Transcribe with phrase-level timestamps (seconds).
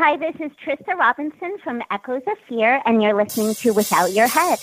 [0.00, 4.28] Hi, this is Trista Robinson from Echoes of Fear, and you're listening to Without Your
[4.28, 4.60] Head.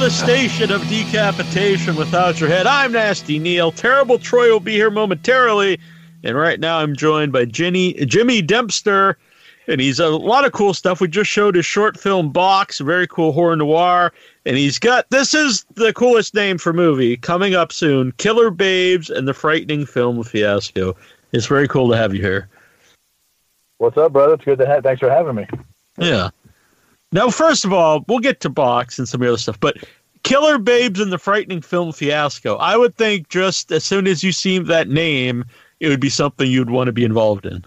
[0.00, 2.66] Welcome to the station of decapitation without your head.
[2.66, 3.70] I'm Nasty Neil.
[3.70, 5.78] Terrible Troy will be here momentarily.
[6.24, 9.18] And right now I'm joined by Jenny, Jimmy Dempster.
[9.68, 11.02] And he's a lot of cool stuff.
[11.02, 14.14] We just showed his short film box, very cool horror noir.
[14.46, 19.10] And he's got this is the coolest name for movie coming up soon Killer Babes
[19.10, 20.96] and the Frightening Film Fiasco.
[21.32, 22.48] It's very cool to have you here.
[23.76, 24.32] What's up, brother?
[24.32, 24.82] It's good to have.
[24.82, 25.46] Thanks for having me.
[25.98, 26.30] Yeah.
[27.12, 29.78] Now, first of all, we'll get to box and some of the other stuff, but
[30.22, 32.56] Killer Babes and the Frightening Film Fiasco.
[32.56, 35.44] I would think just as soon as you see that name,
[35.80, 37.64] it would be something you'd want to be involved in.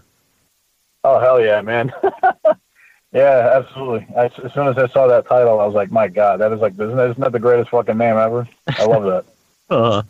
[1.02, 1.92] Oh hell yeah, man!
[3.12, 4.06] yeah, absolutely.
[4.16, 6.60] I, as soon as I saw that title, I was like, my god, that is
[6.60, 8.48] like, isn't that, isn't that the greatest fucking name ever?
[8.68, 9.24] I love that.
[9.70, 10.02] uh,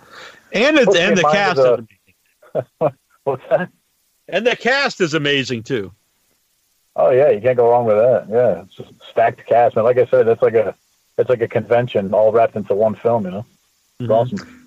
[0.52, 1.56] and it's and the cast.
[1.56, 2.92] The,
[3.24, 3.70] what's that?
[4.28, 5.92] And the cast is amazing too.
[6.94, 8.28] Oh yeah, you can't go wrong with that.
[8.30, 10.74] Yeah, it's just stacked cast, and like I said, it's like a
[11.16, 13.24] it's like a convention all wrapped into one film.
[13.24, 13.46] You know,
[14.00, 14.12] it's mm-hmm.
[14.12, 14.64] awesome.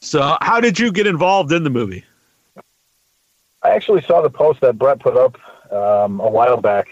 [0.00, 2.04] So, how did you get involved in the movie?
[3.62, 5.38] I actually saw the post that Brett put up
[5.70, 6.88] um, a while back,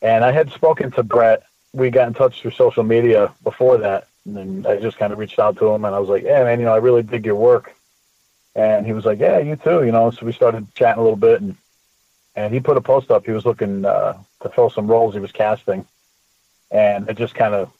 [0.00, 1.44] and I had spoken to Brett.
[1.72, 5.18] We got in touch through social media before that, and then I just kind of
[5.18, 7.26] reached out to him, and I was like, "Yeah, man, you know, I really dig
[7.26, 7.74] your work."
[8.54, 10.10] And he was like, "Yeah, you too," you know.
[10.10, 11.56] So we started chatting a little bit, and
[12.34, 13.26] and he put a post up.
[13.26, 15.86] He was looking uh, to fill some roles he was casting,
[16.72, 17.70] and it just kind of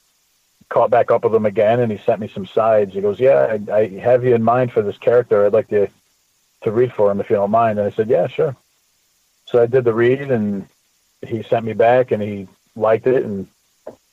[0.69, 1.81] caught back up with him again.
[1.81, 2.95] And he sent me some sides.
[2.95, 5.45] He goes, "Yeah, I, I have you in mind for this character.
[5.45, 5.89] I'd like to
[6.63, 8.57] to read for him if you don't mind." And I said, "Yeah, sure."
[9.47, 10.69] So I did the read, and
[11.27, 13.49] he sent me back, and he liked it, and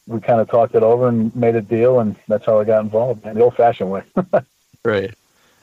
[0.07, 2.83] we kind of talked it over and made a deal, and that's how I got
[2.83, 4.03] involved in the old-fashioned way.
[4.83, 5.13] right.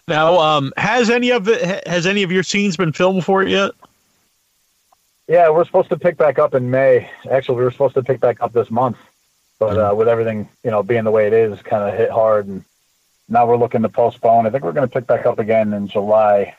[0.08, 3.48] Now, um, has any of it has any of your scenes been filmed for it
[3.48, 3.72] yet?
[5.28, 7.10] Yeah, we're supposed to pick back up in May.
[7.30, 8.96] Actually, we were supposed to pick back up this month,
[9.58, 12.46] but uh, with everything you know being the way it is, kind of hit hard,
[12.46, 12.64] and
[13.28, 14.46] now we're looking to postpone.
[14.46, 16.54] I think we're going to pick back up again in July,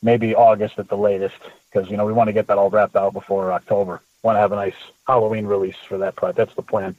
[0.00, 1.38] maybe August at the latest,
[1.72, 4.00] because you know we want to get that all wrapped out before October.
[4.22, 4.76] Want to have a nice
[5.06, 6.36] Halloween release for that project.
[6.36, 6.94] That's the plan.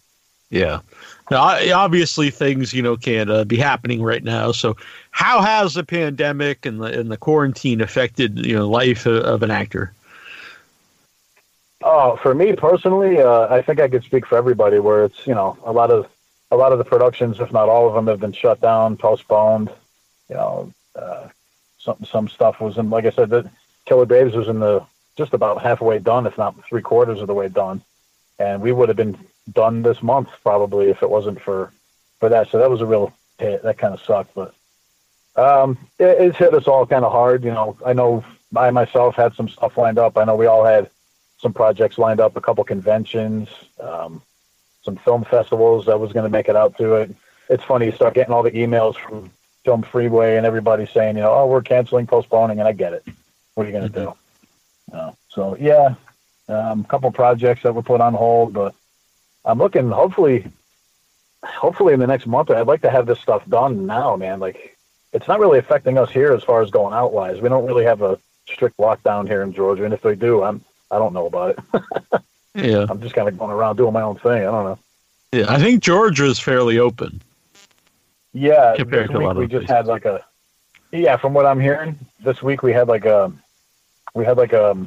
[0.52, 0.82] Yeah.
[1.32, 4.52] Now, obviously, things you know can't uh, be happening right now.
[4.52, 4.76] So,
[5.12, 9.44] how has the pandemic and the and the quarantine affected you know life of, of
[9.44, 9.94] an actor?
[11.84, 14.80] Oh, for me personally, uh, I think I could speak for everybody.
[14.80, 16.08] Where it's you know a lot of
[16.52, 19.72] a lot of the productions, if not all of them, have been shut down, postponed.
[20.30, 21.30] You know, uh,
[21.80, 22.90] some some stuff was in.
[22.90, 23.50] Like I said, the
[23.86, 24.86] Killer Babes was in the
[25.18, 27.82] just about halfway done, if not three quarters of the way done,
[28.40, 29.18] and we would have been
[29.52, 31.72] done this month probably if it wasn't for
[32.20, 32.50] for that.
[32.50, 33.64] So that was a real hit.
[33.64, 34.54] That kind of sucked, but
[35.36, 37.44] Um, it, hit us all kind of hard.
[37.44, 38.24] You know, I know
[38.56, 40.18] I myself had some stuff lined up.
[40.18, 40.90] I know we all had
[41.38, 43.50] some projects lined up, a couple conventions,
[43.80, 44.22] um,
[44.84, 47.16] some film festivals that was going to make it out to it.
[47.50, 49.32] It's funny, you start getting all the emails from
[49.64, 53.04] Film Freeway and everybody saying, you know, oh, we're canceling, postponing, and I get it.
[53.56, 54.12] What are you going to mm-hmm.
[54.92, 54.98] do?
[54.98, 55.96] Uh, so, yeah,
[56.48, 58.76] um, a couple projects that were put on hold, but
[59.44, 60.46] I'm looking, hopefully,
[61.44, 64.40] hopefully in the next month, I'd like to have this stuff done now, man.
[64.40, 64.78] Like,
[65.14, 67.42] it's not really affecting us here as far as going out wise.
[67.42, 70.64] We don't really have a strict lockdown here in Georgia, and if they do, I'm
[70.92, 72.22] I don't know about it.
[72.56, 74.42] yeah, I'm just kind of going around doing my own thing.
[74.42, 74.80] I don't know.
[75.32, 77.22] Yeah, I think Georgia is fairly open.
[78.34, 79.70] Yeah, compared to a lot we just places.
[79.70, 80.24] had like a
[80.92, 81.18] yeah.
[81.18, 83.32] From what I'm hearing, this week we had like a
[84.14, 84.78] we had like a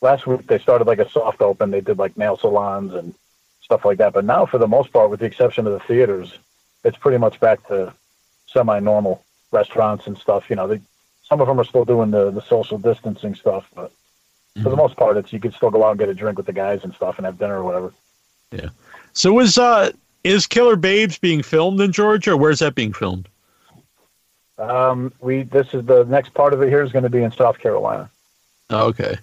[0.00, 1.70] last week they started like a soft open.
[1.70, 3.14] They did like nail salons and
[3.60, 4.12] stuff like that.
[4.12, 6.38] But now, for the most part, with the exception of the theaters,
[6.84, 7.92] it's pretty much back to
[8.46, 10.50] semi-normal restaurants and stuff.
[10.50, 10.80] You know, they,
[11.22, 13.90] some of them are still doing the the social distancing stuff, but.
[14.56, 14.78] For the mm-hmm.
[14.78, 16.84] most part, it's you could still go out and get a drink with the guys
[16.84, 17.92] and stuff and have dinner or whatever.
[18.50, 18.68] Yeah.
[19.12, 19.92] So is uh
[20.24, 22.32] is Killer Babes being filmed in Georgia?
[22.32, 23.28] Or where's that being filmed?
[24.58, 27.32] Um, we this is the next part of it here is going to be in
[27.32, 28.10] South Carolina.
[28.70, 29.16] Oh, okay.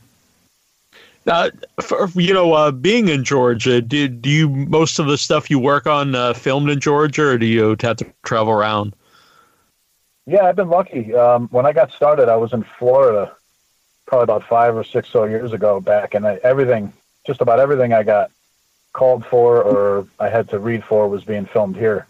[1.25, 1.49] Now,
[1.81, 5.59] for, you know, uh, being in Georgia, do, do you most of the stuff you
[5.59, 8.95] work on uh, filmed in Georgia, or do you have to travel around?
[10.25, 11.13] Yeah, I've been lucky.
[11.13, 13.35] Um, when I got started, I was in Florida,
[14.09, 16.91] probably about five or six so years ago back, and I, everything,
[17.27, 18.31] just about everything I got
[18.91, 22.07] called for or I had to read for was being filmed here.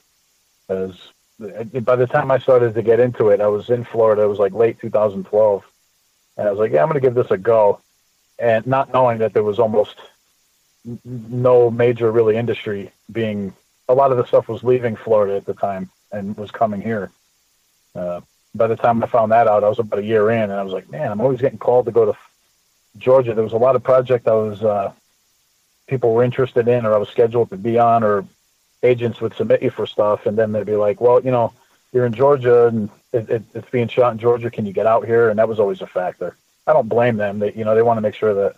[0.70, 0.94] As
[1.82, 4.24] by the time I started to get into it, I was in Florida.
[4.24, 5.66] It was like late 2012,
[6.38, 7.82] and I was like, "Yeah, I'm going to give this a go,"
[8.40, 9.98] and not knowing that there was almost
[11.04, 13.54] no major really industry being.
[13.90, 17.12] A lot of the stuff was leaving Florida at the time and was coming here.
[17.96, 18.22] Uh,
[18.56, 20.64] by the time I found that out, I was about a year in, and I
[20.64, 22.18] was like, "Man, I'm always getting called to go to
[22.98, 24.92] Georgia." There was a lot of project I was uh,
[25.90, 28.26] people were interested in or I was scheduled to be on or
[28.84, 31.52] agents would submit you for stuff and then they'd be like, well, you know,
[31.92, 34.52] you're in Georgia and it, it, it's being shot in Georgia.
[34.52, 35.30] Can you get out here?
[35.30, 36.38] And that was always a factor.
[36.68, 37.40] I don't blame them.
[37.40, 38.56] That you know, they want to make sure that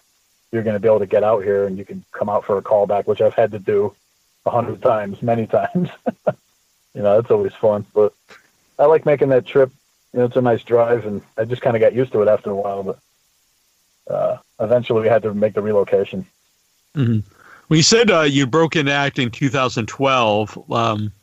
[0.51, 2.57] you're going to be able to get out here and you can come out for
[2.57, 3.95] a callback, which I've had to do
[4.45, 5.89] a hundred times, many times.
[6.93, 8.13] you know, it's always fun, but
[8.77, 9.71] I like making that trip.
[10.13, 12.27] You know, it's a nice drive and I just kind of got used to it
[12.27, 12.99] after a while, but,
[14.13, 16.25] uh, eventually we had to make the relocation.
[16.95, 17.19] Mm-hmm.
[17.69, 20.71] Well, you said uh, you broke into acting in 2012.
[20.71, 21.13] Um,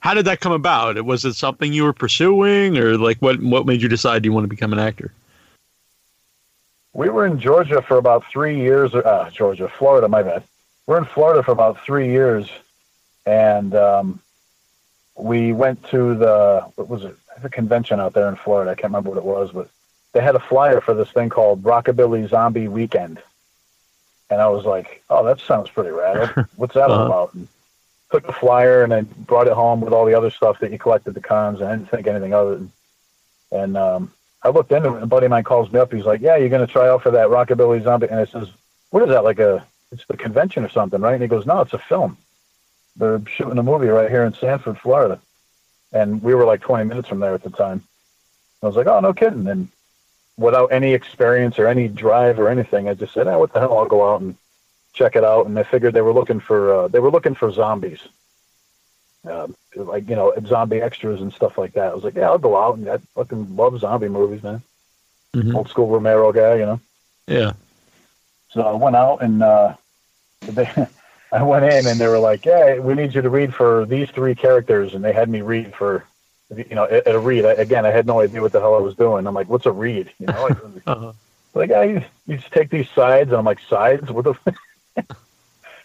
[0.00, 1.02] how did that come about?
[1.02, 3.40] Was it something you were pursuing, or like what?
[3.40, 5.14] What made you decide you want to become an actor?
[6.92, 8.94] We were in Georgia for about three years.
[8.94, 10.42] Uh, Georgia, Florida, my bad.
[10.86, 12.50] We're in Florida for about three years,
[13.24, 14.20] and um,
[15.16, 17.16] we went to the what was it?
[17.42, 18.70] The convention out there in Florida.
[18.70, 19.68] I can't remember what it was, but
[20.12, 23.20] they had a flyer for this thing called Rockabilly Zombie Weekend
[24.30, 26.46] and I was like, "Oh, that sounds pretty rad.
[26.56, 27.00] What's that uh-huh.
[27.00, 27.48] all about?" And
[28.10, 30.78] took the flyer and I brought it home with all the other stuff that you
[30.78, 31.60] collected the cons.
[31.60, 32.58] And I didn't think anything of it.
[32.58, 32.70] And,
[33.50, 34.94] and um, I looked into it.
[34.94, 35.92] And a buddy of mine calls me up.
[35.92, 38.48] He's like, "Yeah, you're going to try out for that Rockabilly Zombie?" And I says,
[38.90, 39.24] "What is that?
[39.24, 39.66] Like a?
[39.92, 42.16] It's the convention or something, right?" And he goes, "No, it's a film.
[42.96, 45.20] They're shooting a movie right here in Sanford, Florida."
[45.94, 47.82] And we were like 20 minutes from there at the time.
[48.62, 49.68] I was like, "Oh, no kidding!" And
[50.36, 52.88] without any experience or any drive or anything.
[52.88, 53.78] I just said, "Ah, what the hell?
[53.78, 54.36] I'll go out and
[54.92, 57.50] check it out." And I figured they were looking for uh, they were looking for
[57.52, 58.00] zombies,
[59.28, 61.92] uh, like you know, zombie extras and stuff like that.
[61.92, 64.62] I was like, "Yeah, I'll go out." And I fucking love zombie movies, man.
[65.34, 65.56] Mm-hmm.
[65.56, 66.80] Old school Romero guy, you know.
[67.26, 67.52] Yeah.
[68.50, 69.74] So I went out and uh,
[70.42, 70.68] they,
[71.34, 74.08] I went in and they were like, "Yeah, we need you to read for these
[74.10, 76.04] three characters," and they had me read for
[76.56, 77.44] you know, at, a read.
[77.44, 79.26] I, again, I had no idea what the hell I was doing.
[79.26, 80.12] I'm like, what's a read?
[80.18, 81.12] You know, like, uh-huh.
[81.54, 84.10] like I you, you just take these sides, and I'm like, sides?
[84.10, 84.56] What the?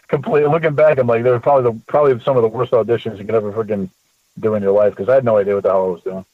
[0.08, 3.18] Completely looking back, I'm like, they were probably the probably some of the worst auditions
[3.18, 3.90] you could ever freaking
[4.38, 6.24] do in your life because I had no idea what the hell I was doing.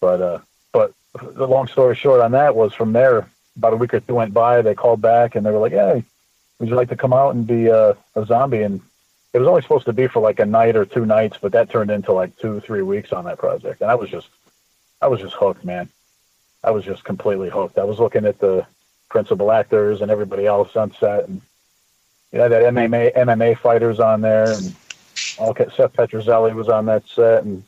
[0.00, 0.38] But uh,
[0.72, 4.14] but the long story short on that was from there, about a week or two
[4.14, 4.62] went by.
[4.62, 6.04] They called back and they were like, "Hey,
[6.60, 8.80] would you like to come out and be uh, a zombie?" And
[9.32, 11.70] it was only supposed to be for like a night or two nights, but that
[11.70, 13.80] turned into like two, three weeks on that project.
[13.80, 14.28] And I was just,
[15.00, 15.88] I was just hooked, man.
[16.62, 17.78] I was just completely hooked.
[17.78, 18.66] I was looking at the
[19.08, 21.40] principal actors and everybody else on set, and
[22.32, 24.74] you know that MMA MMA fighters on there, and
[25.38, 27.64] all Seth Petruzelli was on that set, and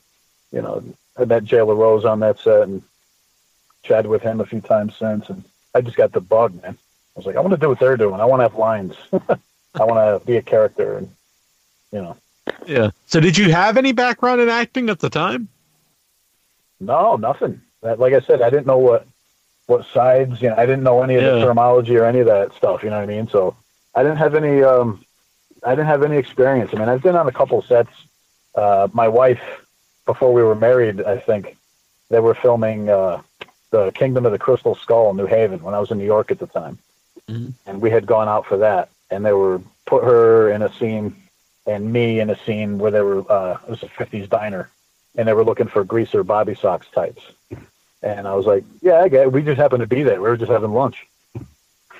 [0.52, 0.84] you know
[1.18, 2.82] I met Jay LaRose on that set, and
[3.82, 5.42] chatted with him a few times since, and
[5.74, 6.76] I just got the bug, man.
[7.14, 8.20] I was like, I want to do what they're doing.
[8.20, 8.94] I want to have lines.
[9.12, 11.10] I want to be a character, and
[11.92, 12.16] you know.
[12.66, 12.90] Yeah.
[13.06, 15.48] So did you have any background in acting at the time?
[16.80, 17.60] No, nothing.
[17.82, 19.06] Like I said, I didn't know what
[19.66, 20.40] what sides.
[20.42, 21.30] You know, I didn't know any of Yeah.
[21.32, 22.82] the terminology or any of that stuff.
[22.82, 23.28] You know what I mean?
[23.28, 23.56] So
[23.94, 24.62] I didn't have any.
[24.62, 25.04] Um,
[25.64, 26.70] I didn't have any experience.
[26.74, 27.90] I mean, I've been on a couple sets.
[28.54, 29.42] Uh, my wife,
[30.06, 31.56] before we were married, I think
[32.10, 33.22] they were filming uh,
[33.70, 36.30] the Kingdom of the Crystal Skull in New Haven when I was in New York
[36.30, 36.78] at the time,
[37.32, 37.52] Mhm.
[37.66, 41.16] and we had gone out for that, and they were put her in a scene
[41.66, 44.68] and me in a scene where they were uh, it was a '50s diner,
[45.16, 47.22] and they were looking for greaser Bobby Sox types,
[48.02, 49.32] and I was like, yeah, I get.
[49.32, 50.20] We just happened to be there.
[50.20, 51.06] We were just having lunch.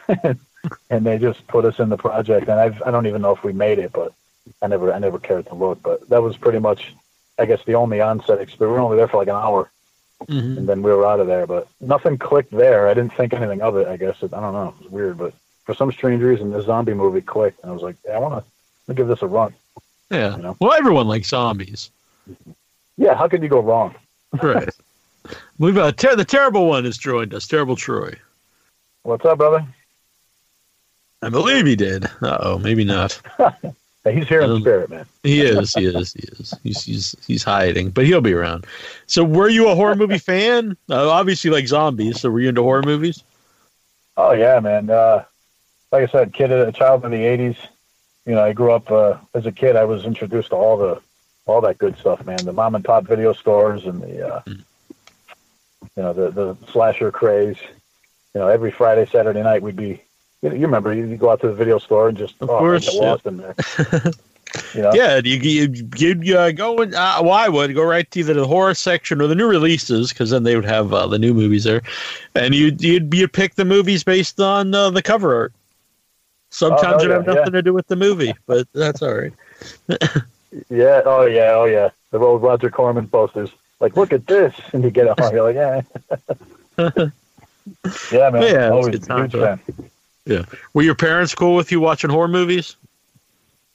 [0.91, 3.43] and they just put us in the project and I've, I don't even know if
[3.45, 4.13] we made it, but
[4.61, 5.83] I never I never cared to look.
[5.83, 6.93] But that was pretty much
[7.39, 8.61] I guess the only onset experience.
[8.61, 9.71] We were only there for like an hour
[10.29, 10.57] Mhm.
[10.59, 11.47] and then we were out of there.
[11.47, 12.89] But nothing clicked there.
[12.89, 13.87] I didn't think anything of it.
[13.89, 14.75] I guess it, I don't know.
[14.79, 17.83] It was weird, but for some strange reason, the zombie movie clicked, and I was
[17.83, 18.45] like, yeah, I want
[18.87, 19.55] to give this a run.
[20.11, 20.37] Yeah.
[20.37, 20.57] You know?
[20.61, 21.91] Well, everyone likes zombies.
[22.97, 23.95] Yeah, how could you go wrong?
[24.43, 24.69] Right.
[25.59, 27.47] We've uh, ter- the terrible one has joined us.
[27.47, 28.15] Terrible Troy.
[29.05, 29.65] What's up, brother?
[31.23, 32.07] I believe he did.
[32.21, 33.21] Uh oh, maybe not.
[34.05, 35.07] He's here in spirit, man.
[35.23, 35.73] He is.
[35.75, 36.13] He is.
[36.13, 36.55] He is.
[36.65, 38.67] He's he's he's hiding, but he'll be around.
[39.07, 40.77] So, were you a horror movie fan?
[40.91, 42.21] Uh, obviously, like zombies.
[42.21, 43.23] So, were you into horror movies?
[44.17, 44.91] Oh yeah, man.
[44.91, 45.25] Uh,
[45.93, 47.57] like I said, kid, a child in the '80s.
[48.27, 49.77] You know, I grew up uh, as a kid.
[49.77, 51.01] I was introduced to all the
[51.47, 52.45] all that good stuff, man.
[52.45, 54.65] The mom and pop video stores and the uh, Mm.
[55.97, 57.59] you know the the slasher craze.
[58.35, 60.03] You know, every Friday, Saturday night, we'd be.
[60.43, 62.59] You, know, you remember you go out to the video store and just Of oh,
[62.59, 63.01] course, get yeah.
[63.01, 63.55] lost in there.
[64.75, 68.11] you know, Yeah, you you you'd uh, go and uh, well, I would go right
[68.11, 71.07] to either the horror section or the new releases because then they would have uh,
[71.07, 71.83] the new movies there,
[72.35, 75.53] and you'd you'd you'd pick the movies based on uh, the cover art.
[76.51, 77.51] Sometimes Oh, it yeah, have nothing yeah.
[77.51, 79.33] to do with the movie, but that's all right.
[80.69, 81.91] yeah, oh yeah, oh yeah.
[82.11, 83.51] The old Roger Corman posters.
[83.81, 85.35] Like, look at this, and you get it home.
[85.35, 85.83] You're like, yeah,
[88.13, 88.43] yeah, man.
[88.43, 89.57] Yeah, always good a times, huge huh?
[90.27, 90.47] Fan.
[90.75, 92.77] Were your parents cool with you watching horror movies?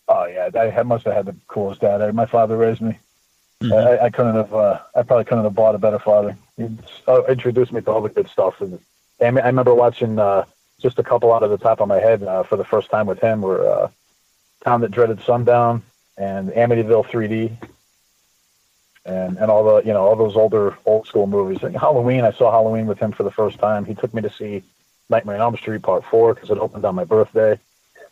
[0.08, 2.14] Oh yeah, I must have had the coolest dad.
[2.16, 2.98] My father raised me.
[3.62, 3.74] Mhm.
[3.74, 4.54] I, I couldn't have.
[4.54, 6.38] Uh, I probably couldn't have bought a better father.
[6.58, 6.70] He
[7.08, 8.62] uh, introduced me to all the good stuff.
[8.62, 8.80] And
[9.20, 10.46] I I remember watching uh,
[10.80, 13.08] just a couple out of the top of my head uh, for the first time
[13.08, 13.42] with him.
[13.42, 13.90] Were uh,
[14.64, 15.82] Town That Dreaded Sundown
[16.18, 17.58] and Amityville 3D,
[19.06, 21.62] and and all the you know all those older old school movies.
[21.64, 23.86] Like Halloween, I saw Halloween with him for the first time.
[23.86, 24.64] He took me to see
[25.10, 27.60] Nightmare on Elm Street Part Four because it opened on my birthday.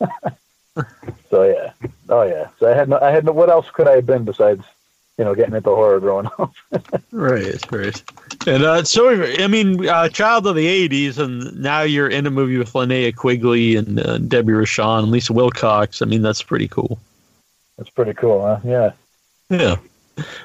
[1.30, 1.72] so yeah,
[2.08, 2.48] oh yeah.
[2.58, 3.32] So I had no, I had no.
[3.32, 4.64] What else could I have been besides,
[5.18, 6.52] you know, getting into horror growing up?
[7.12, 8.02] Right, right.
[8.46, 12.30] And uh, so, I mean, uh, child of the '80s, and now you're in a
[12.30, 16.02] movie with Linnea Quigley and uh, Debbie Rochon and Lisa Wilcox.
[16.02, 16.98] I mean, that's pretty cool.
[17.78, 18.60] That's pretty cool, huh?
[18.64, 18.92] Yeah.
[19.48, 19.76] Yeah.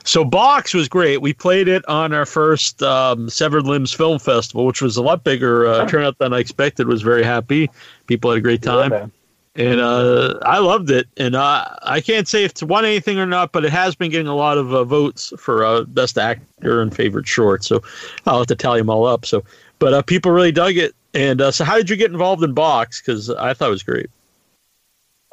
[0.03, 1.21] So Box was great.
[1.21, 5.23] We played it on our first um, Severed Limbs Film Festival, which was a lot
[5.23, 6.87] bigger uh, turnout than I expected.
[6.87, 7.69] Was very happy.
[8.07, 8.91] People had a great time.
[8.91, 9.07] Yeah,
[9.55, 11.07] and uh, I loved it.
[11.17, 14.11] And uh, I can't say if it's won anything or not, but it has been
[14.11, 17.63] getting a lot of uh, votes for uh, best actor and favorite short.
[17.63, 17.81] So
[18.25, 19.25] I'll have to tally them all up.
[19.25, 19.43] So,
[19.79, 20.95] but uh, people really dug it.
[21.13, 23.01] And uh, so, how did you get involved in Box?
[23.01, 24.09] Because I thought it was great.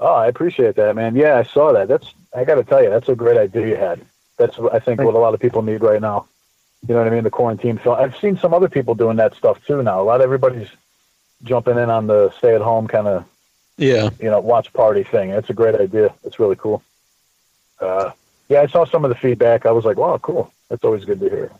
[0.00, 1.14] Oh, I appreciate that, man.
[1.14, 1.87] Yeah, I saw that.
[1.87, 4.00] That's I got to tell you, that's a great idea you had.
[4.38, 6.26] That's what I think what a lot of people need right now.
[6.87, 7.25] You know what I mean?
[7.25, 7.97] The quarantine film.
[7.99, 10.00] I've seen some other people doing that stuff too now.
[10.00, 10.68] A lot of everybody's
[11.42, 13.25] jumping in on the stay at home kind of
[13.76, 15.30] Yeah, you know watch party thing.
[15.30, 16.14] It's a great idea.
[16.25, 16.83] It's really cool.
[17.80, 18.12] Uh,
[18.49, 19.66] yeah, I saw some of the feedback.
[19.66, 20.52] I was like, wow, cool.
[20.68, 21.52] That's always good to hear.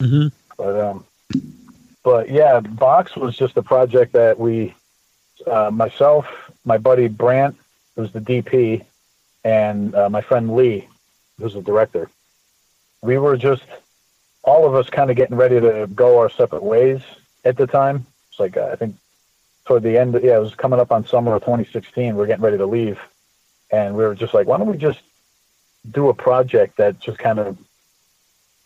[0.00, 1.04] hmm But um,
[2.02, 4.74] but yeah, Box was just a project that we,
[5.46, 6.26] uh, myself,
[6.64, 7.56] my buddy Brant,
[7.94, 8.84] who's the DP,
[9.44, 10.88] and uh, my friend Lee,
[11.38, 12.10] who's the director.
[13.06, 13.62] We were just
[14.42, 17.00] all of us kind of getting ready to go our separate ways
[17.44, 18.04] at the time.
[18.30, 18.96] It's like uh, I think
[19.64, 22.16] toward the end, yeah, it was coming up on summer of 2016.
[22.16, 22.98] We are getting ready to leave,
[23.70, 25.00] and we were just like, why don't we just
[25.88, 27.56] do a project that just kind of,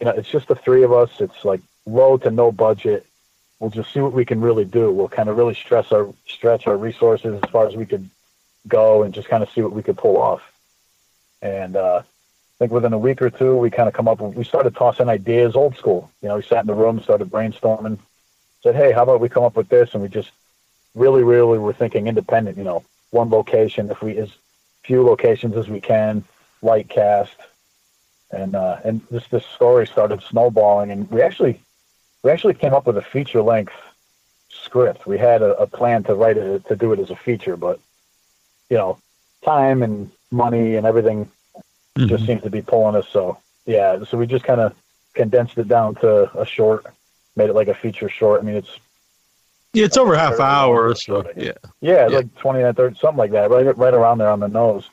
[0.01, 1.11] you know, it's just the three of us.
[1.21, 3.05] It's like low to no budget.
[3.59, 4.91] We'll just see what we can really do.
[4.91, 8.09] We'll kind of really stress our stretch our resources as far as we could
[8.67, 10.41] go, and just kind of see what we could pull off.
[11.43, 12.03] And uh,
[12.61, 14.21] think within a week or two, we kind of come up.
[14.21, 16.11] We started tossing ideas, old school.
[16.21, 17.99] You know, we sat in the room, started brainstorming.
[18.63, 20.31] Said, "Hey, how about we come up with this?" And we just
[20.95, 22.59] really, really were thinking independent.
[22.59, 24.31] You know, one location, if we as
[24.85, 26.23] few locations as we can,
[26.61, 27.37] light cast,
[28.31, 31.63] and uh, and this this story started snowballing, and we actually
[32.23, 33.73] we actually came up with a feature length
[34.51, 35.07] script.
[35.07, 37.81] We had a, a plan to write it to do it as a feature, but
[38.69, 38.99] you know,
[39.43, 41.31] time and money and everything
[42.09, 43.09] just seemed to be pulling us.
[43.09, 44.75] So yeah, so we just kind of
[45.15, 46.87] condensed it down to a short,
[47.37, 48.41] made it like a feature short.
[48.41, 48.79] I mean, it's
[49.73, 50.95] yeah, it's over half hour.
[50.95, 52.17] So yeah, yeah, yeah.
[52.19, 54.89] like 29, 30, something like that, right, right around there on the nose.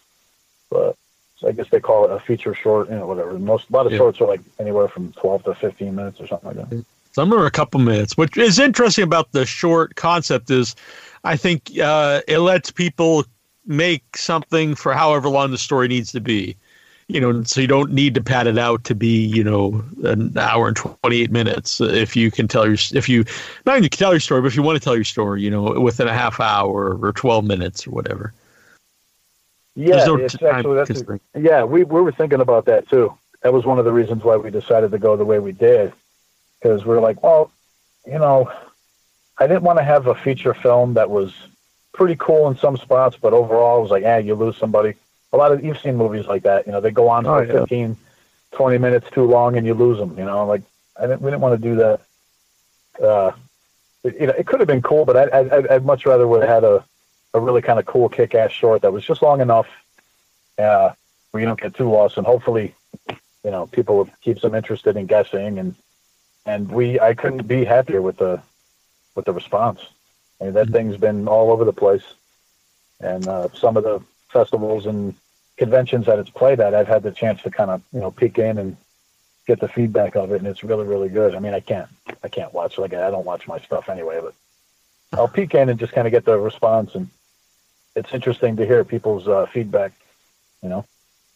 [0.69, 0.95] But
[1.37, 3.33] so I guess they call it a feature short, you know, whatever.
[3.39, 3.99] Most a lot of yeah.
[3.99, 6.85] shorts are like anywhere from twelve to fifteen minutes or something like that.
[7.13, 8.15] Some are a couple minutes.
[8.15, 10.75] What is interesting about the short concept is,
[11.23, 13.25] I think uh, it lets people
[13.65, 16.55] make something for however long the story needs to be
[17.07, 20.37] you know, so you don't need to pad it out to be, you know, an
[20.37, 21.79] hour and 28 minutes.
[21.79, 23.23] If you can tell your, if you,
[23.65, 25.79] not even tell your story, but if you want to tell your story, you know,
[25.79, 28.33] within a half hour or 12 minutes or whatever.
[29.75, 33.15] Yeah, no actually, that's a, yeah, we, we were thinking about that too.
[33.41, 35.93] That was one of the reasons why we decided to go the way we did.
[36.59, 37.51] Because we are like, well,
[38.05, 38.51] you know,
[39.37, 41.31] I didn't want to have a feature film that was
[41.93, 44.95] pretty cool in some spots, but overall, it was like, eh, you lose somebody
[45.33, 46.65] a lot of you've seen movies like that.
[46.65, 47.59] You know, they go on for oh, yeah.
[47.59, 47.97] 15,
[48.51, 50.17] 20 minutes too long, and you lose them.
[50.17, 50.61] You know, like
[50.97, 52.01] I didn't, we didn't want to do that.
[53.01, 53.31] Uh,
[54.03, 56.41] it, you know, it could have been cool, but I, I, I'd much rather would
[56.41, 56.83] have had a,
[57.33, 59.67] a really kind of cool kick-ass short that was just long enough,
[60.57, 60.91] uh,
[61.31, 62.73] where you don't get too lost, and hopefully,
[63.43, 65.75] you know, people keeps them interested in guessing, and
[66.45, 68.41] and we, I couldn't be happier with the,
[69.15, 69.81] with the response.
[70.39, 70.73] I mean, that mm-hmm.
[70.73, 72.05] thing's been all over the place,
[73.01, 74.01] and uh, some of the
[74.37, 75.15] festivals and
[75.57, 78.37] conventions that it's played at, I've had the chance to kind of you know peek
[78.37, 78.77] in and
[79.47, 81.33] get the feedback of it, and it's really really good.
[81.33, 81.89] I mean, I can't
[82.23, 84.35] I can't watch like I don't watch my stuff anyway, but
[85.13, 87.09] I'll peek in and just kind of get the response, and
[87.95, 89.91] it's interesting to hear people's uh, feedback.
[90.61, 90.85] You know.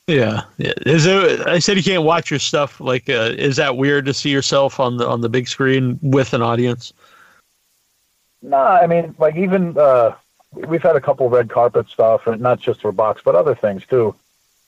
[0.08, 0.74] Yeah, yeah.
[0.86, 1.48] Is it?
[1.48, 2.80] I said you can't watch your stuff.
[2.80, 6.34] Like, uh, is that weird to see yourself on the on the big screen with
[6.34, 6.94] an audience?
[8.44, 10.16] No, nah, I mean, like even uh,
[10.54, 13.86] we've had a couple red carpet stuff, and not just for box, but other things
[13.86, 14.16] too.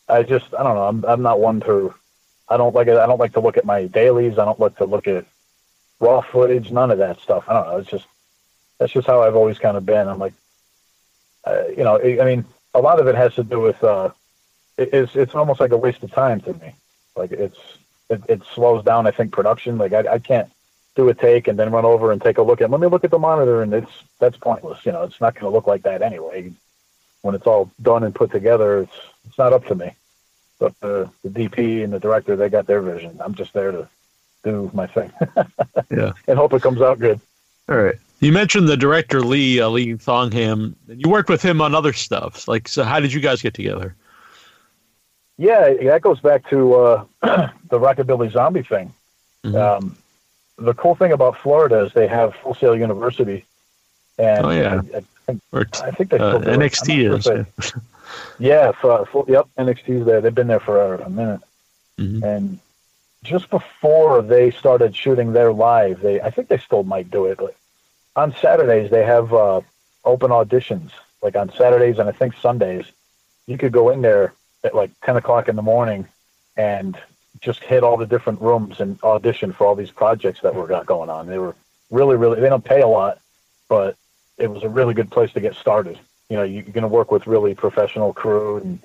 [0.08, 0.88] I just I don't know.
[0.88, 1.94] I'm I'm not one to.
[2.50, 2.98] I don't like it.
[2.98, 4.38] I don't like to look at my dailies.
[4.38, 5.26] I don't like to look at
[6.00, 6.72] raw footage.
[6.72, 7.46] None of that stuff.
[7.48, 7.78] I don't know.
[7.78, 8.06] It's just
[8.78, 10.08] that's just how I've always kind of been.
[10.08, 10.34] I'm like,
[11.46, 13.84] uh, you know, I mean, a lot of it has to do with.
[13.84, 14.12] uh
[14.78, 16.76] It's it's almost like a waste of time to me.
[17.16, 17.60] Like it's
[18.10, 19.08] it, it slows down.
[19.08, 19.78] I think production.
[19.78, 20.50] Like I I can't
[20.96, 22.70] do a take and then run over and take a look at.
[22.70, 24.86] Let me look at the monitor, and it's that's pointless.
[24.86, 26.52] You know, it's not going to look like that anyway.
[27.22, 28.96] When it's all done and put together, it's
[29.28, 29.92] it's not up to me.
[30.60, 33.20] But the the DP and the director, they got their vision.
[33.24, 33.88] I'm just there to
[34.44, 35.12] do my thing.
[35.90, 37.20] yeah, and hope it comes out good.
[37.70, 37.96] All right.
[38.20, 40.76] You mentioned the director Lee uh, Lee Thongham.
[40.88, 42.48] You worked with him on other stuff.
[42.48, 43.96] Like, so how did you guys get together?
[45.38, 48.94] Yeah, that goes back to uh, the Rockabilly Zombie thing.
[49.44, 49.56] Mm-hmm.
[49.56, 49.98] Um,
[50.58, 53.46] the cool thing about Florida is they have Full Sail University,
[54.18, 57.24] and oh yeah, I, I think, or, I think they uh, NXT is.
[57.24, 57.82] Sure
[58.40, 60.22] yeah, for, for, yep, NXT's there.
[60.22, 61.42] They've been there for a, minute,
[62.00, 62.24] mm-hmm.
[62.24, 62.60] and
[63.24, 67.38] just before they started shooting their live, they I think they still might do it.
[67.38, 67.56] But
[68.16, 69.62] on Saturdays they have uh,
[70.04, 72.86] open auditions, like on Saturdays and I think Sundays.
[73.46, 76.08] You could go in there at like ten o'clock in the morning,
[76.56, 76.98] and
[77.40, 80.86] just hit all the different rooms and audition for all these projects that were got
[80.86, 81.28] going on.
[81.28, 81.56] They were
[81.90, 82.40] really, really.
[82.40, 83.20] They don't pay a lot,
[83.68, 83.96] but
[84.38, 86.00] it was a really good place to get started.
[86.30, 88.80] You know, you're going to work with really professional crew, and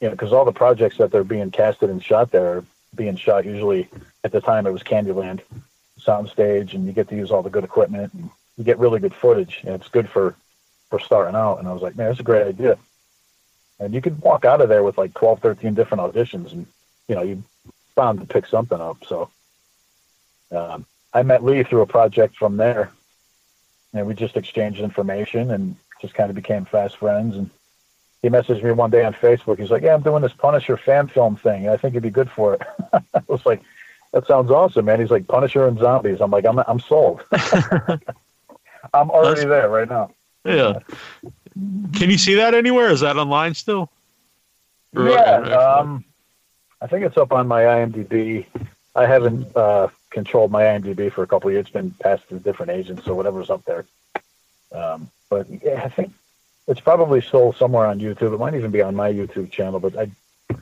[0.00, 3.16] you know, because all the projects that they're being casted and shot there are being
[3.16, 3.88] shot usually
[4.22, 5.40] at the time it was Candyland
[6.00, 9.14] soundstage, and you get to use all the good equipment, and you get really good
[9.14, 10.34] footage, and it's good for
[10.90, 11.58] for starting out.
[11.58, 12.78] And I was like, man, that's a great idea.
[13.80, 16.66] And you could walk out of there with like 12, 13 different auditions, and
[17.08, 17.42] you know, you
[17.94, 19.04] bound to pick something up.
[19.06, 19.30] So
[20.50, 22.90] um, I met Lee through a project from there,
[23.92, 27.36] and we just exchanged information and just kind of became fast friends.
[27.36, 27.50] And
[28.22, 29.58] he messaged me one day on Facebook.
[29.58, 31.68] He's like, "Yeah, I'm doing this Punisher fan film thing.
[31.68, 33.62] I think you'd be good for it." I was like,
[34.12, 37.24] "That sounds awesome, man." He's like, "Punisher and zombies." I'm like, "I'm I'm sold.
[38.92, 40.10] I'm already That's, there right now."
[40.44, 40.80] Yeah.
[41.94, 42.90] Can you see that anywhere?
[42.90, 43.90] Is that online still?
[44.92, 45.36] yeah.
[45.36, 46.04] Um,
[46.84, 48.44] I think it's up on my IMDb.
[48.94, 51.62] I haven't uh, controlled my IMDb for a couple of years.
[51.62, 53.86] It's been passed through different agents, so whatever's up there.
[54.70, 56.12] Um, but yeah, I think
[56.68, 58.34] it's probably still somewhere on YouTube.
[58.34, 60.10] It might even be on my YouTube channel, but I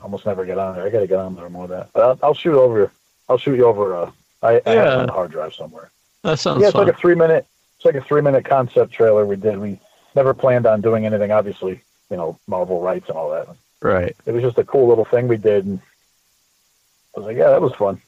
[0.01, 0.85] almost never get on there.
[0.85, 1.89] I got to get on there more of that.
[1.91, 2.89] But I'll, I'll, shoot over.
[3.27, 3.93] I'll shoot you over.
[3.93, 5.91] Uh, I, I have on a hard drive somewhere.
[6.23, 6.61] That sounds.
[6.61, 6.87] Yeah, it's fun.
[6.87, 7.45] like a three minute.
[7.75, 9.57] It's like a three minute concept trailer we did.
[9.57, 9.77] We
[10.15, 11.31] never planned on doing anything.
[11.31, 13.49] Obviously, you know, Marvel rights and all that.
[13.81, 14.15] Right.
[14.25, 15.81] It was just a cool little thing we did, and
[17.15, 18.01] I was like, yeah, that was fun.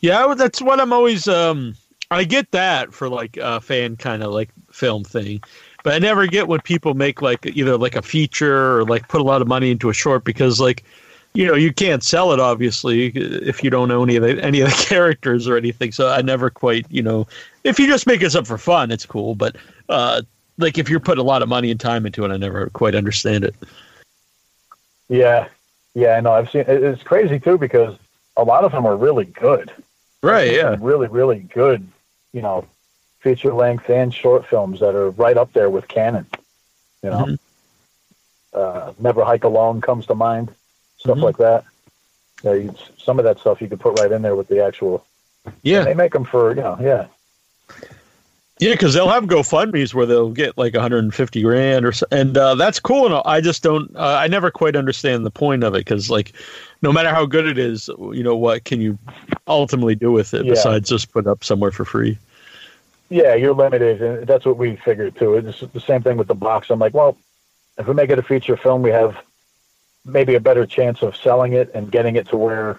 [0.00, 1.28] Yeah, that's what I'm always.
[1.28, 1.74] Um,
[2.10, 5.42] I get that for like a fan kind of like film thing,
[5.84, 9.20] but I never get when people make like either like a feature or like put
[9.20, 10.84] a lot of money into a short because like
[11.32, 14.60] you know, you can't sell it obviously if you don't know any of the, any
[14.60, 15.92] of the characters or anything.
[15.92, 17.26] So I never quite, you know,
[17.62, 19.34] if you just make this up for fun, it's cool.
[19.34, 19.56] But
[19.88, 20.22] uh,
[20.58, 22.94] like if you're putting a lot of money and time into it, I never quite
[22.94, 23.54] understand it.
[25.08, 25.48] Yeah,
[25.94, 26.32] yeah, I know.
[26.32, 27.96] I've seen it's crazy too because
[28.36, 29.72] a lot of them are really good.
[30.22, 30.52] Right.
[30.52, 30.76] Yeah.
[30.80, 31.86] Really, really good.
[32.32, 32.66] You know,
[33.20, 36.26] feature length and short films that are right up there with canon.
[37.02, 37.34] You know, mm-hmm.
[38.52, 40.52] uh, Never Hike Alone comes to mind
[40.98, 41.24] stuff mm-hmm.
[41.24, 41.64] like that.
[42.42, 45.04] Yeah, you, some of that stuff you could put right in there with the actual.
[45.62, 47.06] Yeah, they make them for you know, yeah.
[48.60, 52.54] Yeah, because they'll have GoFundmes where they'll get like 150 grand or so, and uh,
[52.56, 53.06] that's cool.
[53.06, 56.34] And I just don't, uh, I never quite understand the point of it because, like,
[56.82, 58.98] no matter how good it is, you know, what can you
[59.48, 60.52] ultimately do with it yeah.
[60.52, 62.18] besides just put up somewhere for free?
[63.08, 65.36] Yeah, you're limited, and that's what we figured too.
[65.36, 66.70] It's the same thing with the box.
[66.70, 67.16] I'm like, well,
[67.78, 69.16] if we make it a feature film, we have
[70.04, 72.78] maybe a better chance of selling it and getting it to where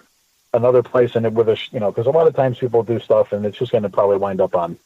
[0.54, 3.00] another place and it with a you know because a lot of times people do
[3.00, 4.76] stuff and it's just going to probably wind up on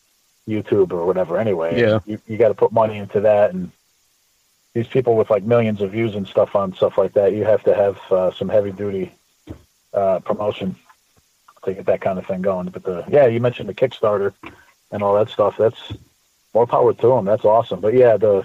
[0.49, 1.81] YouTube or whatever anyway.
[1.81, 3.71] Yeah, you, you got to put money into that and
[4.77, 7.63] these people with like millions of views and stuff on stuff like that, you have
[7.65, 9.11] to have uh, some heavy duty
[9.95, 10.77] uh, promotion
[11.65, 12.69] to get that kind of thing going.
[12.69, 14.35] But the yeah, you mentioned the Kickstarter
[14.91, 15.57] and all that stuff.
[15.57, 15.95] That's
[16.53, 17.25] more power to them.
[17.25, 17.81] That's awesome.
[17.81, 18.45] But yeah, the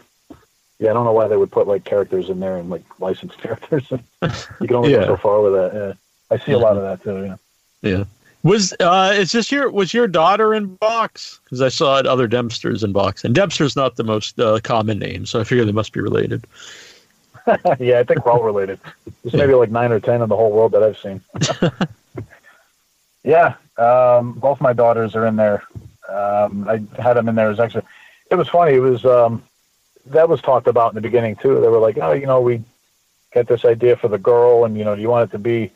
[0.80, 3.38] yeah, I don't know why they would put like characters in there and like licensed
[3.42, 3.92] characters.
[3.92, 5.00] you can only yeah.
[5.00, 5.74] go so far with that.
[5.74, 5.94] Yeah.
[6.34, 7.26] I see a lot of that too.
[7.26, 7.36] Yeah.
[7.82, 8.04] Yeah.
[8.44, 11.40] Was uh, is this your was your daughter in box?
[11.44, 14.98] Because I saw it other Dempsters in box, and Dempster's not the most uh, common
[14.98, 16.46] name, so I figure they must be related.
[17.80, 18.80] yeah, I think we're all related.
[19.24, 21.22] There's maybe like nine or ten in the whole world that I've seen.
[23.24, 25.64] yeah, um, both my daughters are in there.
[26.10, 27.48] Um, I had them in there.
[27.48, 27.86] It was actually,
[28.32, 28.74] it was funny.
[28.74, 29.44] It was um,
[30.08, 31.62] that was talked about in the beginning too.
[31.62, 32.64] They were like, oh, you know, we
[33.34, 35.72] got this idea for the girl, and you know, do you want it to be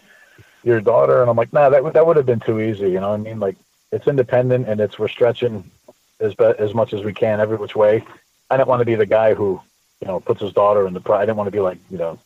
[0.65, 1.21] your daughter?
[1.21, 2.91] And I'm like, nah, that that would have been too easy.
[2.91, 3.39] You know what I mean?
[3.39, 3.55] Like,
[3.93, 5.71] it's independent, and it's we're stretching
[6.19, 8.03] as be, as much as we can every which way.
[8.49, 9.61] I didn't want to be the guy who,
[10.01, 11.13] you know, puts his daughter in the.
[11.13, 12.19] I didn't want to be like, you know,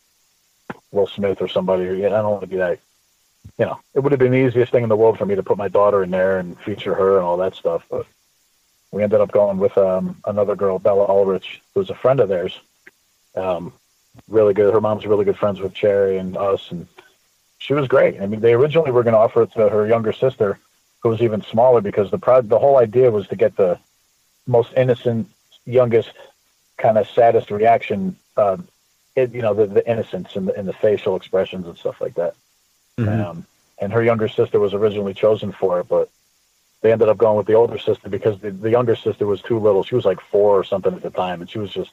[0.91, 1.87] Will Smith or somebody.
[1.87, 2.79] Or, I don't want to be that.
[3.57, 5.43] You know, it would have been the easiest thing in the world for me to
[5.43, 8.05] put my daughter in there and feature her and all that stuff, but
[8.91, 12.59] we ended up going with um, another girl, Bella Ulrich, who's a friend of theirs.
[13.35, 13.73] Um,
[14.27, 14.73] really good.
[14.73, 16.87] Her mom's really good friends with Cherry and us, and
[17.59, 18.19] she was great.
[18.19, 20.57] I mean, they originally were going to offer it to her younger sister,
[21.01, 23.77] who was even smaller, because the pro- the whole idea was to get the
[24.47, 25.29] most innocent,
[25.65, 26.13] youngest,
[26.77, 28.15] kind of saddest reaction.
[28.35, 28.57] Uh,
[29.15, 32.15] it, you know, the, the innocence and the, and the facial expressions and stuff like
[32.15, 32.35] that.
[32.97, 33.21] Mm-hmm.
[33.21, 33.45] Um,
[33.77, 36.09] and her younger sister was originally chosen for it, but
[36.81, 39.59] they ended up going with the older sister because the, the younger sister was too
[39.59, 39.83] little.
[39.83, 41.91] She was like four or something at the time, and she was just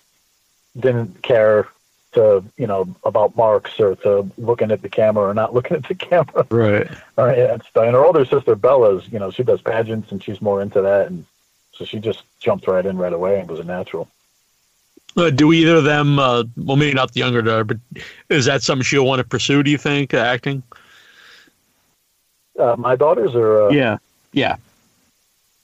[0.79, 1.69] didn't care
[2.17, 5.87] to you know about marks or to looking at the camera or not looking at
[5.87, 6.47] the camera.
[6.51, 6.91] Right.
[7.17, 7.39] All right.
[7.39, 11.07] And her older sister Bella's, you know, she does pageants and she's more into that,
[11.07, 11.25] and
[11.73, 14.09] so she just jumped right in right away and was a natural.
[15.17, 16.19] Uh, do either of them?
[16.19, 17.79] Uh, well, maybe not the younger daughter, but
[18.29, 19.63] is that something she'll want to pursue?
[19.63, 20.63] Do you think uh, acting?
[22.59, 23.69] Uh, my daughters are.
[23.69, 23.99] Uh, yeah.
[24.33, 24.57] Yeah.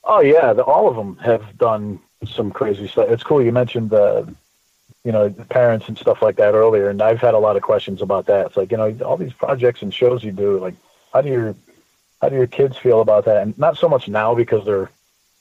[0.05, 3.09] Oh yeah, the, all of them have done some crazy stuff.
[3.09, 4.35] It's cool you mentioned the,
[5.05, 7.63] you know, the parents and stuff like that earlier, and I've had a lot of
[7.63, 8.47] questions about that.
[8.47, 10.75] It's like you know, all these projects and shows you do, like
[11.13, 11.55] how do your
[12.21, 13.43] how do your kids feel about that?
[13.43, 14.91] And not so much now because they're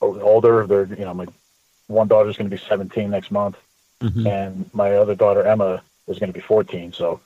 [0.00, 0.66] older.
[0.66, 1.26] They're you know, my
[1.86, 3.56] one daughter's going to be 17 next month,
[4.00, 4.26] mm-hmm.
[4.26, 6.92] and my other daughter Emma is going to be 14.
[6.92, 7.20] So,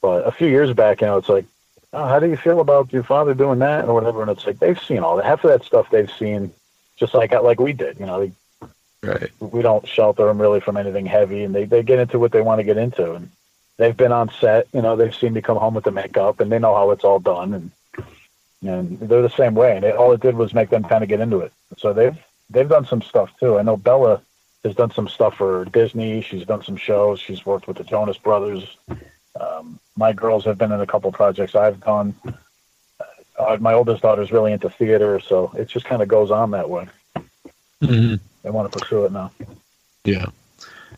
[0.00, 1.44] but a few years back, you know, it's like
[1.92, 4.22] oh, how do you feel about your father doing that or whatever?
[4.22, 5.24] And it's like they've seen all that.
[5.24, 6.52] Half of that stuff they've seen,
[6.96, 7.98] just like like we did.
[7.98, 8.32] You know, they,
[9.02, 9.30] right?
[9.40, 12.42] We don't shelter them really from anything heavy, and they they get into what they
[12.42, 13.30] want to get into, and
[13.76, 14.68] they've been on set.
[14.72, 17.04] You know, they've seen me come home with the makeup, and they know how it's
[17.04, 17.70] all done, and
[18.62, 19.76] and they're the same way.
[19.76, 21.52] And it, all it did was make them kind of get into it.
[21.78, 22.16] So they've
[22.50, 23.58] they've done some stuff too.
[23.58, 24.20] I know Bella
[24.64, 26.20] has done some stuff for Disney.
[26.20, 27.20] She's done some shows.
[27.20, 28.76] She's worked with the Jonas Brothers.
[29.40, 32.14] Um, my girls have been in a couple projects I've done.
[33.38, 36.68] Uh, my oldest daughter's really into theater, so it just kind of goes on that
[36.68, 36.88] way.
[37.82, 38.16] Mm-hmm.
[38.42, 39.30] They want to pursue it now.
[40.04, 40.26] Yeah.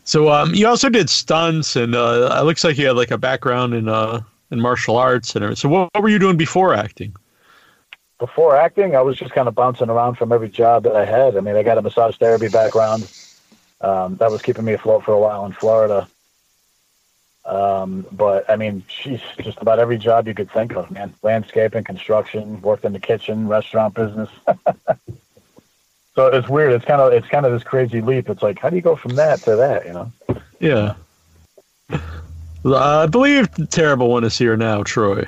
[0.05, 3.17] So um, you also did stunts, and uh, it looks like you had like a
[3.17, 5.35] background in uh, in martial arts.
[5.35, 5.61] And everything.
[5.61, 7.15] so what, what were you doing before acting?
[8.19, 11.35] Before acting, I was just kind of bouncing around from every job that I had.
[11.35, 13.11] I mean, I got a massage therapy background.
[13.81, 16.07] Um, that was keeping me afloat for a while in Florida.
[17.45, 21.13] Um, but I mean, she's just about every job you could think of, man.
[21.21, 24.29] Landscaping, construction, worked in the kitchen, restaurant business.
[26.15, 26.73] so it's weird.
[26.73, 28.29] It's kind of it's kind of this crazy leap.
[28.29, 29.85] It's like, how do you go from that to that?
[29.85, 30.11] You know?
[30.59, 30.95] Yeah.
[32.65, 35.27] I believe the terrible one is here now, Troy.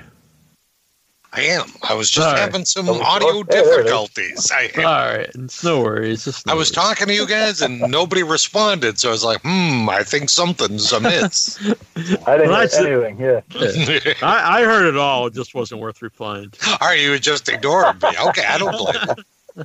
[1.34, 1.66] I am.
[1.84, 2.40] I was just All right.
[2.40, 3.76] having some Oh, audio oh, there it is.
[3.78, 4.52] difficulties.
[4.54, 4.86] I am.
[4.86, 6.24] All right, it's no worries.
[6.24, 6.76] Just no I was worries.
[6.76, 10.94] talking to you guys and nobody responded, so I was like, "Hmm, I think something's
[10.94, 11.60] amiss."
[12.26, 13.20] I didn't Well, hear anything.
[13.20, 13.42] Yeah.
[13.50, 14.14] Yeah.
[14.22, 15.28] I, I heard it all.
[15.28, 16.78] It just wasn't worth replying to.
[16.80, 18.10] Are you just ignoring me?
[18.28, 19.18] Okay, I don't blame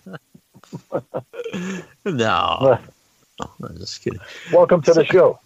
[0.02, 0.16] you.
[2.04, 2.78] No,
[3.62, 4.20] I'm just kidding.
[4.52, 5.38] Welcome to the show.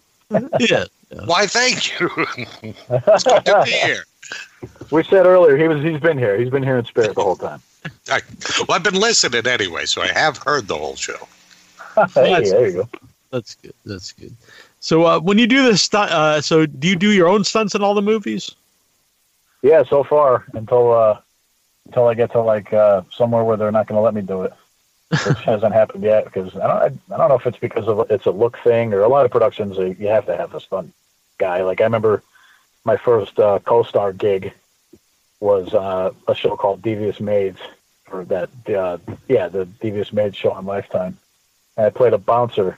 [0.59, 0.85] Yeah,
[1.25, 1.47] Why?
[1.47, 2.09] Thank you.
[2.89, 4.03] it's good to be here.
[4.91, 5.83] We said earlier he was.
[5.83, 6.37] He's been here.
[6.37, 7.61] He's been here in spirit the whole time.
[8.09, 8.21] I,
[8.67, 11.27] well, I've been listening anyway, so I have heard the whole show.
[11.95, 12.89] hey, That's- there you go.
[13.31, 13.73] that's good.
[13.85, 14.35] That's good.
[14.79, 17.75] So uh, when you do this stunt, uh, so do you do your own stunts
[17.75, 18.51] in all the movies?
[19.61, 21.19] Yeah, so far until uh,
[21.87, 24.43] until I get to like uh, somewhere where they're not going to let me do
[24.43, 24.53] it,
[25.09, 26.25] which hasn't happened yet.
[26.25, 26.71] Because I don't,
[27.11, 29.25] I, I don't know if it's because of it's a look thing or a lot
[29.25, 30.93] of productions uh, you have to have a stunt
[31.37, 31.63] guy.
[31.63, 32.23] Like I remember
[32.83, 34.53] my first uh, co-star gig
[35.39, 37.59] was uh, a show called Devious Maids,
[38.11, 41.17] or that uh, yeah the Devious Maids show on Lifetime,
[41.77, 42.77] and I played a bouncer.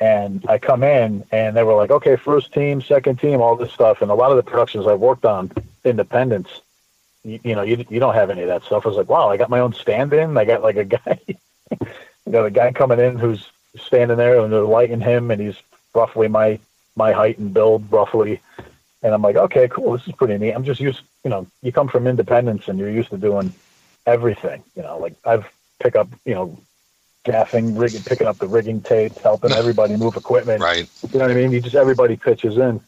[0.00, 3.72] And I come in, and they were like, "Okay, first team, second team, all this
[3.72, 5.50] stuff." And a lot of the productions I've worked on,
[5.84, 6.48] Independence,
[7.24, 8.86] you, you know, you you don't have any of that stuff.
[8.86, 10.36] I was like, wow, I got my own stand-in.
[10.36, 11.18] I got like a guy,
[11.70, 15.56] you know, a guy coming in who's standing there and they're lighting him, and he's
[15.94, 16.58] roughly my
[16.96, 18.40] my height and build, roughly.
[19.02, 19.92] And I'm like, okay, cool.
[19.92, 20.52] This is pretty neat.
[20.52, 23.54] I'm just used, you know, you come from Independence and you're used to doing
[24.06, 24.64] everything.
[24.74, 25.46] You know, like I've
[25.78, 26.58] pick up, you know,
[27.24, 30.62] gaffing, rigging, picking up the rigging tapes, helping everybody move equipment.
[30.62, 30.88] Right.
[31.12, 31.52] You know what I mean?
[31.52, 32.80] You just everybody pitches in.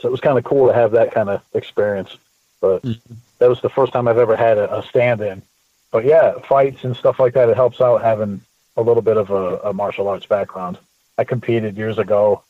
[0.00, 2.16] So it was kind of cool to have that kind of experience.
[2.60, 2.98] But Mhm.
[3.38, 5.42] that was the first time I've ever had a, a stand-in.
[5.92, 7.48] But yeah, fights and stuff like that.
[7.48, 8.40] It helps out having
[8.76, 10.78] a little bit of a, a martial arts background.
[11.18, 12.42] I competed years ago.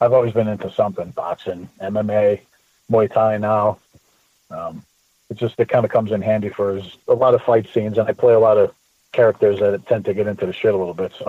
[0.00, 2.40] I've always been into something: boxing, MMA,
[2.90, 3.38] Muay Thai.
[3.38, 3.78] Now,
[4.50, 4.82] um,
[5.30, 8.08] it just it kind of comes in handy for a lot of fight scenes, and
[8.08, 8.74] I play a lot of
[9.12, 11.12] characters that tend to get into the shit a little bit.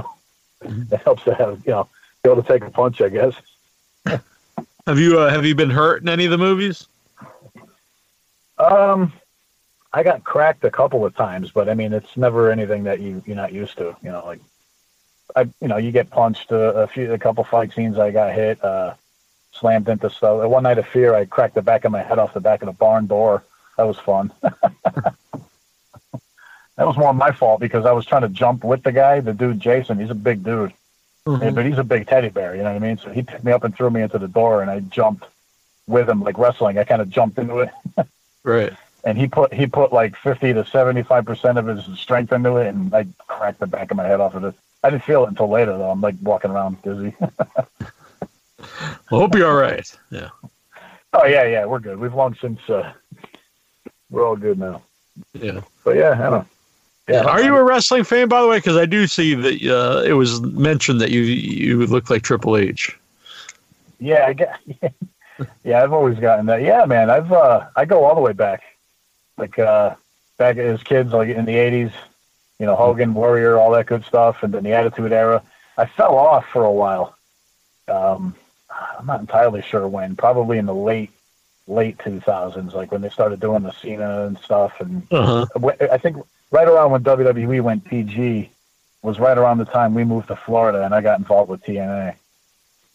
[0.62, 0.92] So Mhm.
[0.92, 1.88] it helps to have you know
[2.22, 3.34] be able to take a punch, I guess.
[4.86, 6.86] Have you uh, have you been hurt in any of the movies?
[8.58, 9.14] Um,
[9.92, 13.24] I got cracked a couple of times, but I mean, it's never anything that you
[13.26, 13.96] you're not used to.
[14.04, 14.40] You know, like
[15.36, 17.98] I, you know, you get punched a, a few, a couple fight scenes.
[17.98, 18.94] I got hit, uh,
[19.52, 20.48] slammed into stuff.
[20.48, 22.68] One night of fear, I cracked the back of my head off the back of
[22.68, 23.44] the barn door.
[23.78, 24.32] That was fun.
[24.42, 25.16] that
[26.78, 29.60] was more my fault because I was trying to jump with the guy, the dude
[29.60, 30.00] Jason.
[30.00, 30.74] He's a big dude,
[31.26, 32.56] Yeah, but he's a big teddy bear.
[32.56, 32.98] You know what I mean?
[32.98, 35.26] So he picked me up and threw me into the door, and I jumped
[35.88, 36.78] with him like wrestling.
[36.78, 37.72] I kind of jumped into it
[38.44, 38.74] Right.
[39.10, 42.58] And he put he put like fifty to seventy five percent of his strength into
[42.58, 44.54] it, and I cracked the back of my head off of it.
[44.84, 45.90] I didn't feel it until later, though.
[45.90, 47.16] I'm like walking around dizzy.
[49.10, 49.98] Well, hope you're all right.
[50.12, 50.30] Yeah.
[51.14, 51.98] oh yeah, yeah, we're good.
[51.98, 52.92] We've long since uh,
[54.12, 54.82] we're all good now.
[55.34, 55.62] Yeah.
[55.86, 56.48] But yeah, I don't.
[57.08, 57.24] Yeah.
[57.24, 58.58] Are you a wrestling fan, by the way?
[58.58, 62.58] Because I do see that uh, it was mentioned that you you look like Triple
[62.58, 63.00] H.
[63.98, 64.60] Yeah, I get.
[65.64, 66.62] Yeah, I've always gotten that.
[66.62, 68.62] Yeah, man, I've uh, I go all the way back,
[69.40, 69.96] like uh,
[70.38, 71.92] back as kids, like in the '80s.
[72.60, 75.42] You know, Hogan, Warrior, all that good stuff, and then the Attitude Era.
[75.78, 77.16] I fell off for a while.
[77.88, 78.36] Um,
[79.00, 80.16] I'm not entirely sure when.
[80.16, 81.12] Probably in the late
[81.68, 85.70] late 2000s, like when they started doing the Cena and stuff, and Uh huh.
[85.92, 86.18] I think
[86.52, 88.50] right around when WWE went PG
[89.02, 92.16] was right around the time we moved to Florida, and I got involved with TNA,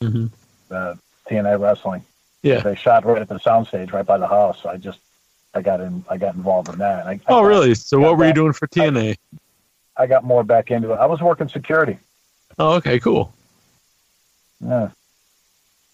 [0.02, 0.26] hmm
[0.70, 0.94] uh,
[1.30, 2.02] TNA Wrestling.
[2.42, 2.61] Yeah.
[2.61, 4.62] They shot right at the soundstage right by the house.
[4.62, 4.98] So I just
[5.55, 7.07] I got in I got involved in that.
[7.07, 7.75] I, I Oh, got- really?
[7.75, 9.17] So, what were you doing for TNA?
[9.97, 10.97] I got more back into it.
[10.97, 11.99] I was working security.
[12.59, 13.33] Oh, okay, cool.
[14.61, 14.90] Yeah.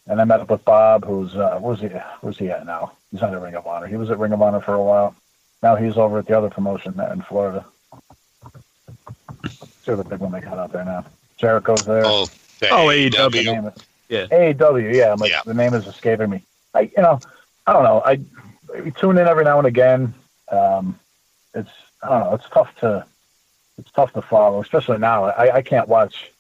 [0.07, 1.89] And I met up with Bob, who's uh, where's he?
[2.21, 2.93] Where's he at now?
[3.11, 3.87] He's not at Ring of Honor.
[3.87, 5.15] He was at Ring of Honor for a while.
[5.63, 7.65] Now he's over at the other promotion in Florida.
[9.85, 11.05] Sure, the big one they got out there now.
[11.37, 12.05] Jericho's there.
[12.07, 12.29] Oh,
[12.61, 13.73] the Oh, the AEW.
[14.09, 14.27] Yeah.
[14.27, 14.95] AEW.
[14.95, 15.43] Yeah, I'm like Yeah.
[15.45, 16.43] the name is escaping me.
[16.75, 17.21] I you know
[17.67, 18.03] I don't know.
[18.05, 18.21] I
[18.85, 20.15] we tune in every now and again.
[20.51, 20.99] Um,
[21.55, 21.71] it's
[22.03, 22.35] I don't know.
[22.35, 23.05] It's tough to
[23.79, 25.25] it's tough to follow, especially now.
[25.25, 26.31] I, I can't watch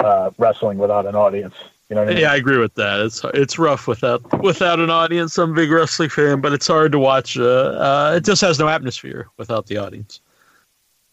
[0.00, 1.54] uh, wrestling without an audience.
[1.88, 2.22] You know what I mean?
[2.22, 3.00] Yeah, I agree with that.
[3.00, 5.36] It's it's rough without without an audience.
[5.38, 7.36] I'm a big wrestling fan, but it's hard to watch.
[7.36, 10.20] Uh, uh, it just has no atmosphere without the audience.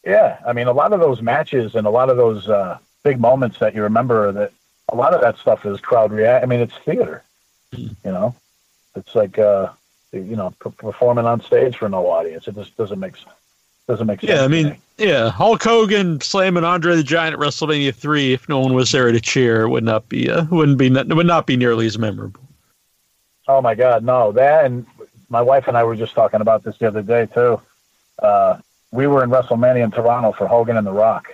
[0.05, 3.19] Yeah, I mean, a lot of those matches and a lot of those uh, big
[3.19, 4.53] moments that you remember that
[4.87, 6.43] a lot of that stuff is crowd react.
[6.43, 7.23] I mean, it's theater.
[7.73, 7.95] Mhm.
[8.05, 8.35] You know,
[8.95, 9.69] it's like uh,
[10.11, 12.47] you know performing on stage for no audience.
[12.47, 13.25] It just doesn't make s-
[13.87, 14.31] doesn't make sense.
[14.31, 18.33] Yeah, I mean, yeah, Hulk Hogan slamming Andre the Giant at WrestleMania three.
[18.33, 21.27] If no one was there to cheer, it would not be uh, wouldn't be would
[21.27, 22.41] not be nearly as memorable.
[23.47, 24.31] Oh my God, no!
[24.31, 24.85] That and
[25.29, 27.61] my wife and I were just talking about this the other day too.
[28.19, 28.57] Uh,
[28.91, 31.27] we were in WrestleMania in Toronto for Hogan and The Rock,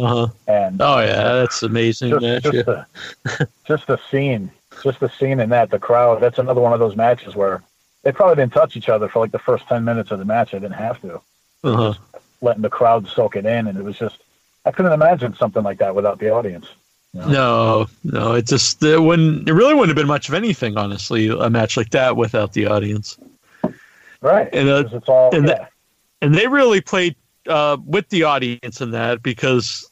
[0.00, 0.26] Uh huh.
[0.46, 2.42] and Oh yeah, that's amazing just match.
[2.44, 2.62] just yeah.
[3.24, 4.50] the just the scene,
[4.82, 6.20] just the scene in that the crowd.
[6.20, 7.62] That's another one of those matches where
[8.08, 10.54] they probably didn't touch each other for like the first ten minutes of the match.
[10.54, 11.20] I didn't have to,
[11.62, 11.92] Uh-huh.
[12.40, 14.16] letting the crowd soak it in, and it was just
[14.64, 16.66] I couldn't imagine something like that without the audience.
[17.12, 19.46] No, no, it just it wouldn't.
[19.46, 21.28] It really wouldn't have been much of anything, honestly.
[21.28, 23.18] A match like that without the audience,
[24.22, 24.48] Right?
[24.54, 25.68] And, uh, it's all and the-
[26.22, 27.14] and they really played
[27.46, 29.86] uh, with the audience in that because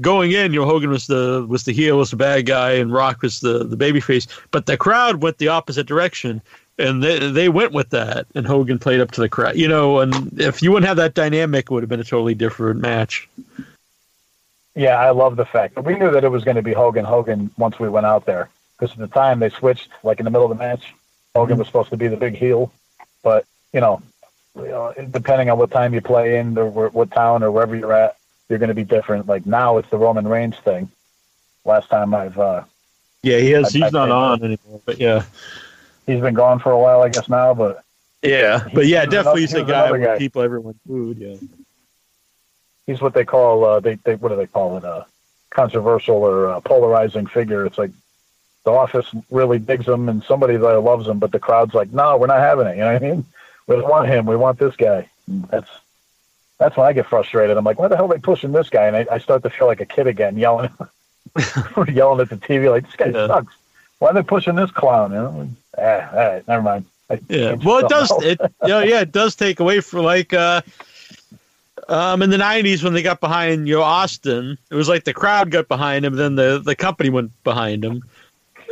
[0.00, 2.90] going in, you know, Hogan was the was the heel, was the bad guy, and
[2.90, 4.26] Rock was the the baby face.
[4.50, 6.40] But the crowd went the opposite direction,
[6.80, 9.56] and they they went with that, and Hogan played up to the crowd.
[9.56, 12.34] You know, and if you wouldn't have that dynamic, it would have been a totally
[12.34, 13.28] different match.
[14.74, 17.04] Yeah, I love the fact that we knew that it was going to be Hogan
[17.04, 20.30] Hogan once we went out there because at the time they switched like in the
[20.30, 20.94] middle of the match.
[21.34, 22.72] Hogan was supposed to be the big heel,
[23.22, 24.02] but you know,
[25.10, 28.16] depending on what time you play in or what town or wherever you're at,
[28.48, 29.26] you're going to be different.
[29.26, 30.90] Like now, it's the Roman Reigns thing.
[31.64, 32.64] Last time I've uh,
[33.22, 33.66] Yeah, he has.
[33.66, 34.80] I- He's I not think- on anymore.
[34.84, 35.22] But yeah,
[36.06, 37.82] he's been gone for a while, I guess now, but
[38.22, 40.18] yeah, but yeah, definitely he's a guy guy.
[40.18, 41.18] people everyone food.
[41.18, 41.36] Yeah.
[42.86, 45.04] he's what they call uh, they they what do they call it uh,
[45.50, 47.64] controversial or uh, polarizing figure.
[47.66, 47.90] It's like
[48.64, 52.18] the office really digs him and somebody there loves him, but the crowd's like, no,
[52.18, 52.72] we're not having it.
[52.76, 53.24] You know what I mean?
[53.66, 54.26] We don't want him.
[54.26, 55.08] We want this guy.
[55.28, 55.68] That's
[56.58, 57.56] that's when I get frustrated.
[57.56, 58.86] I'm like, why the hell are they pushing this guy?
[58.88, 60.70] And I, I start to feel like a kid again, yelling,
[61.88, 63.28] yelling at the TV like this guy Yeah.
[63.28, 63.54] sucks.
[64.00, 65.12] Why are they pushing this clown?
[65.12, 65.48] You know?
[65.78, 66.86] Ah, all right, never mind.
[67.08, 67.52] I Yeah.
[67.52, 68.10] Well, it does.
[68.22, 70.62] It you know, yeah, it does take away from like uh,
[71.88, 74.58] um, in the '90s when they got behind you know Austin.
[74.70, 78.02] It was like the crowd got behind him, then the the company went behind him.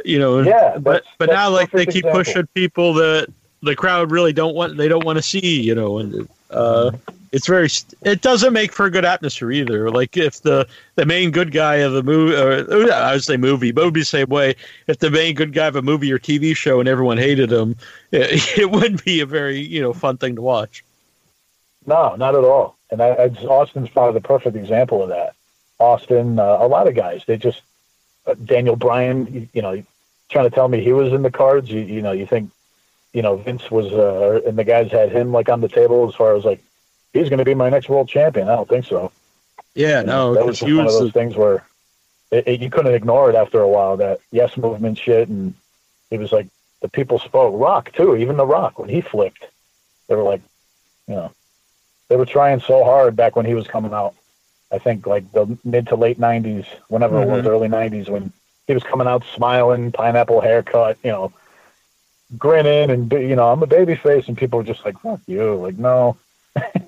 [0.04, 0.40] You know.
[0.40, 2.12] yeah, But but now like they keep example.
[2.24, 3.28] pushing people that
[3.62, 4.76] the crowd really don't want.
[4.76, 5.60] They don't want to see.
[5.60, 6.92] You know, and uh,
[7.32, 7.68] it's very.
[8.02, 9.90] It doesn't make for a good atmosphere either.
[9.90, 13.72] Like if the the main good guy of the movie, or I would say movie,
[13.72, 14.54] but it would be the same way.
[14.86, 17.76] If the main good guy of a movie or TV show and everyone hated him,
[18.12, 20.84] it, it wouldn't be a very you know fun thing to watch.
[21.86, 22.76] No, not at all.
[22.90, 25.34] And I, I, Austin's probably the perfect example of that.
[25.78, 27.62] Austin, uh, a lot of guys, they just
[28.26, 29.32] uh, Daniel Bryan.
[29.32, 29.82] You, you know,
[30.28, 31.70] trying to tell me he was in the cards.
[31.70, 32.50] You, you know, you think,
[33.12, 36.14] you know, Vince was, uh, and the guys had him like on the table as
[36.14, 36.62] far as like
[37.18, 38.48] he's going to be my next world champion.
[38.48, 39.12] I don't think so.
[39.74, 41.64] Yeah, no, that was just one of those the, things where
[42.30, 43.96] it, it, you couldn't ignore it after a while.
[43.96, 45.54] That yes movement shit, and
[46.10, 46.48] it was like
[46.80, 47.54] the people spoke.
[47.58, 49.46] Rock too, even the Rock when he flipped,
[50.08, 50.40] they were like,
[51.06, 51.32] you know,
[52.08, 54.14] they were trying so hard back when he was coming out.
[54.72, 58.32] I think like the mid to late '90s, whenever it was, early '90s, when
[58.66, 61.32] he was coming out smiling, pineapple haircut, you know,
[62.36, 65.54] grinning, and you know, I'm a baby face, and people were just like, "Fuck you!"
[65.54, 66.16] Like, no.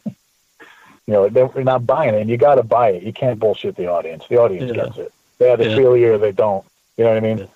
[1.11, 3.03] You know, they're not buying it, and you got to buy it.
[3.03, 4.23] You can't bullshit the audience.
[4.29, 4.85] The audience Yeah.
[4.85, 5.13] gets it.
[5.39, 5.75] They either Yeah.
[5.75, 6.65] feel you or they don't.
[6.97, 7.49] You know what I mean?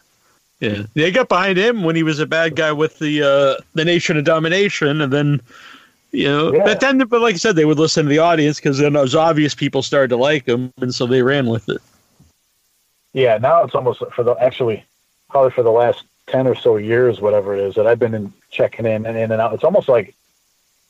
[0.58, 3.84] Yeah, they got behind him when he was a bad guy with the uh, the
[3.84, 5.40] Nation of Domination, and then
[6.10, 6.64] you know, Yeah.
[6.64, 9.00] but then, but like I said, they would listen to the audience because then it
[9.00, 11.80] was obvious people started to like him, and so they ran with it.
[13.12, 13.38] Yeah.
[13.38, 14.82] Now it's almost for the actually
[15.30, 18.32] probably for the last ten or so years, whatever it is, that I've been in,
[18.50, 19.54] checking in and in and out.
[19.54, 20.12] It's almost like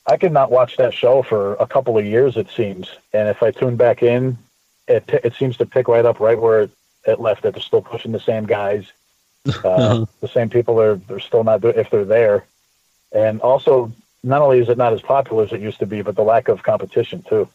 [0.07, 2.89] I could not watch that show for a couple of years, it seems.
[3.13, 4.37] And if I tune back in,
[4.87, 6.71] it it seems to pick right up right where it,
[7.07, 7.43] it left.
[7.43, 8.93] That they're still pushing the same guys,
[9.65, 10.81] uh, the same people.
[10.81, 12.45] Are they're still not if they're there,
[13.13, 16.17] and also not only is it not as popular as it used to be, but
[16.17, 17.49] the lack of competition too.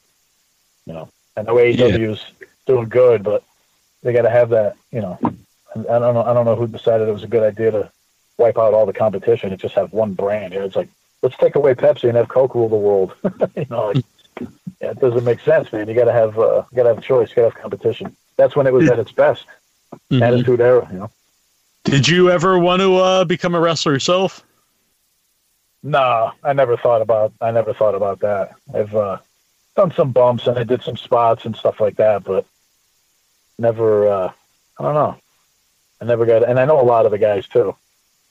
[0.85, 2.25] You know, I know AEW's
[2.65, 3.43] doing good, but
[4.01, 4.75] they got to have that.
[4.91, 5.19] You know,
[5.75, 6.23] I don't know.
[6.23, 7.91] I don't know who decided it was a good idea to
[8.37, 10.53] wipe out all the competition and just have one brand.
[10.53, 10.89] It's like
[11.21, 13.13] let's take away Pepsi and have Coke rule the world.
[13.55, 14.05] you know, like,
[14.81, 15.87] yeah, it doesn't make sense, man.
[15.87, 17.29] You got to have uh, you got to have a choice.
[17.29, 18.15] You got to have competition.
[18.37, 19.45] That's when it was at its best.
[20.11, 20.21] Mhm.
[20.21, 20.87] Attitude era.
[20.91, 21.11] You know.
[21.83, 24.43] Did you ever want to uh, become a wrestler yourself?
[25.81, 27.33] No, I never thought about.
[27.41, 28.55] I never thought about that.
[28.73, 29.17] I've uh,
[29.75, 32.45] done some bumps and I did some spots and stuff like that, but
[33.57, 34.07] never.
[34.07, 34.31] Uh,
[34.79, 35.15] I don't know.
[36.01, 37.75] I never got, and I know a lot of the guys too,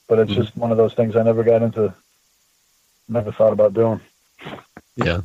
[0.07, 0.35] but it's Mhm.
[0.35, 1.93] just one of those things I never got into.
[3.09, 3.99] Never thought about doing.
[4.95, 5.21] Yeah.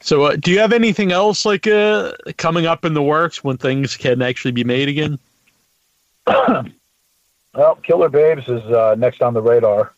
[0.00, 3.56] So, uh, do you have anything else like uh, coming up in the works when
[3.56, 5.18] things can actually be made again?
[7.54, 9.92] Well, Killer Babes is uh, next on the radar.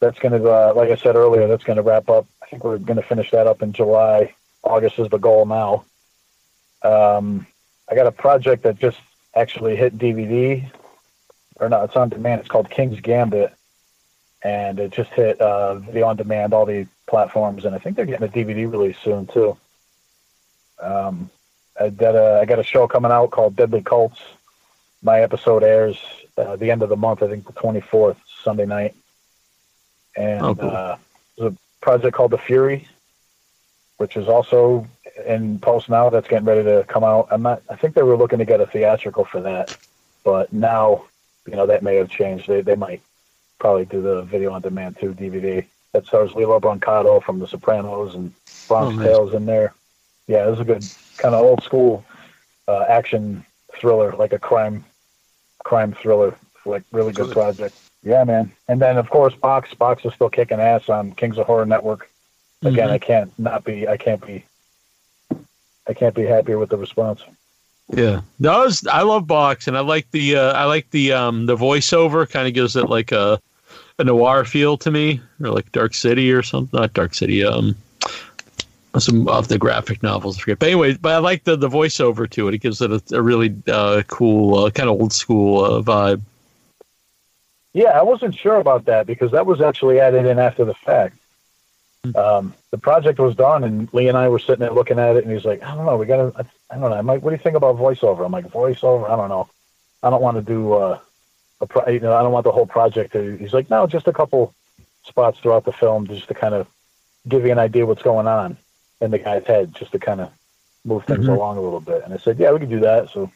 [0.00, 2.26] That's going to, uh, like I said earlier, that's going to wrap up.
[2.42, 4.34] I think we're going to finish that up in July.
[4.62, 5.84] August is the goal now.
[6.82, 7.46] Um,
[7.90, 8.98] I got a project that just
[9.34, 10.70] actually hit DVD,
[11.56, 12.40] or no, it's on demand.
[12.40, 13.52] It's called King's Gambit.
[14.42, 18.06] And it just hit uh, video on demand, all the platforms, and I think they're
[18.06, 19.56] getting a DVD release soon too.
[20.80, 21.30] Um,
[21.78, 24.20] I got a I got a show coming out called Deadly Cults.
[25.02, 25.98] My episode airs
[26.36, 28.94] uh, the end of the month, I think the 24th, Sunday night,
[30.16, 30.70] and Oh, cool.
[30.70, 30.96] uh,
[31.36, 32.86] there's a project called The Fury,
[33.98, 34.86] which is also
[35.26, 36.08] in post now.
[36.10, 37.28] That's getting ready to come out.
[37.30, 37.62] I'm not.
[37.68, 39.76] I think they were looking to get a theatrical for that,
[40.24, 41.04] but now,
[41.46, 42.46] you know, that may have changed.
[42.48, 43.02] They they might
[43.60, 45.64] probably do the video on demand too, DVD.
[45.92, 48.32] That stars Lillo Brancato from The Sopranos and
[48.66, 49.02] Bronx Oh.
[49.02, 49.74] Tales in there.
[50.26, 50.84] Yeah, it was a good
[51.18, 52.04] kind of old school
[52.66, 53.44] uh, action
[53.78, 54.84] thriller, like a crime
[55.64, 57.74] crime thriller, like really good project.
[58.02, 58.50] Yeah, man.
[58.68, 62.08] And then of course, Box Box is still kicking ass on Kings of Horror Network.
[62.62, 62.92] Again, Mhm.
[62.92, 63.88] I can't not be.
[63.88, 64.44] I can't be.
[65.88, 67.20] I can't be happier with the response.
[67.88, 71.46] Yeah, that was I love Box, and I like the uh, I like the um
[71.46, 72.28] the voiceover.
[72.30, 73.40] Kind of gives it like a
[74.00, 76.78] a noir feel to me, or like Dark City or something.
[76.78, 77.44] Not Dark City.
[77.44, 77.76] Um,
[78.98, 80.38] some of the graphic novels.
[80.38, 80.58] I forget.
[80.58, 82.54] But anyway, but I like the the voiceover to it.
[82.54, 86.22] It gives it a, a really uh, cool, uh, kind of old school uh, vibe.
[87.72, 91.16] Yeah, I wasn't sure about that because that was actually added in after the fact.
[92.14, 95.24] Um, the project was done, and Lee and I were sitting there looking at it,
[95.24, 97.30] and he's like, "I don't know, we gotta, I, I don't know, I might, what
[97.30, 99.08] do you think about voiceover?" I'm like, "Voiceover?
[99.08, 99.48] I don't know,
[100.02, 100.98] I don't want to do, uh,
[101.66, 104.12] pro, you know, I don't want the whole project to." He's like, "No, just a
[104.12, 104.54] couple
[105.04, 106.66] spots throughout the film, just to kind of
[107.28, 108.56] give you an idea what's going on
[109.00, 110.30] in the guy's head, just to kind of
[110.84, 111.34] move things Mhm.
[111.34, 113.30] along a little bit." And I said, "Yeah, we can do that." So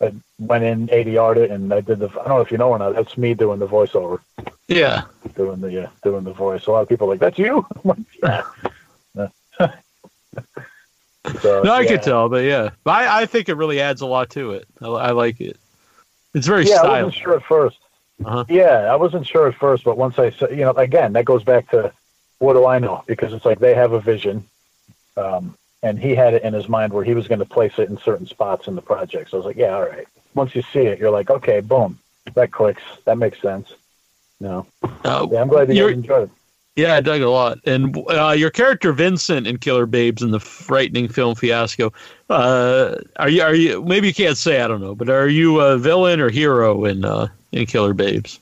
[0.00, 2.08] I went in, ADR'd it, and I did the.
[2.08, 2.94] I don't know if you know or not.
[2.94, 4.20] That's me doing the voiceover
[4.68, 5.02] Yeah,
[5.36, 6.66] doing the uh, doing the voice.
[6.66, 8.42] A lot of people are like, "That's you." Like, yeah.
[9.14, 9.30] so,
[11.62, 11.88] no, I yeah.
[11.88, 14.66] could tell, but yeah, but I, I think it really adds a lot to it.
[14.80, 15.56] I, I like it.
[16.34, 17.78] It's very Yeah, I wasn't sure at 1st
[18.24, 18.44] Uh-huh.
[18.48, 21.42] Yeah, I wasn't sure at first, but once I said, you know, again, that goes
[21.44, 21.92] back to
[22.38, 23.04] what do I know?
[23.06, 24.48] Because it's like they have a vision,
[25.16, 27.88] um, and he had it in his mind where he was going to place it
[27.88, 29.30] in certain spots in the project.
[29.30, 30.06] So I was like, yeah, all right.
[30.34, 31.98] Once you see it, you're like, okay, boom,
[32.34, 32.82] that clicks.
[33.04, 33.72] That makes sense.
[34.40, 34.66] No,
[35.04, 36.30] Uh, yeah, I'm glad you enjoyed it.
[36.76, 37.58] Yeah, I dug it a lot.
[37.66, 41.92] And uh, your character Vincent in Killer Babes in the frightening film Fiasco.
[42.30, 43.42] Uh, are you?
[43.42, 43.82] Are you?
[43.84, 44.62] Maybe you can't say.
[44.62, 44.94] I don't know.
[44.94, 48.40] But are you a villain or hero in uh, in Killer Babes?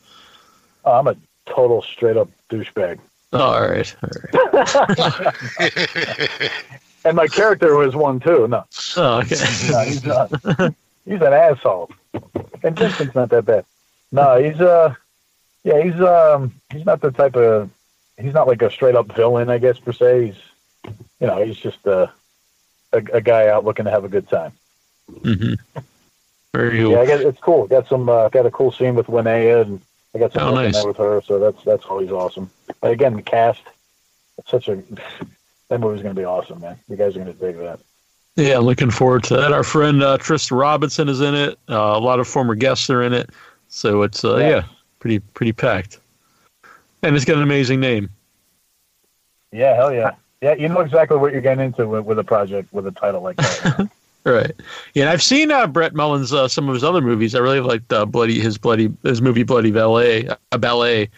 [0.85, 1.17] Oh, I'm a
[1.47, 3.01] total straight up douchebag.
[3.33, 4.11] Oh, all right, all
[5.59, 6.53] right.
[7.05, 8.47] And my character was one too.
[8.47, 8.65] No,
[8.99, 9.37] Oh, okay.
[9.71, 10.31] no he's not.
[11.07, 11.91] he's an asshole.
[12.63, 13.65] And Vincent's not that bad.
[14.13, 14.95] No, he's uh,
[15.65, 17.71] yeah, he's um, he's not the type of,
[18.21, 20.27] he's not like a straight up villain, I guess per se.
[20.27, 22.07] He's, you know, he's just uh,
[22.93, 24.53] a a guy out looking to have a good time.
[25.23, 25.55] hmm
[26.55, 26.93] Very cool.
[26.93, 27.67] Yeah, I got it's cool.
[27.67, 29.81] Got some uh, got a cool scene with Linnea, and
[30.15, 30.85] I got some Oh, nice.
[30.85, 31.23] with her.
[31.23, 32.51] So that's that's always awesome.
[32.81, 33.63] But again, the cast,
[34.47, 34.83] such a
[35.69, 36.79] that movie's gonna be awesome, man.
[36.89, 37.79] You guys are gonna dig that.
[38.37, 39.53] Yeah, looking forward to that.
[39.53, 41.59] Our friend uh, Tristan Robinson is in it.
[41.69, 43.31] Uh, a lot of former guests are in it.
[43.69, 44.49] So it's uh, Yeah.
[44.49, 44.63] yeah,
[44.99, 46.00] pretty pretty packed.
[47.03, 48.11] And it's got an amazing name.
[49.53, 50.13] Yeah, hell yeah.
[50.41, 53.21] Yeah, you know exactly what you're getting into with, with a project with a title
[53.23, 53.89] like that.
[54.23, 54.53] Right.
[54.93, 57.35] Yeah, and I've seen uh, Brett Mullins uh, some of his other movies.
[57.35, 60.29] I really liked uh, Bloody his Bloody his movie Bloody Ballet.
[60.29, 61.09] Uh, ballet.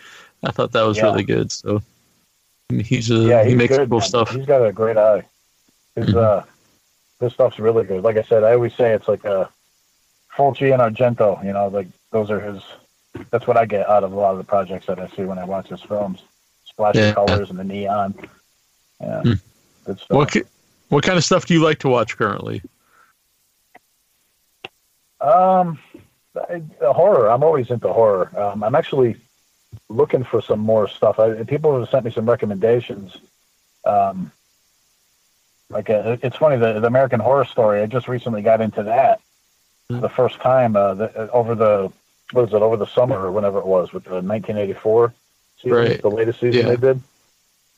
[0.45, 1.07] I thought that was Yeah.
[1.07, 1.51] really good.
[1.51, 1.83] So
[2.71, 4.09] he's uh, yeah, he makes good, cool man.
[4.09, 4.31] stuff.
[4.31, 5.25] He's got a great eye.
[5.97, 6.17] His Mhm.
[6.17, 6.43] uh,
[7.19, 8.05] his stuff's really good.
[8.05, 9.51] Like I said, I always say it's like a
[10.37, 11.45] Fulci and Argento.
[11.45, 12.63] You know, like those are his.
[13.31, 15.39] That's what I get out of a lot of the projects that I see when
[15.39, 16.23] I watch his films.
[16.65, 17.13] Splashy Yeah.
[17.15, 18.15] colors and the neon.
[19.01, 19.33] Yeah, Hmm.
[19.85, 20.17] good stuff.
[20.17, 20.45] What ki-
[20.89, 22.63] what kind of stuff do you like to watch currently?
[25.21, 25.79] Um,
[26.51, 27.31] I- horror.
[27.31, 28.31] I'm always into horror.
[28.39, 29.17] Um, I'm actually
[29.89, 31.19] looking for some more stuff.
[31.19, 33.17] I, people have sent me some recommendations.
[33.85, 34.33] Um,
[35.71, 37.81] like uh it's funny the, the American Horror Story.
[37.83, 39.21] I just recently got into that
[39.89, 41.91] for the first time uh, the, uh, over the
[42.33, 45.13] was it over the summer or whenever it was with the 1984
[45.63, 46.01] season, Right.
[46.03, 46.69] the latest season Yeah.
[46.71, 47.01] they did.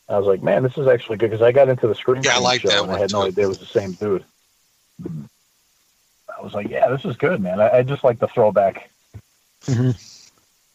[0.09, 2.33] I was like, man, this is actually good because I got into the Scream Yeah,
[2.33, 3.93] I Queens like show that and I one, had no idea it was the same
[3.93, 4.25] dude.
[6.37, 7.61] I was like, yeah, this is good, man.
[7.61, 8.91] I, I just like the throwback,
[9.67, 9.97] Mhm.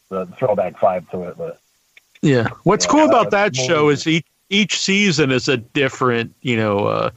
[0.10, 1.38] the throwback vibe to it.
[1.38, 1.60] But
[2.22, 2.48] Yeah.
[2.64, 6.88] What's Yeah, cool about that show is each each season is a different, you know,
[6.88, 7.12] uh,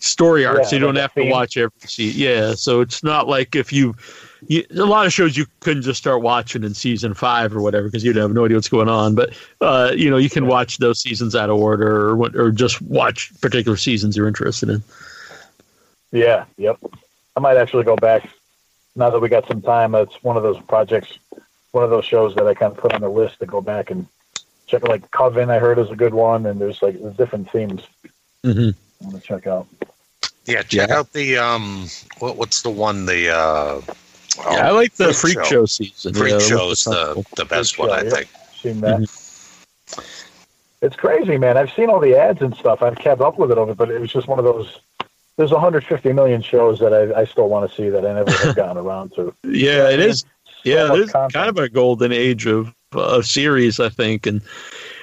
[0.00, 0.58] story arc.
[0.58, 2.20] Yeah, so you don't like a have to watch every season.
[2.20, 2.54] Yeah.
[2.54, 3.94] So it's not like if you,
[4.46, 7.88] you a lot of shows you couldn't just start watching in season five or whatever
[7.88, 9.14] because you'd have no idea what's going on.
[9.14, 9.30] But
[9.60, 12.80] uh, you know, you can watch those seasons out of order or what, or just
[12.82, 14.82] watch particular seasons you're interested in.
[16.12, 16.78] yeah, yep.
[17.36, 18.28] I might actually go back
[18.96, 19.92] now that we got some time.
[19.92, 21.18] That's one of those projects,
[21.72, 23.90] one of those shows that I kind of put on the list to go back
[23.90, 24.06] and
[24.66, 25.50] check like Coven.
[25.50, 27.82] I heard is a good one, and there's like there's different themes.
[28.44, 29.66] hmm I want to check out.
[30.46, 30.98] Yeah, check Yeah.
[30.98, 31.86] out the um,
[32.18, 33.80] what what's the one the uh,
[34.46, 35.50] oh, yeah, I like the Freak freak Show.
[35.50, 36.14] show, season.
[36.14, 38.10] Freak yeah, that Show's the the best Freak one, Show, I yeah.
[38.10, 38.28] think.
[38.54, 39.08] Seen that.
[40.80, 41.56] It's crazy, man.
[41.56, 42.82] I've seen all the ads and stuff.
[42.82, 44.78] I've kept up with it over, but it was just one of those.
[45.36, 48.56] There's 150 million shows that I, I still want to see that I never have
[48.56, 49.34] gotten around to.
[49.44, 50.20] Yeah, it is.
[50.20, 50.26] So
[50.64, 51.32] Yeah, it is content.
[51.32, 54.40] kind of a golden age of uh, series, I think, and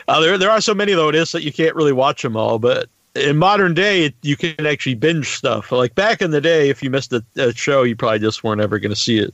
[0.08, 2.36] uh, there there are so many though it is that you can't really watch them
[2.38, 2.60] all.
[2.60, 5.72] But in modern day, you can actually binge stuff.
[5.72, 8.62] Like back in the day, if you missed a, a show, you probably just weren't
[8.62, 9.34] ever going to see it.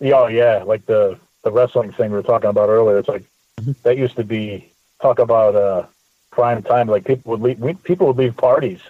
[0.00, 2.98] Yeah, Oh yeah, like the the wrestling thing we were talking about earlier.
[2.98, 3.24] It's like
[3.60, 3.74] Mhm.
[3.82, 5.86] that used to be talk about uh
[6.30, 6.88] prime time.
[6.88, 8.80] Like people would leave, we, people would leave parties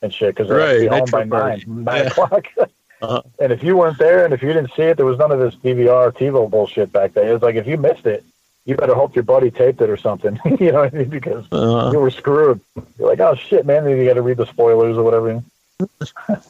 [0.00, 2.08] and shit because they're Right, be home by nine nine Yeah.
[2.08, 2.46] o'clock.
[3.02, 3.20] Uh-huh.
[3.40, 5.40] And if you weren't there, and if you didn't see it, there was none of
[5.40, 7.26] this DVR TiVo bullshit back then.
[7.26, 8.24] It was like if you missed it,
[8.64, 10.38] you better hope your buddy taped it or something.
[10.60, 11.08] you know what I mean?
[11.08, 12.60] Because Uh, you were screwed.
[12.98, 13.84] You're like, oh shit, man.
[13.84, 15.42] Then you got to read the spoilers or whatever.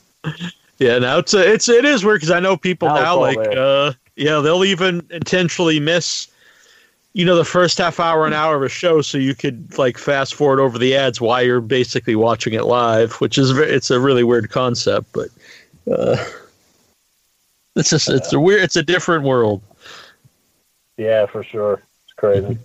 [0.79, 3.57] yeah, now it's a, it's it is weird because I know people Now now, like
[3.57, 6.29] uh, yeah, they'll even intentionally miss.
[7.15, 9.99] You know the first half hour, an hour of a show, so you could like
[9.99, 14.01] fast forward over the ads while you're basically watching it live, which is it's a
[14.01, 15.29] really weird concept, but
[15.93, 16.17] uh,
[17.77, 19.61] it's just it's a weird, it's a different world.
[20.97, 21.83] Yeah, for sure.
[22.23, 22.57] Crazy.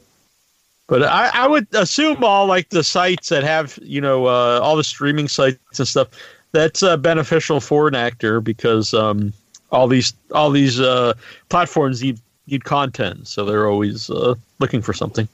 [0.85, 4.75] But I, I would assume all like the sites that have you know uh, all
[4.75, 6.09] the streaming sites and stuff
[6.51, 9.33] that's uh, beneficial for an actor because um,
[9.71, 11.13] all these all these uh,
[11.49, 15.27] platforms need need content, so they're always uh, looking for something.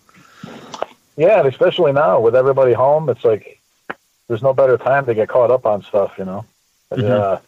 [1.17, 3.59] Yeah, and especially now with everybody home, it's like
[4.29, 6.45] there's no better time to get caught up on stuff, you know.
[6.91, 7.09] And, Mhm.
[7.09, 7.39] uh,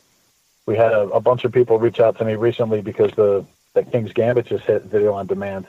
[0.66, 3.46] we had a, a bunch of people reach out to me recently because the
[3.76, 5.68] the King's Gambit just hit video on demand,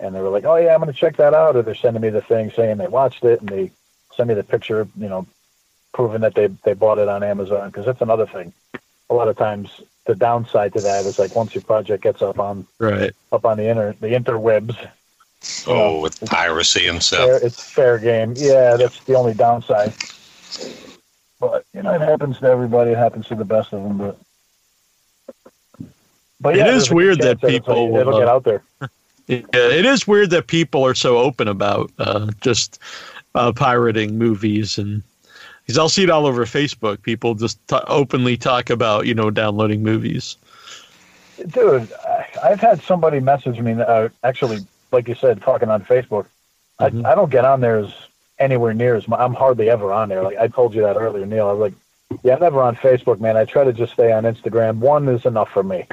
[0.00, 2.02] and they were like, "Oh yeah, I'm going to check that out," or they're sending
[2.02, 3.70] me the thing saying they watched it, and they
[4.14, 5.26] send me the picture, you know,
[5.94, 8.52] proving that they they bought it on Amazon because that's another thing.
[9.10, 12.38] A lot of times, the downside to that is like once your project gets up
[12.38, 13.12] on Right.
[13.32, 14.76] up on the inter the interwebs,
[15.66, 17.42] Oh, with piracy and fair, stuff.
[17.42, 18.34] it's fair game.
[18.36, 19.92] Yeah, that's the only downside.
[21.40, 22.90] But you know, it happens to everybody.
[22.92, 23.98] It happens to the best of them.
[23.98, 24.18] But
[26.40, 28.44] but yeah, is there's a good weird that chance it's people, it'll uh, get out
[28.44, 28.62] there.
[29.28, 32.80] Yeah, it is weird that people are so open about uh, just
[33.34, 35.02] uh, pirating movies, and
[35.60, 37.02] because I'll see it all over Facebook.
[37.02, 40.36] People just t- openly talk about you know downloading movies.
[41.46, 41.92] Dude,
[42.42, 43.72] I've had somebody message me.
[43.72, 44.58] Uh, actually,
[44.92, 46.26] like you said, talking on Facebook.
[46.80, 47.04] Mhm.
[47.04, 47.92] I, I don't get on there as
[48.38, 49.04] anywhere near as.
[49.12, 50.22] I'm hardly ever on there.
[50.22, 51.48] Like I told you that earlier, Neil.
[51.48, 53.36] I was like, yeah, I'm never on Facebook, man.
[53.36, 54.78] I try to just stay on Instagram.
[54.78, 55.84] One is enough for me.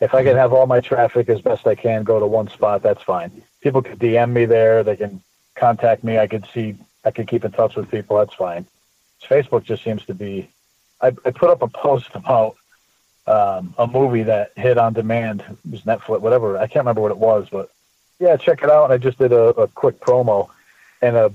[0.00, 2.82] If I can have all my traffic as best I can go to one spot,
[2.82, 3.42] that's fine.
[3.62, 4.84] People could DM me there.
[4.84, 5.22] They can
[5.54, 6.18] contact me.
[6.18, 6.76] I could see.
[7.04, 8.18] I could keep in touch with people.
[8.18, 8.66] That's fine.
[9.22, 10.50] Facebook just seems to be.
[11.00, 12.56] I, I put up a post about
[13.26, 15.42] um, a movie that hit on demand.
[15.48, 16.58] It was Netflix, whatever.
[16.58, 17.70] I can't remember what it was, but
[18.18, 18.84] yeah, check it out.
[18.84, 20.48] And I just did a, a quick promo,
[21.02, 21.32] and a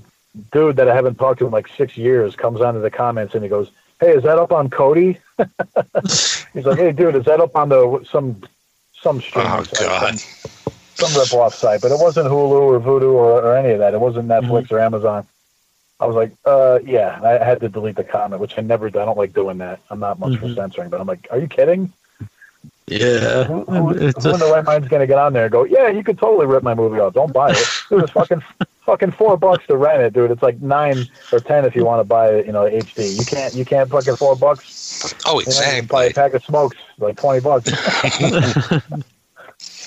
[0.50, 3.42] dude that I haven't talked to in like six years comes onto the comments and
[3.42, 3.70] he goes,
[4.02, 5.18] "Hey, is that up on Kodi?"
[6.54, 8.42] He's like, "Hey, dude, is that up on the some
[9.02, 10.18] some streaming Oh site, God.
[10.18, 10.54] some,
[10.98, 13.94] some rip off site?" But it wasn't Hulu or Vudu or, or any of that.
[13.94, 15.26] It wasn't Netflix or Amazon.
[16.00, 17.20] I was like, uh, yeah.
[17.22, 18.90] I had to delete the comment, which I never.
[18.90, 18.98] do.
[18.98, 19.80] I don't like doing that.
[19.88, 20.56] I'm not much for Mhm.
[20.56, 21.92] censoring, but I'm like, are you kidding?
[22.88, 25.44] Yeah, Who, who, It's who a- in the right mind's going to get on there
[25.44, 27.14] and go, yeah, you could totally rip my movie off.
[27.14, 27.66] Don't buy it.
[27.88, 28.42] Dude, it's fucking
[28.84, 30.32] fucking four bucks to rent it, dude.
[30.32, 33.16] It's like nine or ten if you want to buy it, you know, HD.
[33.18, 35.14] You can't you can't fucking four bucks.
[35.24, 37.70] Oh, You, know, you buy a pack of smokes like twenty bucks.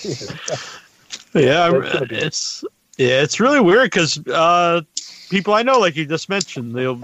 [1.34, 2.64] Yeah, I'm- That should've been- it's
[2.98, 4.82] yeah, it's really weird because uh,
[5.30, 7.02] people I know, like you just mentioned, they'll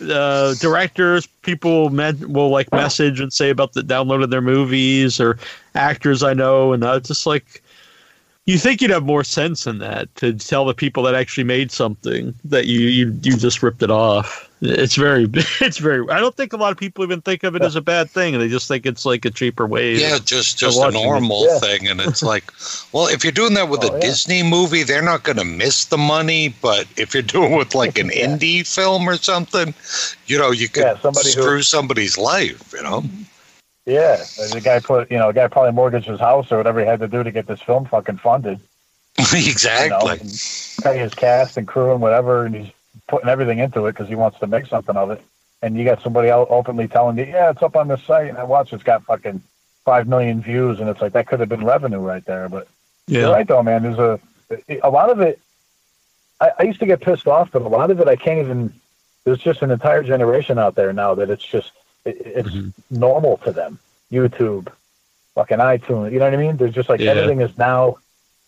[0.00, 5.38] uh, directors, people med- will like message and say about the downloaded their movies or
[5.74, 7.62] actors I know, and uh, just like
[8.52, 11.70] you think you'd have more sense in that to tell the people that actually made
[11.70, 14.48] something that you you, you just ripped it off.
[14.62, 15.28] It's very
[15.60, 16.08] it's very.
[16.10, 18.38] I don't think a lot of people even think of it as a bad thing,
[18.38, 19.94] they just think it's like a cheaper way.
[19.94, 21.58] to- Yeah, just just a normal Yeah.
[21.58, 22.50] thing, and it's like,
[22.92, 24.00] well, if you're doing that with Oh, a yeah.
[24.00, 26.48] Disney movie, they're not going to miss the money.
[26.62, 28.26] But if you're doing it with like an Yeah.
[28.28, 29.74] indie film or something,
[30.26, 32.72] you know, you could Yeah, somebody who- screw somebody's life.
[32.72, 33.04] You know,
[33.88, 34.22] Yeah,
[34.52, 37.00] the guy put you know, the guy probably mortgaged his house or whatever he had
[37.00, 38.60] to do to get this film fucking funded.
[39.18, 40.18] You know, exactly.
[40.82, 42.72] pay his cast and crew and whatever, and he's
[43.08, 45.20] putting everything into it because he wants to make something of it.
[45.60, 48.38] And you got somebody else openly telling you, yeah, it's up on this site, and
[48.38, 49.42] I watch it's got fucking
[49.84, 52.48] five million views, and it's like that could have been revenue right there.
[52.48, 52.68] But
[53.08, 53.20] yeah.
[53.22, 53.82] you're right though, man.
[53.82, 54.20] There's a
[54.82, 55.40] a lot of it.
[56.40, 58.74] I, I used to get pissed off, but a lot of it I can't even.
[59.24, 61.77] There's just an entire generation out there now that it's just it,
[62.16, 62.72] it's Mhm.
[62.90, 63.78] normal to them.
[64.10, 64.68] YouTube,
[65.34, 66.12] fucking iTunes.
[66.12, 66.56] You know what I mean?
[66.56, 67.10] There's just like Yeah.
[67.12, 67.98] everything is now,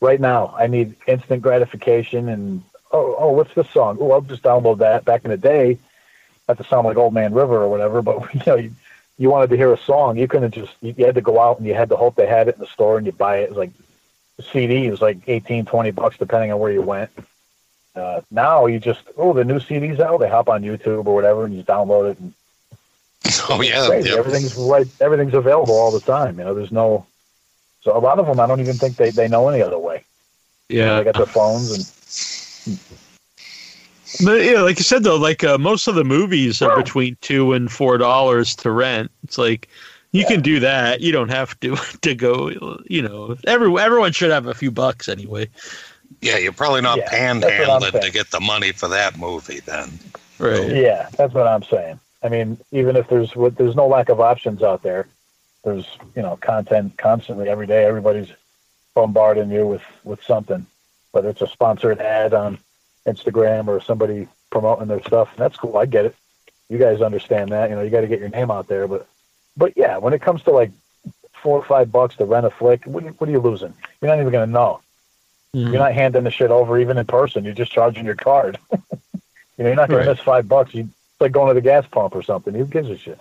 [0.01, 0.55] right now.
[0.57, 3.99] I need instant gratification and oh oh what's this song?
[4.01, 5.05] Oh I'll just download that.
[5.05, 5.79] Back in the day,
[6.49, 8.73] not to sound like Old Man River or whatever, but you know you,
[9.19, 11.59] you wanted to hear a song, you couldn't just you, you had to go out
[11.59, 13.43] and you had to hope they had it in the store and you buy it.
[13.45, 13.71] It was like
[14.39, 17.11] the CD was like 18, 20 bucks depending on where you went.
[17.95, 21.45] Uh, now you just oh the new CD's out, they hop on YouTube or whatever
[21.45, 22.33] and you download it and
[23.49, 24.11] Oh yeah, crazy.
[24.11, 24.17] yeah.
[24.17, 26.39] everything's right everything's available all the time.
[26.39, 27.07] You know, there's no
[27.83, 30.05] so a lot of them I don't even think they, they know any other way.
[30.69, 30.99] Yeah.
[30.99, 32.79] They got their phones and
[34.25, 37.53] But, yeah, like you said though, like uh, most of the movies are between two
[37.53, 39.11] and four dollars to rent.
[39.23, 39.69] It's like
[40.13, 41.01] you can do that.
[41.01, 42.51] You don't have to to go.
[42.87, 45.49] You know, every everyone should have a few bucks anyway.
[46.21, 49.17] Yeah, you're probably not Yeah, that's what I'm panhandling to get the money for that
[49.17, 49.99] movie then.
[50.39, 50.71] Right.
[50.71, 52.01] Yeah, that's what I'm saying.
[52.23, 55.07] I mean, even if there's there's no lack of options out there,
[55.65, 57.85] there's you know content constantly every day.
[57.85, 58.29] Everybody's
[58.95, 60.67] bombarding you with with something,
[61.13, 62.59] whether it's a sponsored ad on
[63.07, 65.31] Instagram or somebody promoting their stuff.
[65.37, 65.77] That's cool.
[65.79, 66.15] I get it.
[66.69, 67.71] You guys understand that.
[67.71, 68.87] You know, you got to get your name out there.
[68.87, 69.07] But
[69.57, 70.71] but yeah, when it comes to like
[71.43, 73.73] four or five bucks to rent a flick, what, are you- what are you losing?
[74.01, 74.81] You're not even gonna know.
[75.57, 75.71] Mhm.
[75.73, 77.45] You're not handing the shit over even in person.
[77.45, 78.59] You're just charging your card.
[78.71, 78.79] you
[79.59, 80.05] know, you're not going Right.
[80.05, 80.75] to miss five bucks.
[80.75, 80.89] You,
[81.21, 82.55] like going to the gas pump or something.
[82.55, 83.19] Who gives a shit?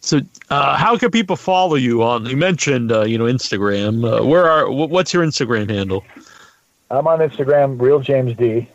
[0.00, 2.26] So, uh, how can people follow you on?
[2.26, 4.04] You mentioned, uh, you know, Instagram.
[4.04, 4.66] Uh, where are?
[4.66, 6.04] wh- What's your Instagram handle?
[6.90, 8.68] I'm on Instagram, real James D,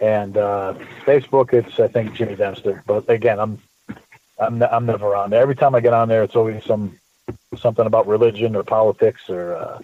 [0.00, 0.74] and uh,
[1.06, 1.52] Facebook.
[1.52, 2.82] It's I think Jimmy Dempster.
[2.86, 3.58] But again, I'm
[4.38, 5.40] I'm I'm never on there.
[5.40, 6.98] Every time I get on there, it's always some
[7.58, 9.78] something about religion or politics or uh,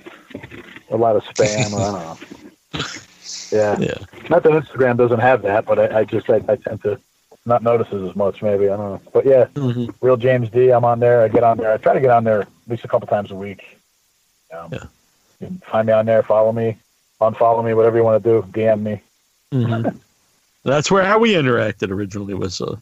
[0.91, 1.73] a lot of spam.
[1.73, 2.83] or I don't know.
[3.51, 3.79] Yeah.
[3.79, 3.95] Yeah.
[4.29, 6.99] Not that Instagram doesn't have that, but I, I just I, I tend to
[7.47, 8.43] not notice it as much.
[8.43, 9.11] Maybe I don't know.
[9.13, 9.93] But yeah, Mhm.
[10.01, 10.71] real James D.
[10.71, 11.23] I'm on there.
[11.23, 11.73] I get on there.
[11.73, 13.79] I try to get on there at least a couple times a week.
[14.57, 14.85] Um, Yeah.
[15.41, 16.23] You can find me on there.
[16.23, 16.77] Follow me,
[17.21, 18.47] unfollow me, whatever you want to do.
[18.53, 19.01] DM me.
[19.53, 19.97] Mhm.
[20.65, 22.77] That's where how we interacted originally was uh,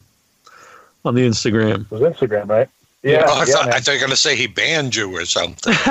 [1.05, 1.83] on the Instagram.
[1.85, 2.67] It was Instagram, right?
[3.01, 3.73] Yeah, Oh, I, yeah, thought, man.
[3.75, 5.73] I thought you were going to say he banned you or something.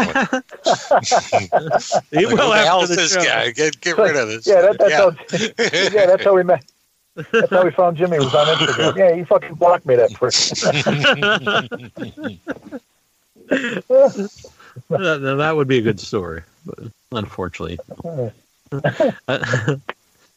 [2.11, 3.23] He Like, will who after hell is the this show.
[3.25, 3.51] guy?
[3.51, 4.47] Get get rid of this.
[4.47, 4.99] Yeah, that, that's yeah.
[4.99, 5.99] how.
[5.99, 6.65] yeah, that's how we met.
[7.33, 8.19] That's how we found Jimmy.
[8.19, 8.97] Was on Instagram.
[8.97, 10.35] Yeah, he fucking blocked me that prick.
[13.49, 14.29] that,
[14.91, 16.79] now that would be a good story, but
[17.13, 17.79] unfortunately.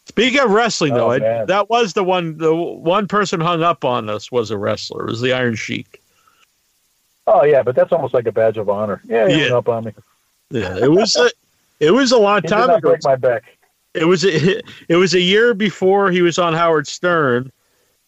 [0.06, 2.38] Speaking of wrestling, though, Oh, I, that was the one.
[2.38, 5.06] The one person hung up on us was a wrestler.
[5.06, 6.01] It was the Iron Sheik.
[7.32, 9.02] Oh yeah, but that's almost like a badge of honor.
[9.06, 9.48] Yeah, he Yeah.
[9.50, 9.94] hung up on me.
[10.52, 11.16] Yeah, it was.
[11.16, 11.30] A,
[11.80, 12.90] it was a long time ago.
[12.90, 13.58] break my back.
[13.94, 14.24] It was.
[14.26, 17.52] A, it was a year before he was on Howard Stern.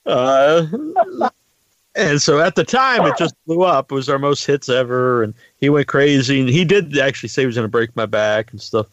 [0.05, 0.65] Uh,
[1.95, 3.91] and so at the time, it just blew up.
[3.91, 6.39] It was our most hits ever, and he went crazy.
[6.41, 8.87] And he did actually say he was going to break my back and stuff.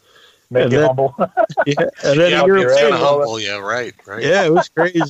[0.49, 1.15] Make And you then- humble.
[1.65, 1.73] Yeah,
[2.03, 4.23] and then Yeah, a year later, humble, yeah, right, right.
[4.23, 5.01] yeah, it was crazy.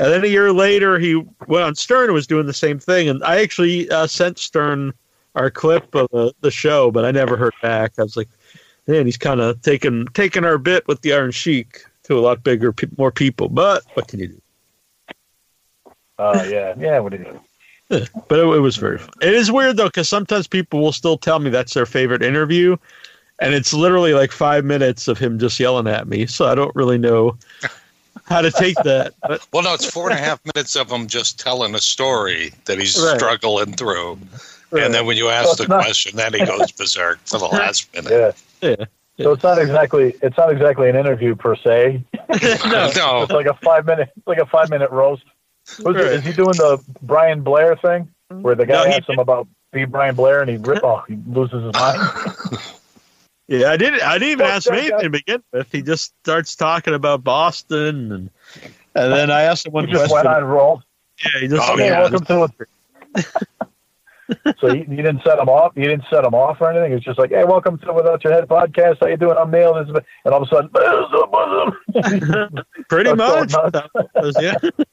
[0.00, 3.10] And then a year later, he went on Stern and was doing the same thing.
[3.10, 4.94] And I actually uh, sent Stern
[5.34, 7.92] our clip of the, the show, but I never heard back.
[7.98, 8.30] I was like,
[8.86, 12.42] man, he's kind of taking taking our bit with the Iron Sheik to a lot
[12.42, 13.50] bigger, pe- more people.
[13.50, 14.40] But what can you do?
[16.18, 16.98] Oh yeah, yeah.
[16.98, 18.06] What do you do?
[18.26, 19.10] But it, it was very fun.
[19.20, 22.74] It is weird though, because sometimes people will still tell me that's their favorite interview,
[23.38, 26.24] and it's literally like five minutes of him just yelling at me.
[26.24, 27.36] So I don't really know
[28.30, 29.12] how to take that.
[29.26, 32.52] But Well, no, it's four and a half minutes of him just telling a story
[32.64, 33.16] that he's Right.
[33.18, 34.18] struggling through.
[34.72, 37.46] And then when you ask it's the not- question, then he goes berserk for the
[37.52, 38.36] last minute.
[38.62, 38.76] Yeah.
[38.78, 38.84] yeah,
[39.24, 42.04] So it's not exactly it's not exactly an interview per se.
[42.64, 45.24] no, no, It's like a five minute it's like a five minute roast.
[45.80, 49.18] Was it, is he doing the Brian Blair thing where the guy No, asks him
[49.18, 52.00] about be Brian Blair and he rip oh he loses his mind?
[53.50, 54.00] Yeah, I didn't.
[54.02, 55.72] I didn't even ask him anything to begin with.
[55.72, 58.30] He just starts talking about Boston, and
[58.94, 60.30] and then I asked him one He just question.
[60.30, 60.82] went on roll.
[61.24, 62.44] Yeah, he just Oh, yeah, welcome to
[63.16, 63.26] it.
[64.60, 65.72] so you, you didn't set him off.
[65.74, 66.92] You didn't set him off or anything.
[66.92, 68.98] It's just like, hey, welcome to Without Your Head podcast.
[69.00, 69.36] How you doing?
[69.36, 69.74] I'm Neil.
[69.74, 70.70] And all of a sudden,
[72.88, 73.52] pretty much.
[74.14, 74.54] was- yeah.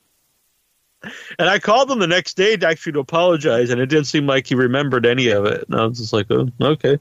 [1.40, 4.26] And I called him the next day to actually to apologize, and it didn't seem
[4.26, 5.64] like he remembered any of it.
[5.70, 6.98] And I was just like, "Oh, okay."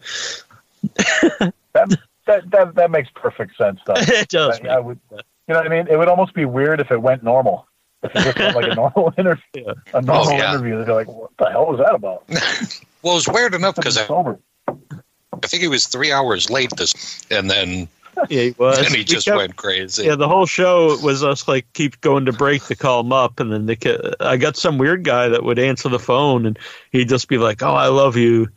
[1.73, 3.95] That, that that that makes perfect sense, though.
[3.97, 4.61] it does.
[4.61, 5.19] I, I would, you
[5.49, 5.87] know what I mean?
[5.89, 7.67] It would almost be weird if it went normal.
[8.03, 9.63] If it just went like a normal interview, Yeah.
[9.93, 10.51] a oh, normal Oh, yeah.
[10.55, 12.25] interview, they'd be like, "What the hell was that about?"
[13.03, 14.39] well, it was weird enough because I, sober.
[14.69, 17.89] I think he was three hours late this, and then
[18.29, 18.79] Yeah, he was.
[18.79, 20.05] and he We just kept- went crazy.
[20.05, 23.39] Yeah, the whole show was us like keep going to break to call him up,
[23.41, 23.77] and then they
[24.21, 26.59] I got some weird guy that would answer the phone, and
[26.93, 28.49] he'd just be like, "Oh, I love you."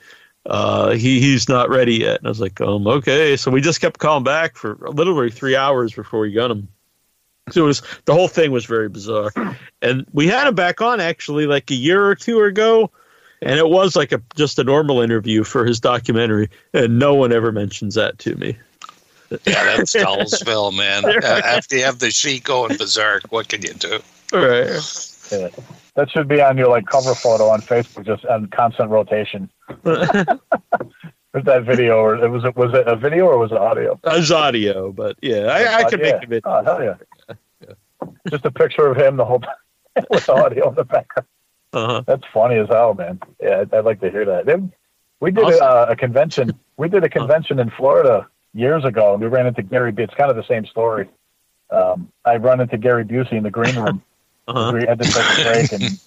[0.45, 3.35] Uh, he he's not ready yet, and I was like, um, okay.
[3.37, 6.67] So we just kept calling back for literally three hours before we got him.
[7.51, 9.31] So it was the whole thing was very bizarre,
[9.81, 12.91] and we had him back on actually like a year or two ago,
[13.41, 17.31] and it was like a just a normal interview for his documentary, and no one
[17.31, 18.57] ever mentions that to me.
[19.29, 21.05] Yeah, that's Dollsville, man.
[21.05, 23.99] Uh, After you have the Sheik going berserk, what can you do?
[24.33, 24.69] All right.
[25.31, 25.49] Yeah.
[25.95, 29.49] That should be on your like cover photo on Facebook, just on constant rotation.
[31.31, 33.99] There's that video, or it was it was it a video or was it audio?
[34.03, 36.13] It was audio, but yeah, I, I could yeah.
[36.13, 36.41] make a video.
[36.45, 36.95] Oh hell yeah!
[38.29, 39.55] Just a picture of him the whole time
[40.09, 41.27] with audio in the background.
[41.71, 42.03] Uh-huh.
[42.07, 43.19] That's funny as hell, man.
[43.41, 44.45] Yeah, I'd, I'd like to hear that.
[44.47, 44.55] They,
[45.19, 45.61] we did Awesome.
[45.61, 46.59] a, uh, a convention.
[46.77, 49.93] We did a convention in Florida years ago, and we ran into Gary.
[49.97, 51.09] It's kind of the same story.
[51.69, 54.03] Um, I run into Gary Busey in the green room.
[54.47, 54.71] Uh-huh.
[54.73, 56.01] We had to take a break, and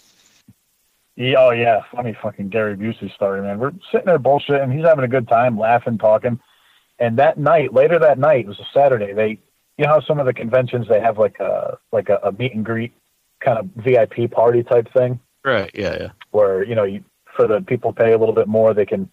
[1.17, 3.59] he, oh yeah, funny fucking Gary Busey story, man.
[3.59, 4.75] We're sitting there bullshitting.
[4.75, 6.41] He's having a good time, laughing, talking.
[6.99, 9.13] And that night, later that night, it was a Saturday.
[9.13, 9.39] They,
[9.77, 12.55] you know, how some of the conventions they have like a like a, a meet
[12.55, 12.93] and greet
[13.41, 15.71] kind of VIP party type thing Right.
[15.75, 15.97] Yeah.
[15.99, 16.09] Yeah.
[16.31, 17.03] where you know you
[17.37, 19.11] for the people pay a little bit more they can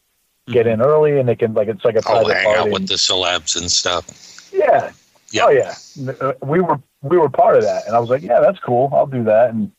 [0.48, 2.88] get in early and they can like it's like a Oh, private hang out with
[2.88, 4.52] the celebs and stuff.
[4.54, 4.92] yeah
[5.32, 5.46] Yeah.
[5.46, 5.74] oh yeah
[6.22, 8.90] Uh, we were we were part of that and i was like yeah that's cool
[8.94, 9.72] i'll do that and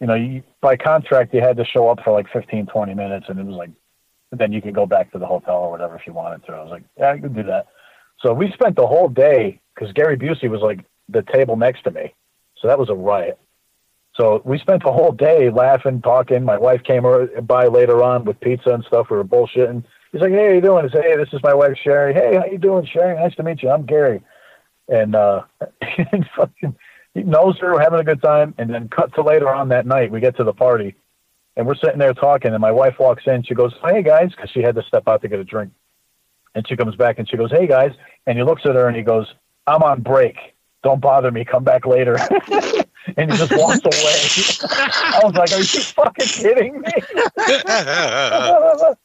[0.00, 3.26] you know you by contract you had to show up for like 15 20 minutes
[3.28, 3.70] and it was like
[4.32, 6.62] then you could go back to the hotel or whatever if you wanted to i
[6.62, 7.66] was like yeah i could do that
[8.20, 11.90] so we spent the whole day because gary busey was like the table next to
[11.90, 12.14] me
[12.56, 13.38] so that was a riot
[14.20, 16.44] so we spent the whole day laughing, talking.
[16.44, 17.04] My wife came
[17.42, 19.06] by later on with pizza and stuff.
[19.10, 19.84] We were bullshitting.
[20.12, 22.12] He's like, "Hey, how you doing?" I said, "Hey, this is my wife Sherry.
[22.12, 23.14] Hey, how you doing, Sherry?
[23.14, 23.70] Nice to meet you.
[23.70, 24.22] I'm Gary."
[24.88, 25.44] And uh,
[26.12, 26.76] and fucking,
[27.14, 27.72] knows her.
[27.74, 28.54] We're having a good time.
[28.58, 30.94] And then cut to later on that night, we get to the party,
[31.56, 32.52] and we're sitting there talking.
[32.52, 33.42] And my wife walks in.
[33.42, 35.72] She goes, "Hey guys," because she had to step out to get a drink.
[36.54, 37.92] And she comes back and she goes, "Hey guys,"
[38.26, 39.32] and he looks at her and he goes,
[39.66, 40.36] "I'm on break.
[40.82, 41.44] Don't bother me.
[41.44, 42.16] Come back later."
[43.16, 44.68] and he just walks away.
[44.70, 46.92] I was like, "Are you fucking kidding me?"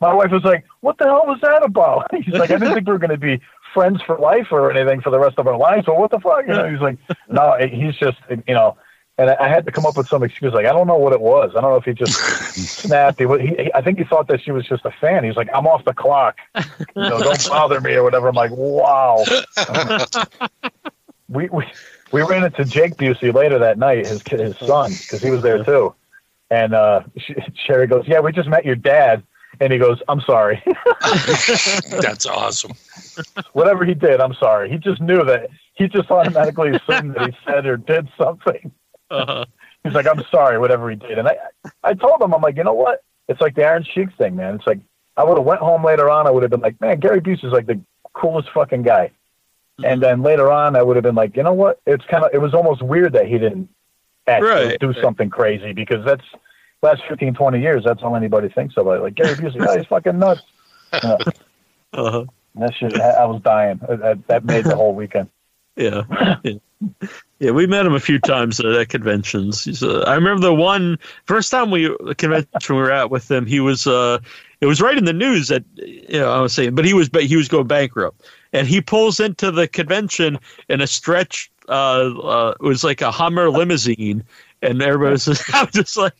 [0.00, 2.86] My wife was like, "What the hell was that about?" He's like, "I didn't think
[2.86, 3.40] we were going to be
[3.74, 6.46] friends for life or anything for the rest of our lives." But what the fuck?
[6.46, 6.98] You know, he's like,
[7.28, 8.76] "No, he's just you know."
[9.16, 10.52] And I had to come up with some excuse.
[10.52, 11.52] Like, I don't know what it was.
[11.56, 12.14] I don't know if he just
[12.80, 13.20] snapped.
[13.20, 15.22] He, he, I think he thought that she was just a fan.
[15.22, 16.38] He's like, "I'm off the clock.
[16.56, 16.62] You
[16.96, 19.24] know, don't bother me or whatever." I'm like, "Wow."
[21.28, 21.64] we we
[22.10, 25.62] we ran into Jake Busey later that night, his his son, because he was there
[25.62, 25.94] too.
[26.50, 27.32] And uh, Sh-
[27.66, 29.22] Sherry goes, "Yeah, we just met your dad,"
[29.60, 30.62] and he goes, "I'm sorry."
[32.00, 32.72] That's awesome.
[33.52, 34.70] Whatever he did, I'm sorry.
[34.70, 35.50] He just knew that.
[35.74, 38.70] He just automatically assumed that he said or did something.
[39.10, 39.44] Uh-huh.
[39.82, 41.18] He's like, "I'm sorry," whatever he did.
[41.18, 41.36] And I,
[41.82, 43.02] I told him, I'm like, you know what?
[43.28, 44.54] It's like the Iron Sheik thing, man.
[44.56, 44.80] It's like
[45.16, 46.26] I would have went home later on.
[46.26, 47.80] I would have been like, man, Gary Busey's like the
[48.14, 49.10] coolest fucking guy.
[49.84, 51.80] And then later on, I would have been like, you know what?
[51.86, 53.68] It's kind of it was almost weird that he didn't
[54.26, 54.78] actually Right.
[54.80, 56.24] do something crazy because that's
[56.84, 57.84] last 15, 20 years.
[57.84, 59.02] That's all anybody thinks about.
[59.02, 60.42] Like Gary Busey, oh, he's fucking nuts.
[61.02, 61.18] Know,
[61.92, 62.24] Uh-huh.
[62.56, 63.80] that shit, I I was dying.
[63.88, 65.28] That, that made the whole weekend.
[65.76, 66.02] Yeah.
[66.44, 66.52] yeah.
[67.40, 69.64] Yeah, we met him a few times at, conventions.
[69.64, 73.30] He's, uh, I remember the one first time we the convention we were at with
[73.30, 73.44] him.
[73.46, 74.18] He was uh,
[74.60, 77.08] it was right in the news that you know I was saying, but he was
[77.08, 78.22] but he was going bankrupt,
[78.52, 81.50] and he pulls into the convention in a stretch.
[81.68, 84.22] Uh, uh, it was like a Hummer limousine,
[84.62, 86.12] and everybody was just, I was just like,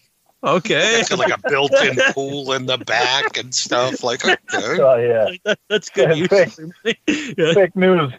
[0.44, 4.02] okay, Got like a built-in pool in the back and stuff.
[4.02, 4.38] Like, okay.
[4.52, 6.16] Oh yeah, that, that's good.
[6.16, 7.00] Yeah, fake-
[7.38, 7.54] yeah.
[7.54, 8.12] fake news.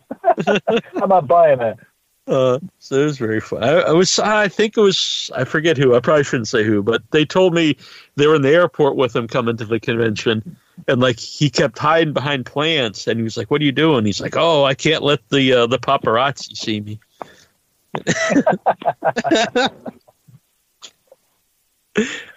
[0.47, 1.79] I'm not buying that.
[2.27, 3.63] Uh, so it was very fun.
[3.63, 5.95] I, I was, I think it was, I forget who.
[5.95, 7.77] I probably shouldn't say who, but they told me
[8.15, 10.57] they were in the airport with him coming to the convention,
[10.87, 14.05] and like he kept hiding behind plants, and he was like, "What are you doing?"
[14.05, 16.99] He's like, "Oh, I can't let the uh, the paparazzi see me."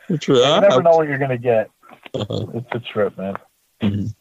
[0.08, 1.70] Which was, You never know what you're gonna get.
[2.14, 3.36] uh, It's a trip, man.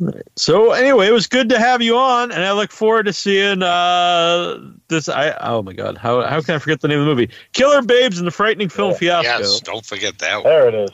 [0.00, 0.22] Right.
[0.34, 3.62] So anyway, it was good to have you on, and I look forward to seeing
[3.62, 4.58] uh,
[4.88, 5.08] this.
[5.08, 7.30] I oh my god, how how can I forget the name of the movie?
[7.52, 9.60] Killer Babes and the Frightening Film Yes, Fiasco.
[9.64, 10.44] don't forget that one.
[10.44, 10.90] There it is.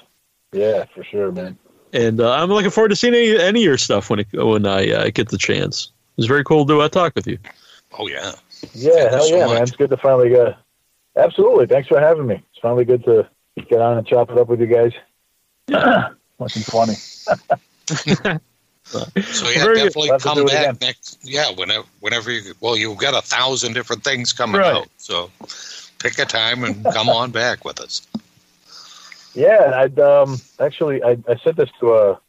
[0.53, 1.57] Yeah, for sure, man.
[1.95, 4.67] And uh, I'm looking forward to seeing any, any of your stuff when it, when
[4.67, 5.87] I uh, get the chance.
[5.87, 7.39] It was very cool to uh, talk with you.
[7.99, 8.33] Oh yeah.
[8.75, 9.55] Yeah, Thank hell so yeah, much.
[9.55, 9.63] man.
[9.63, 10.55] It's good to finally go.
[11.17, 11.67] Absolutely.
[11.67, 12.43] Thanks for having me.
[12.59, 13.29] It's finally good to
[13.71, 14.93] get on and chop it up with you guys.
[16.41, 16.95] Looking funny.
[18.91, 19.05] So
[19.51, 21.19] yeah, Very definitely We'll have to do come back next.
[21.23, 22.55] Yeah, whenever, whenever you.
[22.59, 24.77] Well, you've got a thousand different things coming Right.
[24.77, 25.31] out, so
[25.99, 28.01] pick a time and come on back with us.
[29.35, 32.21] Yeah, I'd um, actually I, I said this to a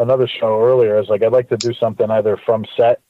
[0.00, 0.96] another show earlier.
[0.96, 3.00] I was like, I'd like to do something either from set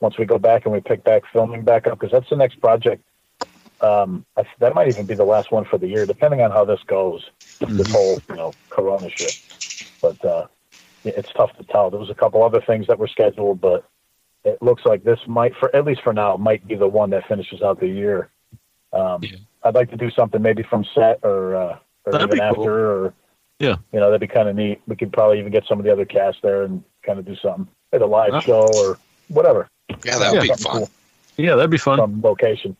[0.00, 2.60] once we go back and we pick back filming back up because that's the next
[2.60, 3.02] project.
[3.82, 6.64] Um, I, that might even be the last one for the year, depending on how
[6.64, 7.22] this goes.
[7.60, 9.36] This whole you know Corona shit,
[10.00, 10.46] but uh,
[11.04, 11.90] yeah, it's tough to tell.
[11.90, 13.88] There was a couple other things that were scheduled, but
[14.44, 17.26] it looks like this might, for at least for now, might be the one that
[17.28, 18.30] finishes out the year.
[18.92, 19.36] Um, Yeah.
[19.62, 22.66] I'd like to do something maybe from set or uh, or That'd even after cool.
[22.68, 23.14] or
[23.60, 23.76] Yeah.
[23.92, 24.80] you know that'd be kind of neat.
[24.88, 27.36] We could probably even get some of the other cast there and kind of do
[27.36, 28.40] something at a live Huh.
[28.40, 29.68] show or whatever.
[30.04, 30.40] Yeah, that'd Yeah.
[30.40, 30.78] be Something fun.
[30.80, 30.90] cool
[31.36, 31.98] Yeah, that'd be fun.
[31.98, 32.76] from location.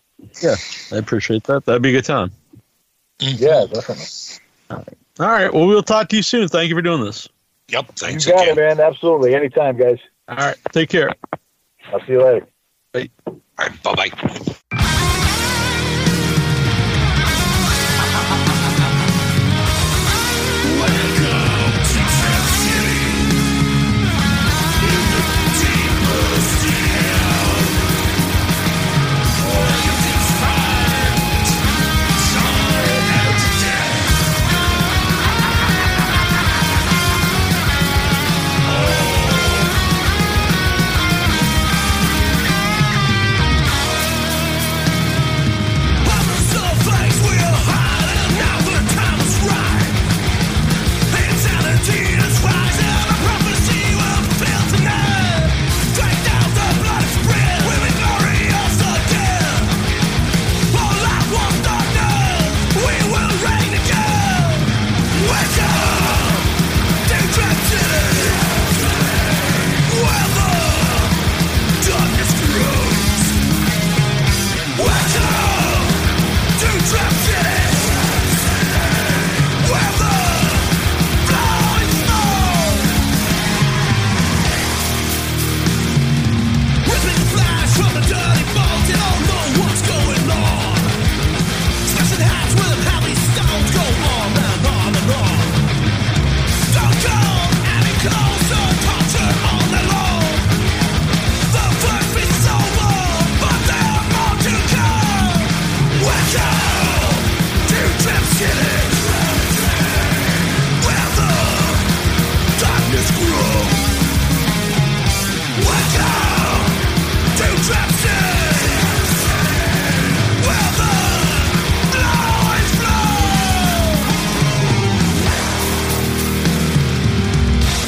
[0.93, 1.64] I appreciate that.
[1.64, 2.31] That'd be a good time.
[3.18, 3.41] Mhm.
[3.41, 4.07] Yeah, definitely.
[5.20, 5.53] All right.
[5.53, 6.49] Well, we'll talk to you soon.
[6.49, 7.29] Thank you for doing this.
[7.68, 7.87] Yep.
[7.97, 8.59] Thanks you got again.
[8.59, 8.81] it, man.
[8.81, 9.35] Absolutely.
[9.35, 9.99] Anytime, guys.
[10.29, 10.57] All right.
[10.73, 11.11] Take care.
[11.93, 12.47] I'll see you later.
[12.93, 13.11] Bye.
[13.27, 13.83] All right.
[13.83, 14.47] Bye bye.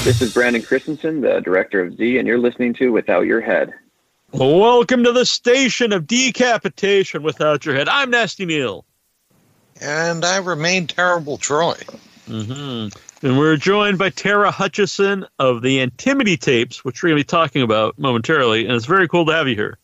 [0.04, 3.72] This is Brandon Christensen, the director of Z, and you're listening to Without Your Head.
[4.32, 7.88] Welcome to the station of decapitation without your head.
[7.88, 8.84] I'm Nasty Neil.
[9.80, 11.76] And I remain terrible, Troy.
[12.26, 12.88] hmm
[13.22, 17.26] And we're joined by Tara Hutchison of the Antimony tapes, which we're going to be
[17.26, 18.66] talking about momentarily.
[18.66, 19.78] And it's very cool to have you here.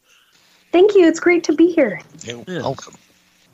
[0.71, 1.07] Thank you.
[1.07, 1.99] It's great to be here.
[2.25, 2.61] You're Yeah.
[2.61, 2.95] welcome.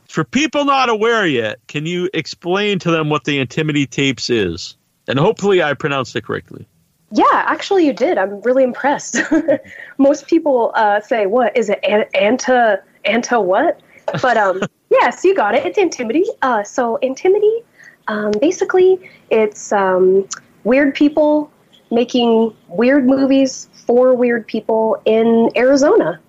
[0.09, 4.77] For people not aware yet, can you explain to them what the Antimony tapes is?
[5.09, 6.67] And hopefully I pronounced it correctly.
[7.13, 8.19] Yeah, actually, you did.
[8.19, 9.19] I'm really impressed.
[9.99, 11.79] Most people uh, say, "What is it?
[11.85, 13.81] An- Anta, anta what?"
[14.21, 15.65] But um, yes, you got it.
[15.65, 16.25] It's antimony.
[16.43, 17.63] Uh, so antimony,
[18.09, 18.99] um, basically,
[19.31, 20.27] it's um,
[20.65, 21.51] weird people
[21.91, 26.21] making weird movies for weird people in Arizona.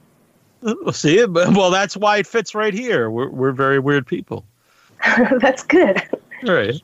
[0.64, 3.10] Uh, See, well, that's why it fits right here.
[3.10, 4.46] We're, we're very weird people.
[5.40, 6.02] That's good.
[6.48, 6.82] All right.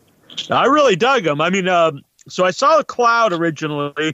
[0.50, 1.42] I really dug them.
[1.42, 4.14] I mean, um, so I saw a cloud originally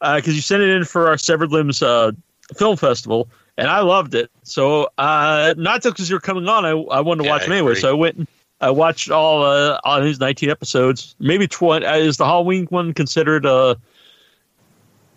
[0.00, 2.12] because you sent it in for our Severed Limbs uh,
[2.56, 4.30] film festival, and I loved it.
[4.42, 7.44] So uh, not just because you're coming on, I, I wanted to Yeah, watch I
[7.44, 7.70] them anyway.
[7.72, 7.80] agree.
[7.80, 8.16] So I went.
[8.16, 8.28] and
[8.60, 11.14] I watched all uh, all these 19 episodes.
[11.20, 11.86] Maybe 20.
[11.86, 13.76] Uh, is the Halloween one considered uh,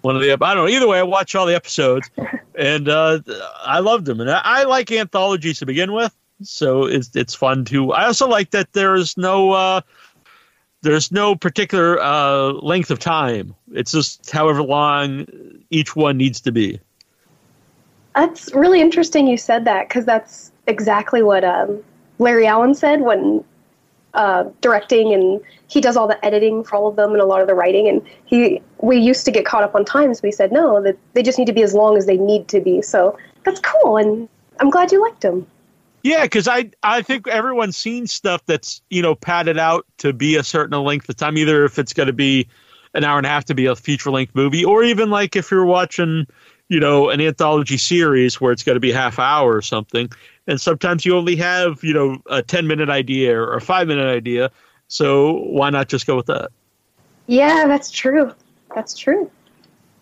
[0.01, 0.31] one of the?
[0.33, 0.67] I don't know.
[0.67, 2.09] Either way, I watched all the episodes,
[2.55, 3.19] and uh,
[3.65, 4.19] I loved them.
[4.19, 7.93] And I, I like anthologies to begin with, so it's it's fun to.
[7.93, 9.51] I also like that there's no.
[9.51, 9.81] Uh,
[10.81, 13.55] there's no particular uh, length of time.
[13.73, 15.27] It's just however long
[15.69, 16.79] each one needs to be.
[18.15, 21.81] That's really interesting you said that because that's exactly what um,
[22.19, 23.43] Larry Allen said when
[24.13, 27.41] uh, directing, and he does all the editing for all of them and a lot
[27.41, 27.87] of the writing.
[27.87, 30.21] And he, we used to get caught up on times.
[30.21, 32.59] We said no, that they just need to be as long as they need to
[32.59, 32.81] be.
[32.81, 34.27] So that's cool, and
[34.59, 35.47] I'm glad you liked them.
[36.03, 40.35] Yeah, because I I think everyone's seen stuff that's you know padded out to be
[40.35, 41.37] a certain length of time.
[41.37, 42.47] Either if it's going to be
[42.93, 45.51] an hour and a half to be a feature length movie, or even like if
[45.51, 46.25] you're watching,
[46.69, 50.09] you know, an anthology series where it's going to be half hour or something.
[50.47, 54.07] And sometimes you only have, you know, a 10 minute idea or a five minute
[54.07, 54.51] idea.
[54.87, 56.49] So why not just go with that?
[57.27, 58.33] Yeah, that's true.
[58.75, 59.29] That's true.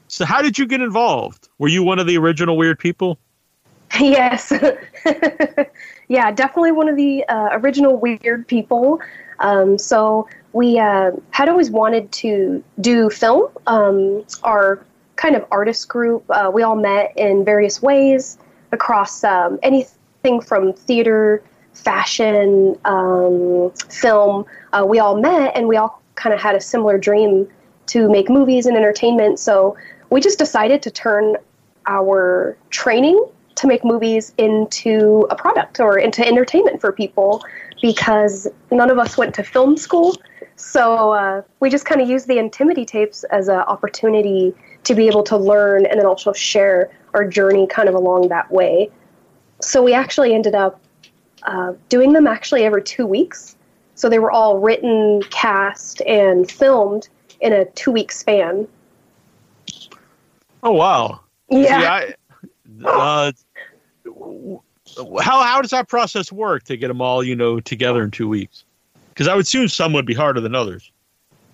[0.08, 1.50] So how did you get involved?
[1.60, 3.20] Were you one of the original weird people?
[4.00, 4.54] yes.
[6.08, 9.02] yeah, definitely one of the uh, original weird people.
[9.40, 13.50] Um, so we uh, had always wanted to do film.
[13.68, 14.84] Um, our
[15.16, 18.38] kind of artist group, uh, we all met in various ways
[18.72, 24.46] across um, anything from theater, fashion, um, film.
[24.72, 27.48] Uh, we all met and we all kind of had a similar dream
[27.88, 29.40] to make movies and entertainment.
[29.40, 29.76] So
[30.10, 31.38] we just decided to turn
[31.88, 33.24] our training
[33.60, 37.44] to make movies into a product or into entertainment for people
[37.82, 40.16] because none of us went to film school.
[40.56, 44.54] So uh, we just kind of used the Antimity tapes as an opportunity
[44.84, 48.52] to be able to learn and then also share our journey kind of along that
[48.52, 48.90] way.
[49.62, 50.80] So we actually ended up
[51.44, 53.56] uh, doing them actually every two weeks.
[53.96, 57.10] So they were all written, cast, and filmed
[57.42, 58.68] in a two week span.
[60.64, 61.22] Oh wow!
[61.50, 61.80] Yeah.
[61.80, 62.16] See, I,
[62.86, 63.32] uh,
[65.22, 68.28] how how does that process work to get them all you know together in two
[68.28, 68.64] weeks?
[69.10, 70.92] Because I would assume some would be harder than others.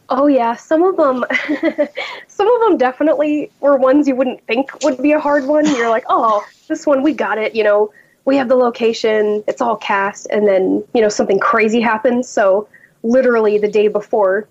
[0.09, 1.25] Oh yeah, some of them,
[2.27, 5.65] some of them definitely were ones you wouldn't think would be a hard one.
[5.65, 7.55] You're like, oh, this one we got it.
[7.55, 7.91] You know,
[8.25, 12.29] we have the location, it's all cast, and then you know something crazy happens.
[12.29, 12.67] So
[13.01, 14.47] literally the day before,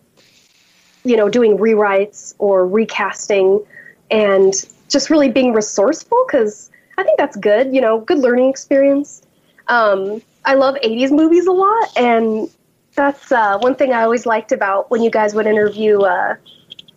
[1.04, 3.64] you know, doing rewrites or recasting,
[4.10, 4.54] and
[4.88, 7.74] just really being resourceful because I think that's good.
[7.74, 9.22] You know, good learning experience.
[9.68, 12.48] Um, I love '80s movies a lot, and
[12.94, 16.36] that's uh, one thing I always liked about when you guys would interview uh,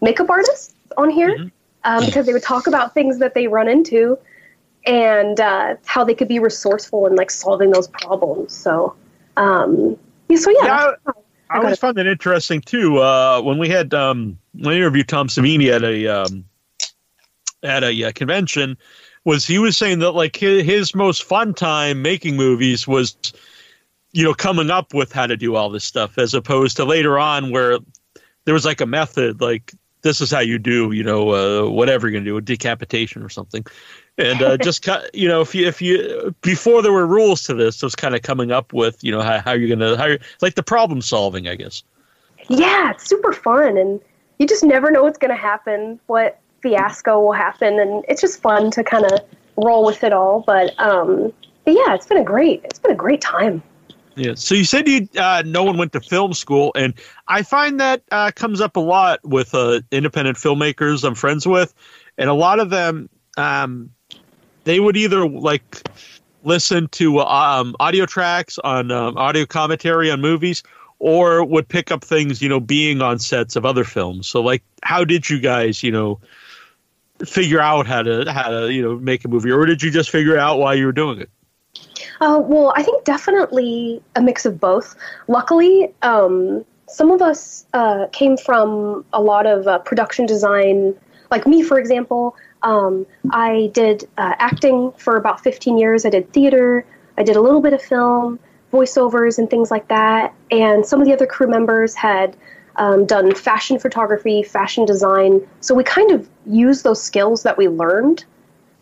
[0.01, 1.51] makeup artists on here, Mhm.
[1.83, 4.17] um, because they would talk about things that they run into
[4.85, 8.53] and uh, how they could be resourceful in like solving those problems.
[8.53, 8.95] So,
[9.35, 9.97] um,
[10.29, 10.93] yeah, so yeah, Yeah,
[11.49, 12.99] I got always found that interesting too.
[12.99, 16.45] Uh, when we had um, when I interviewed Tom Savini at a um,
[17.63, 18.77] at a uh, convention,
[19.27, 23.17] was he was saying that like his, his most fun time making movies was,
[24.13, 27.19] you know, coming up with how to do all this stuff, as opposed to later
[27.19, 27.77] on where
[28.45, 32.07] there was like a method, like this is how you do, you know, uh, whatever
[32.07, 33.65] you're gonna do, a decapitation or something.
[34.17, 37.83] And uh, just you know, if you if you before there were rules to this,
[37.83, 40.19] it was kind of coming up with, you know, how, how you're gonna how you're,
[40.41, 41.83] like the problem solving, I guess.
[42.47, 43.99] yeah, it's super fun, and
[44.39, 48.71] you just never know what's to happen, what fiasco will happen, and it's just fun
[48.71, 49.19] to kind of
[49.55, 50.43] roll with it all.
[50.45, 51.31] But, um,
[51.65, 53.61] but yeah, it's been a great, it's been a great time.
[54.15, 54.33] Yeah.
[54.33, 56.95] So you said you uh, no one went to film school, and
[57.27, 61.75] I find that uh, comes up a lot with uh, independent filmmakers I'm friends with,
[62.17, 63.91] and a lot of them um,
[64.63, 65.87] they would either like
[66.43, 70.63] listen to um, audio tracks on um, audio commentary on movies,
[70.97, 74.27] or would pick up things you know being on sets of other films.
[74.27, 76.19] So like, how did you guys you know
[77.25, 80.09] figure out how to how to you know make a movie, or did you just
[80.09, 81.29] figure out why you were doing it?
[82.19, 84.95] Uh, well, I think definitely a mix of both.
[85.27, 90.95] Luckily, um, some of us uh, came from a lot of uh, production design.
[91.29, 96.05] Like me, for example, um, I did uh, acting for about 15 years.
[96.05, 96.85] I did theater.
[97.17, 98.39] I did a little bit of film,
[98.71, 100.33] voiceovers, and things like that.
[100.49, 102.35] And some of the other crew members had
[102.77, 105.47] um, done fashion photography, fashion design.
[105.61, 108.23] So we kind of used those skills that we learned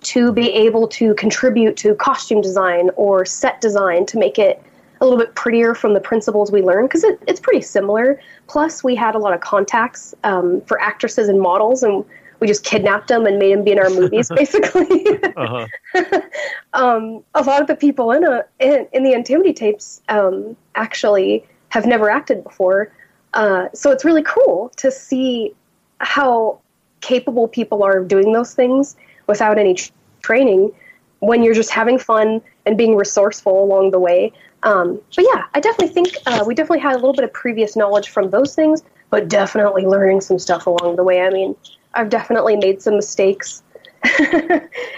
[0.02, 4.62] to be able to contribute to costume design or set design to make it
[5.02, 8.20] a little bit prettier from the principles we learned because it, it's pretty similar.
[8.48, 12.06] Plus, we had a lot of contacts um, for actresses and models, and
[12.40, 15.08] we just kidnapped them and made them be in our movies, basically.
[15.36, 15.68] Uh-huh.
[16.74, 21.46] um, a lot of the people in a in, in the Antimity tapes um, actually
[21.70, 22.92] have never acted before,
[23.36, 25.54] uh, so it's really cool to see
[26.00, 26.60] how
[27.02, 28.96] capable people are of doing those things
[29.28, 30.72] without any tr- training
[31.20, 34.32] when you're just having fun and being resourceful along the way.
[34.64, 37.76] Um, but yeah, I definitely think uh, we definitely had a little bit of previous
[37.76, 41.22] knowledge from those things, but definitely learning some stuff along the way.
[41.22, 41.56] I mean,
[41.94, 43.62] I've definitely made some mistakes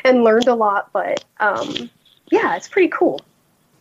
[0.05, 1.89] and learned a lot, but um,
[2.31, 3.21] yeah, it's pretty cool.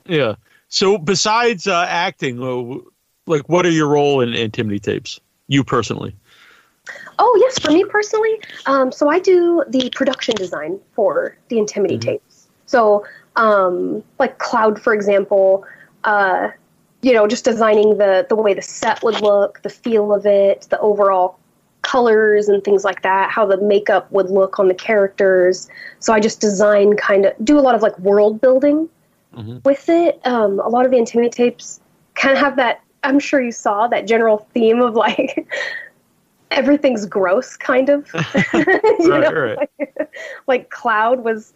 [0.06, 0.34] Yeah.
[0.68, 2.80] So besides uh, acting, uh,
[3.26, 5.20] like what are your role in Antimity tapes?
[5.48, 6.14] You personally?
[7.18, 12.00] Oh yes, for me personally, um, so I do the production design for the Antimity
[12.00, 12.48] tapes.
[12.66, 13.04] So,
[13.36, 15.64] um, like Cloud, for example,
[16.04, 16.50] uh,
[17.02, 20.66] you know, just designing the the way the set would look, the feel of it,
[20.70, 21.38] the overall
[21.82, 25.68] colors and things like that, how the makeup would look on the characters.
[26.00, 28.88] So I just design kind of do a lot of like world building
[29.36, 29.64] Mhm.
[29.64, 30.20] with it.
[30.24, 31.80] Um, a lot of the Intimate tapes
[32.14, 32.80] kind of have that.
[33.06, 35.48] I'm sure you saw that general theme of like
[36.50, 38.10] everything's gross, kind of.
[38.98, 39.70] Right, know, right.
[39.78, 40.10] Like,
[40.46, 41.52] like Cloud was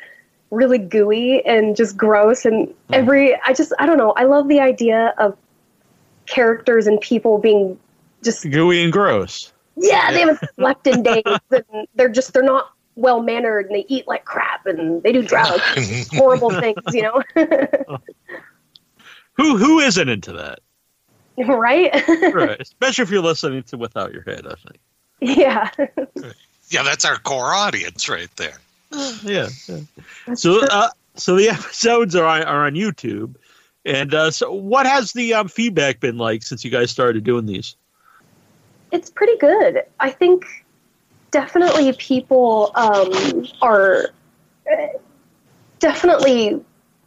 [0.50, 2.94] really gooey and just gross, and hmm.
[2.94, 4.12] every I just I don't know.
[4.12, 5.36] I love the idea of
[6.26, 7.78] characters and people being
[8.22, 9.52] just Gooey and gross.
[9.76, 13.86] yeah, they haven't slept in days, and they're just they're not well mannered, and they
[13.88, 17.22] eat like crap, and they do drugs, horrible things, you know,
[19.34, 20.60] Who who isn't into that?
[21.38, 21.92] right?
[22.34, 22.60] Right.
[22.60, 24.78] Especially if you're listening to Without Your Head, I think.
[25.20, 25.70] yeah,
[26.68, 28.58] Yeah, that's our core audience right there.
[29.22, 29.48] Yeah.
[29.68, 30.34] yeah.
[30.34, 33.36] So uh, so the episodes are on, are on YouTube.
[33.84, 37.46] And uh, so what has the um, feedback been like since you guys started doing
[37.46, 37.76] these?
[38.92, 39.82] it's pretty good.
[40.00, 40.44] I think
[41.30, 44.10] definitely people um, are
[44.70, 44.86] uh,
[45.78, 46.60] definitely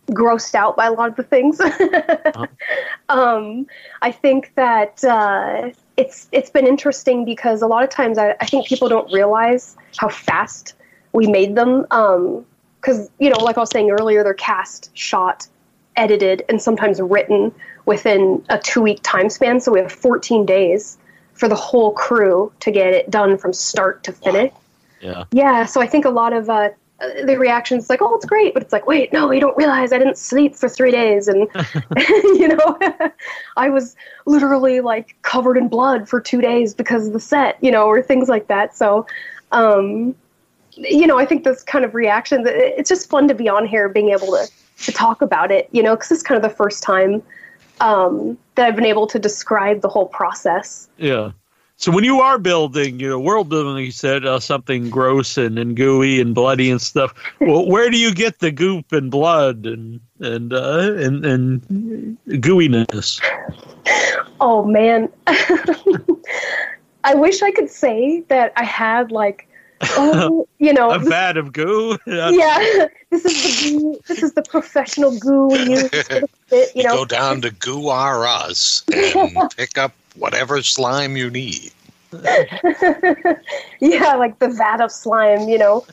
[0.07, 1.59] grossed out by a lot of the things.
[3.09, 3.67] um,
[4.01, 8.45] I think that uh, it's it's been interesting because a lot of times I, I
[8.45, 10.75] think people don't realize how fast
[11.13, 11.85] we made them.
[11.91, 12.45] Um
[12.83, 15.47] because you know, like I was saying earlier, they're cast, shot,
[15.95, 17.53] edited, and sometimes written
[17.85, 19.61] within a two week time span.
[19.61, 20.97] So we have 14 days
[21.33, 24.51] for the whole crew to get it done from start to finish.
[24.99, 25.23] Yeah.
[25.31, 26.69] Yeah, so I think a lot of uh,
[27.25, 29.97] the reactions like, "Oh, it's great," but it's like, "Wait, no, you don't realize I
[29.97, 31.47] didn't sleep for three days, and
[31.97, 32.77] you know,
[33.57, 33.95] I was
[34.25, 38.01] literally like covered in blood for two days because of the set, you know, or
[38.01, 39.05] things like that." So,
[39.51, 40.15] um,
[40.75, 43.89] you know, I think this kind of reaction, it's just fun to be on here,
[43.89, 44.49] being able to
[44.85, 47.21] to talk about it, you know, because it's kind of the first time
[47.79, 50.89] um, that I've been able to describe the whole process.
[50.97, 51.31] Yeah.
[51.77, 55.37] So when you are building, you know, world building, like you said, uh, something gross
[55.37, 57.13] and, and gooey and bloody and stuff.
[57.41, 63.21] Well, where do you get the goop and blood and and uh, and and gooiness?
[64.39, 65.09] Oh man.
[67.05, 69.47] I wish I could say that I had like
[69.97, 71.97] oh you know A vat of goo.
[72.05, 76.67] yeah this is the goo this is the professional goo we use for the you
[76.75, 81.71] You know go down to Goo R Us and pick up whatever slime you need.
[83.79, 85.85] yeah like the vat of slime you know.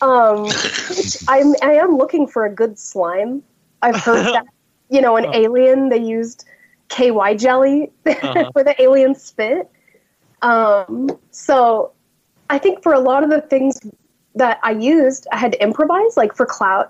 [0.00, 0.58] Um
[1.28, 3.42] i'm i am looking for a good slime.
[3.82, 4.44] I've heard that
[4.90, 6.44] you know in alien they used
[6.88, 7.90] ky jelly
[8.22, 8.52] Uh-huh.
[8.52, 9.68] for the alien spit.
[10.42, 11.92] Um so
[12.50, 13.78] i think for a lot of the things
[14.34, 16.88] that i used i had to improvise like for cloud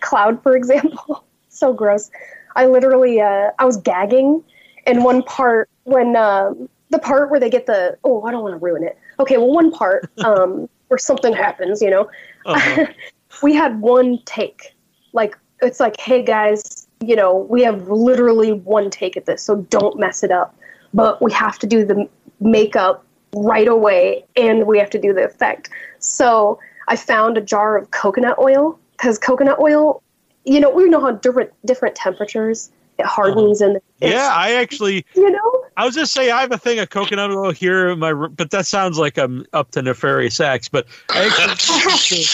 [0.00, 1.24] cloud for example.
[1.48, 2.10] So gross.
[2.56, 4.42] I literally uh i was gagging
[4.86, 8.52] in one part when um the part where they get the oh i don't want
[8.52, 8.98] to ruin it.
[9.18, 12.10] Okay well one part um where something happens you know?
[12.46, 12.86] Uh-huh.
[13.42, 14.74] we had one take.
[15.12, 19.56] Like it's like hey guys you know we have literally one take at this so
[19.56, 20.54] don't mess it up.
[20.94, 22.08] But we have to do the
[22.40, 23.04] makeup
[23.34, 25.70] right away and we have to do the effect.
[25.98, 26.58] So
[26.88, 30.02] i found a jar of coconut oil because coconut oil
[30.44, 35.04] you know we know how different different temperatures it hardens and it's- Yeah, I actually,
[35.14, 37.98] you know I was just say I have a thing of coconut oil here in
[37.98, 40.68] my room, but that sounds like I'm up to nefarious acts.
[40.68, 42.24] But I actually,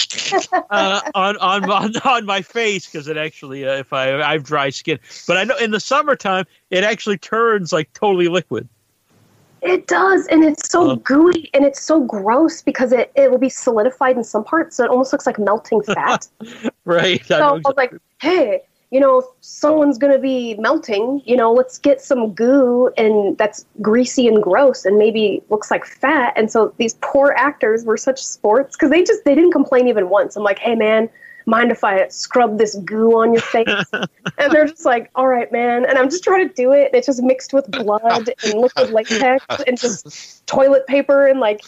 [0.70, 4.42] uh, on, on on on my face because it actually, uh, if I I have
[4.42, 4.98] dry skin,
[5.28, 8.68] but I know in the summertime it actually turns like totally liquid.
[9.60, 10.94] It does, and it's so Uh.
[10.96, 14.84] gooey and it's so gross because it, it will be solidified in some parts, so
[14.84, 16.26] it almost looks like melting fat.
[16.84, 17.24] Right.
[17.26, 21.52] So I know was like, hey, you know, if someone's gonna be melting, you know,
[21.52, 26.32] let's get some goo and that's greasy and gross and maybe looks like fat.
[26.36, 30.08] And so these poor actors were such sports because they just they didn't complain even
[30.08, 30.36] once.
[30.36, 31.10] I'm like, hey man,
[31.44, 33.68] mind if I scrub this goo on your face?
[34.38, 35.84] and they're just like, all right, man.
[35.84, 36.86] And I'm just trying to do it.
[36.86, 41.62] And it's just mixed with blood and liquid latex and just toilet paper and like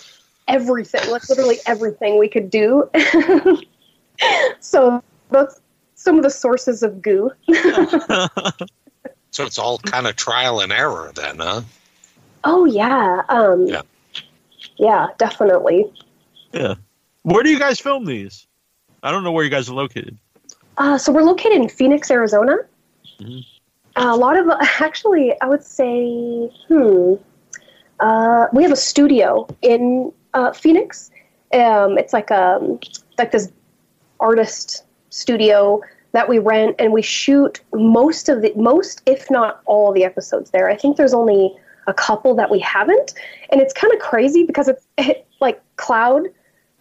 [0.48, 2.88] everything, like literally everything we could do.
[4.60, 5.59] so that's
[6.00, 7.30] some of the sources of goo.
[9.32, 11.62] So it's all kind of trial and error then, huh?
[12.42, 13.22] Oh yeah.
[13.28, 13.82] Um, Yeah.
[14.76, 15.84] yeah, definitely.
[16.52, 16.74] yeah.
[17.22, 18.48] Where do you guys film these?
[19.04, 20.18] I don't know where you guys are located.
[20.78, 22.56] Uh, so we're located in Phoenix, Arizona.
[23.20, 23.44] Mhm.
[23.96, 24.48] a lot of
[24.80, 27.14] actually, I would say, hmm,
[28.00, 31.10] uh, we have a studio in uh, Phoenix.
[31.54, 32.80] Um, it's like um
[33.16, 33.52] like this
[34.18, 35.80] artist studio
[36.12, 40.50] that we rent, and we shoot most of the most, if not all, the episodes
[40.50, 40.68] there.
[40.68, 41.54] I think there's only
[41.86, 43.14] a couple that we haven't,
[43.50, 46.28] and it's kind of crazy because it's it, like cloud.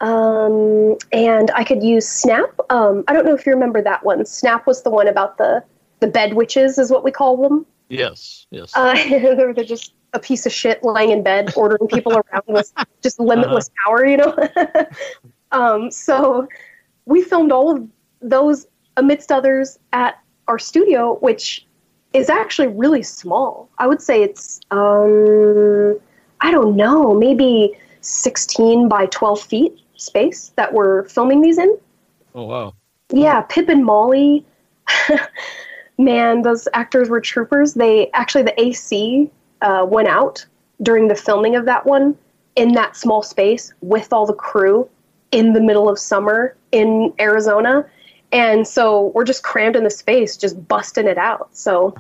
[0.02, 2.58] Um, and I could use Snap.
[2.70, 4.26] Um, I don't know if you remember that one.
[4.26, 5.64] Snap was the one about the
[6.00, 7.66] the bed witches, is what we call them.
[7.90, 8.72] Yes, yes.
[8.76, 12.72] Uh, they're, they're just a piece of shit lying in bed, ordering people around with
[13.02, 14.36] just limitless power, you know?
[15.52, 16.48] um, so
[17.06, 17.88] we filmed all of
[18.22, 18.68] those
[18.98, 21.66] amidst others at our studio, which
[22.14, 23.70] is actually really small.
[23.78, 26.00] I would say it's, um,
[26.42, 31.78] I don't know, maybe 16 by 12 feet space that we're filming these in.
[32.36, 32.74] oh wow.
[33.12, 34.46] Yeah, Pip and Molly.
[35.98, 37.74] Man, those actors were troopers.
[37.74, 39.30] They actually the AC
[39.62, 40.46] uh, went out
[40.82, 42.18] during the filming of that one
[42.56, 44.88] in that small space with all the crew
[45.32, 47.86] in the middle of summer in Arizona,
[48.32, 51.50] and so we're just crammed in the space, just busting it out.
[51.56, 51.96] So,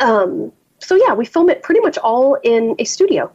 [0.00, 3.32] um, so yeah, we film it pretty much all in a studio.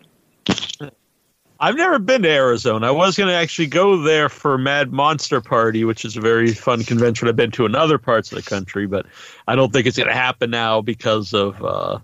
[1.60, 2.88] I've never been to Arizona.
[2.88, 6.52] I was going to actually go there for Mad Monster Party, which is a very
[6.54, 9.06] fun convention I've been to in other parts of the country, but
[9.48, 12.00] I don't think it's going to happen now because of uh,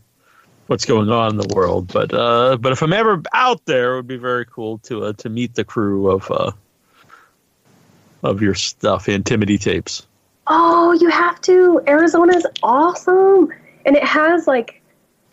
[0.68, 1.92] what's going on in the world.
[1.92, 5.14] But uh, but if I'm ever out there, it would be very cool to uh,
[5.14, 6.52] to meet the crew of uh,
[8.24, 10.06] of your stuff, Antimity tapes.
[10.48, 11.82] Oh, you have to.
[11.88, 13.50] Arizona's awesome.
[13.86, 14.82] And it has like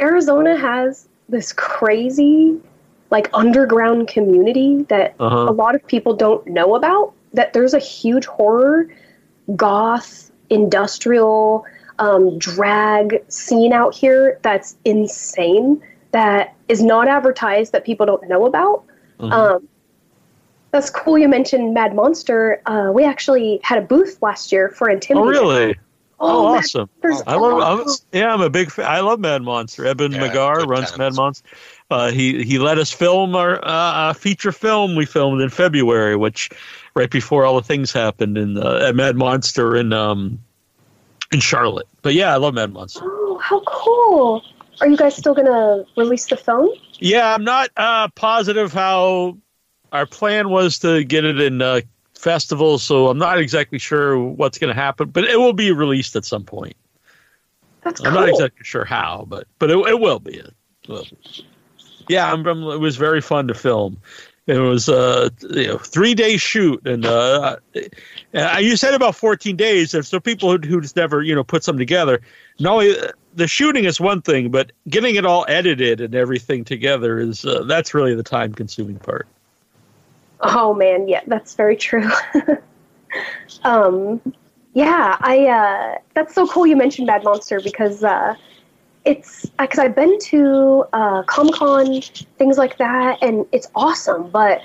[0.00, 2.60] Arizona has this crazy
[3.10, 5.46] like underground community that Uh-huh.
[5.48, 7.12] a lot of people don't know about.
[7.34, 8.88] That there's a huge horror,
[9.54, 11.64] goth, industrial,
[11.98, 15.80] um, drag scene out here that's insane.
[16.12, 17.72] That is not advertised.
[17.72, 18.82] That people don't know about.
[19.20, 19.32] Mhm.
[19.32, 19.68] Um,
[20.70, 21.18] that's cool.
[21.18, 22.60] You mentioned Mad Monster.
[22.66, 25.76] Uh, we actually had a booth last year for oh, really?
[26.18, 26.88] Oh, Mad awesome!
[27.26, 27.80] I love.
[27.80, 28.70] I'm, yeah, I'm a big.
[28.70, 28.86] fan.
[28.86, 29.86] I love Mad Monster.
[29.86, 30.98] Eben Yeah, McGarr runs times.
[30.98, 31.48] Mad Monster.
[31.90, 36.16] Uh, he he let us film our uh, uh, feature film we filmed in February,
[36.16, 36.50] which
[36.94, 40.40] right before all the things happened in uh, at Mad Monster in um
[41.32, 41.88] in Charlotte.
[42.00, 43.00] But yeah, I love Mad Monster.
[43.04, 44.42] Oh, how cool!
[44.80, 46.70] Are you guys still gonna release the film?
[46.98, 49.36] Yeah, I'm not uh, positive how
[49.92, 51.80] our plan was to get it in uh,
[52.14, 55.10] festivals, so I'm not exactly sure what's going to happen.
[55.10, 56.76] But it will be released at some point.
[57.82, 58.20] That's I'm cool.
[58.20, 60.38] not exactly sure how, but but it, it will be.
[60.38, 60.54] It
[60.88, 61.06] will.
[62.08, 63.98] Yeah, I'm, I'm- it was very fun to film.
[64.46, 67.56] It was a you know, three day shoot, and uh,
[68.32, 69.92] uh, you said about 14 days.
[69.92, 72.20] And so people who, who just never you know put something together,
[72.60, 77.18] No, uh, the shooting is one thing, but getting it all edited and everything together
[77.18, 79.26] is uh, that's really the time consuming part.
[80.40, 82.10] Oh man, yeah, that's very true.
[83.64, 84.20] um,
[84.74, 85.46] yeah, I.
[85.46, 86.66] Uh, that's so cool.
[86.66, 88.34] You mentioned Mad Monster because uh,
[89.04, 92.02] it's because I've been to uh, Comic Con,
[92.38, 94.28] things like that, and it's awesome.
[94.30, 94.60] But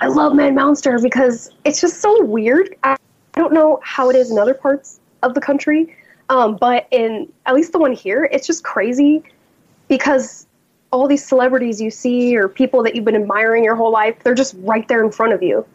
[0.00, 2.76] I love Mad Monster because it's just so weird.
[2.82, 2.96] I,
[3.34, 5.96] I don't know how it is in other parts of the country,
[6.28, 9.22] um, but in at least the one here, it's just crazy
[9.88, 10.43] because
[10.94, 14.34] all these celebrities you see or people that you've been admiring your whole life, they're
[14.34, 15.66] just right there in front of you.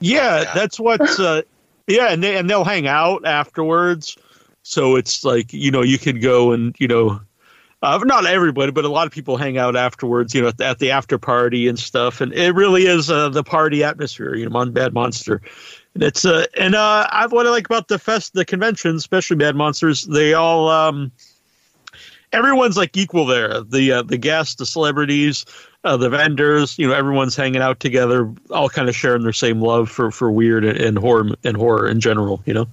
[0.00, 0.54] Yeah, Yeah.
[0.54, 1.42] that's what's uh,
[1.86, 4.16] yeah, and they and they'll hang out afterwards.
[4.62, 7.20] So it's like you know you can go and you know,
[7.82, 10.34] uh, not everybody, but a lot of people hang out afterwards.
[10.34, 13.28] You know, at the, at the after party and stuff, and it really is uh,
[13.28, 14.34] the party atmosphere.
[14.36, 15.42] You know, on Mad Monster,
[15.94, 19.36] and it's uh, and uh, I what I like about the fest, the convention, especially
[19.36, 21.10] Mad Monsters, they all um,
[22.32, 23.60] everyone's like equal there.
[23.62, 25.44] The uh, the guests, the celebrities,
[25.84, 29.60] uh, the vendors, you know, everyone's hanging out together, all kind of sharing their same
[29.60, 32.42] love for, for weird and, and horror and horror in general.
[32.46, 32.66] You know,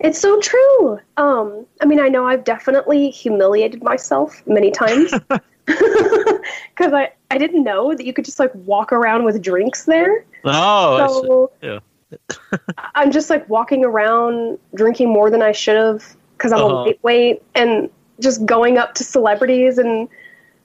[0.00, 0.98] It's so true.
[1.16, 5.12] Um, I mean, I know I've definitely humiliated myself many times
[5.66, 10.24] because I, I didn't know that you could just like walk around with drinks there.
[10.44, 11.78] oh, so Yeah.
[12.96, 16.74] I'm just like walking around drinking more than I should have because I'm Uh-huh.
[16.74, 17.88] a lightweight and
[18.20, 20.08] just going up to celebrities and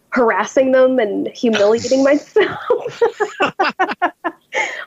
[0.10, 3.02] harassing them and humiliating myself.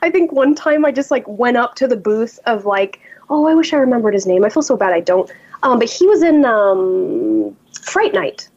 [0.02, 3.46] I think one time I just like went up to the booth of like, oh,
[3.46, 4.44] I wish I remembered his name.
[4.44, 5.30] I feel so bad I don't.
[5.62, 8.48] Um, but he was in um, Fright Night.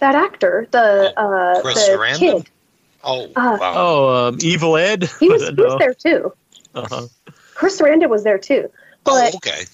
[0.00, 2.18] That actor, the uh, Chris the Sarandon?
[2.18, 2.50] kid,
[3.04, 3.72] Oh, Uh, wow.
[3.76, 5.10] oh, um, Evil Ed.
[5.20, 6.32] he was, he was there too.
[6.74, 7.06] Uh-huh.
[7.54, 8.70] Chris Sarandon was there too.
[9.08, 9.64] But oh, okay.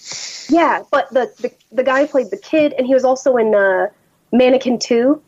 [0.48, 3.88] Yeah, but the, the the guy played the kid, and he was also in uh,
[4.32, 5.20] Mannequin Two.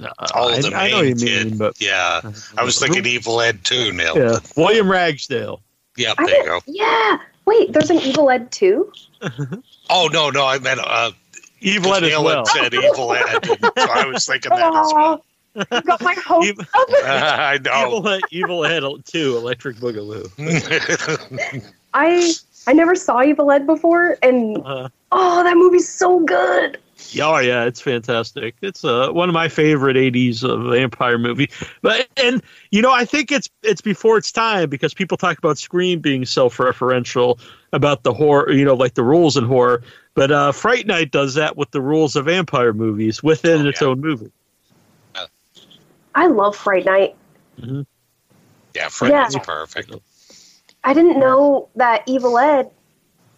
[0.00, 1.46] Uh, Oh, I, the I know what you kid.
[1.50, 2.20] mean, but Yeah.
[2.58, 4.16] I was thinking Evil Ed too, Neil.
[4.18, 5.60] yeah, William Ragsdale.
[5.96, 6.60] Yeah, there you go.
[6.66, 7.18] Yeah.
[7.44, 8.92] Wait, there's an Evil Ed Two.
[9.90, 11.12] Oh, no, no, I meant uh,
[11.60, 12.44] Evil Ed as Neil well.
[12.46, 13.48] had said Evil Ed.
[13.48, 15.24] and so I was thinking that as well.
[15.54, 16.88] Oh, You got my hopes Evil- up.
[17.04, 17.98] I know.
[17.98, 20.32] Evil, Evil Head 2, Electric Boogaloo.
[21.94, 22.32] I
[22.66, 26.78] I never saw Evil Ed before, and Uh, oh, that movie's so good.
[27.10, 28.54] Yeah, Oh yeah, it's fantastic.
[28.62, 31.50] It's uh, one of my favorite '80s uh, vampire movie.
[31.82, 35.58] But and you know, I think it's it's before its time because people talk about
[35.58, 37.40] Scream being self-referential
[37.72, 39.82] about the horror, you know, like the rules in horror.
[40.14, 43.80] But uh, Fright Night does that with the rules of vampire movies within Oh, its
[43.80, 43.88] yeah.
[43.88, 44.30] own movie.
[46.14, 47.16] I love Fright Night.
[48.74, 49.40] yeah, Freddy's Yeah.
[49.42, 49.90] perfect.
[50.84, 52.70] I didn't know that Evil Ed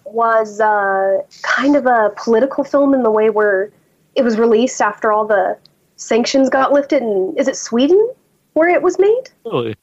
[0.05, 3.71] was uh, kind of a political film in the way where
[4.15, 5.59] it was released after all the
[5.97, 7.03] sanctions got lifted.
[7.03, 8.13] And is it Sweden
[8.53, 9.25] where it was made?
[9.45, 9.75] Really?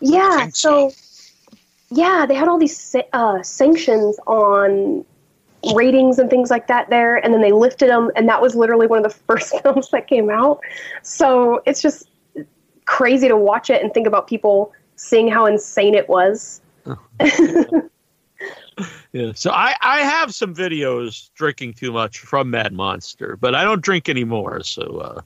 [0.00, 0.48] Yeah.
[0.52, 0.92] so.
[1.90, 5.04] yeah, they had all these uh, sanctions on
[5.74, 8.86] ratings and things like that there, and then they lifted them, and that was literally
[8.86, 10.60] one of the first films that came out.
[11.02, 12.08] So it's just
[12.84, 16.60] crazy to watch it and think about people seeing how insane it was.
[19.12, 19.32] Yeah.
[19.34, 23.80] So I I have some videos drinking too much from Mad Monster, but I don't
[23.80, 24.62] drink anymore.
[24.62, 25.20] So uh,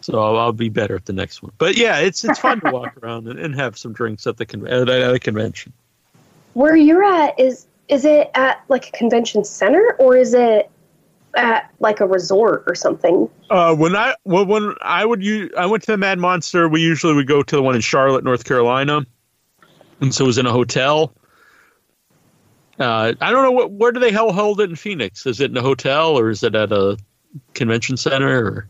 [0.00, 1.52] so I'll, I'll be better at the next one.
[1.58, 4.46] But yeah, it's it's fun to walk around and, and have some drinks at the
[4.46, 5.72] con- at, at a convention.
[6.54, 10.70] Where you're at is is it at like a convention center or is it
[11.36, 13.28] at like a resort or something?
[13.50, 16.68] Uh, when I well, when I would use, I went to the Mad Monster.
[16.68, 19.06] We usually would go to the one in Charlotte, North Carolina,
[20.00, 21.14] and so it was in a hotel.
[22.78, 25.26] Uh, I don't know what where do they hell hold it in Phoenix?
[25.26, 26.96] Is it in a hotel or is it at a
[27.54, 28.44] convention center?
[28.44, 28.68] Or?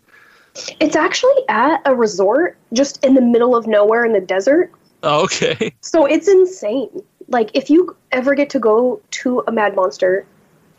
[0.81, 4.73] It's actually at a resort just in the middle of nowhere in the desert.
[5.03, 5.75] Oh, okay.
[5.83, 6.89] So it's insane.
[7.29, 10.27] Like if you ever get to go to a Mad Monster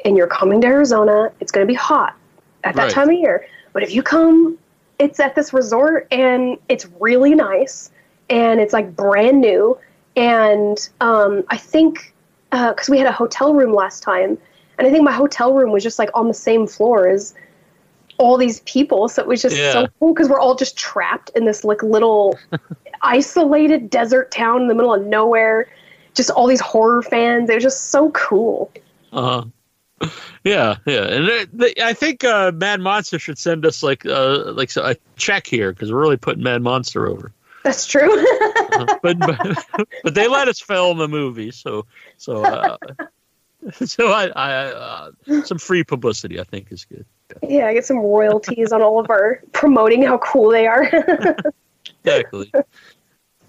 [0.05, 2.15] and you're coming to Arizona, it's going to be hot
[2.63, 2.91] at that Right.
[2.91, 3.45] time of year.
[3.73, 4.57] But if you come,
[4.97, 7.91] it's at this resort and it's really nice
[8.29, 9.77] and it's like brand new.
[10.15, 12.13] And um, I think
[12.51, 14.37] because we had a hotel room last time,
[14.77, 17.33] and I think my hotel room was just like on the same floor as
[18.17, 19.07] all these people.
[19.07, 19.71] So it was just Yeah.
[19.71, 22.37] so cool because we're all just trapped in this like little
[23.01, 25.67] isolated desert town in the middle of nowhere.
[26.15, 27.49] Just all these horror fans.
[27.49, 28.71] It was just so cool.
[29.13, 29.43] Uh,
[30.43, 34.51] yeah, yeah, and they, they, I think uh, Mad Monster should send us like uh,
[34.53, 37.31] like a check here because we're really putting Mad Monster over.
[37.63, 38.25] That's true.
[38.71, 39.65] Uh, but, but
[40.03, 42.77] but they let us film a movie, so so uh,
[43.83, 45.11] so I, I uh,
[45.43, 47.03] some free publicity I think is good.
[47.41, 50.83] yeah, I get some royalties on all of our promoting how cool they are.
[52.05, 52.51] Exactly.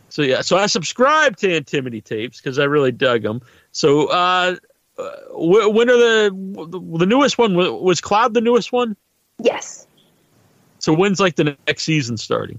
[0.09, 3.43] so yeah, so I subscribed to Antimony tapes because I really dug them.
[3.73, 4.57] So uh,
[5.01, 6.31] uh, when are the
[6.99, 8.97] the newest one was Cloud the newest one?
[9.39, 9.87] yes.
[10.79, 12.59] So when's like the next season starting?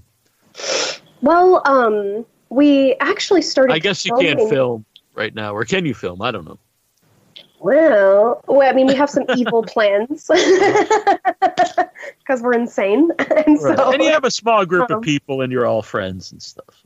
[1.22, 3.72] Well, um, we actually started.
[3.72, 6.22] I guess you can't film right now, or can you film?
[6.22, 6.58] I don't know.
[7.58, 10.26] Well, well, I mean, we have some evil plans
[12.18, 13.10] because we're insane,
[13.46, 13.92] and so.
[13.92, 16.84] and you have a small group Um, of people, and you're all friends and stuff.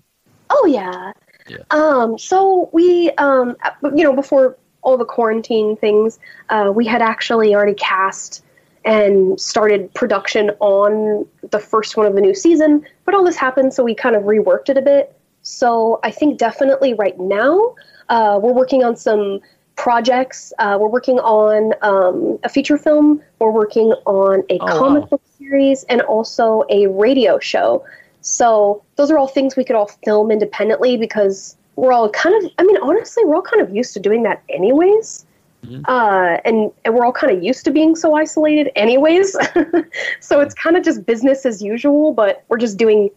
[0.50, 1.12] Oh yeah.
[1.48, 1.58] Yeah.
[1.70, 2.18] Um.
[2.18, 3.56] So we, um,
[3.94, 4.56] you know, before
[4.86, 6.18] all the quarantine things,
[6.48, 8.42] uh, we had actually already cast
[8.84, 12.86] and started production on the first one of the new season.
[13.04, 15.12] But all this happened, so we kind of reworked it a bit.
[15.42, 17.74] So I think definitely right now
[18.08, 19.40] uh, we're working on some
[19.74, 20.52] projects.
[20.60, 23.20] Uh, we're working on um, a feature film.
[23.40, 25.08] We're working on a Oh, comic wow.
[25.08, 27.84] book series and also a radio show.
[28.20, 32.50] So those are all things we could all film independently because we're all kind of,
[32.58, 35.24] I mean, honestly, we're all kind of used to doing that anyways.
[35.64, 35.82] Mhm.
[35.88, 39.32] Uh, and, and we're all kind of used to being so isolated anyways.
[40.20, 43.10] so it's kind of just business as usual, but we're just doing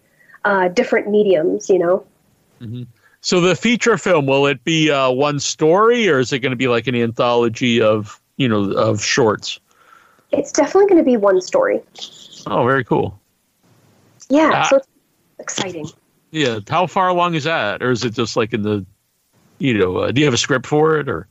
[0.45, 2.05] uh, different mediums, you know?
[3.21, 6.55] So the feature film will it be uh, one story, or is it going to
[6.57, 9.59] be like an anthology of you know of shorts?
[10.31, 11.81] It's definitely going to be one story.
[12.47, 13.19] Oh, very cool.
[14.29, 14.63] Yeah, Ah.
[14.69, 14.87] so it's
[15.39, 15.87] exciting.
[16.31, 18.85] Yeah, how far along is that, or is it just like in the,
[19.57, 21.27] you know, uh, do you have a script for it, or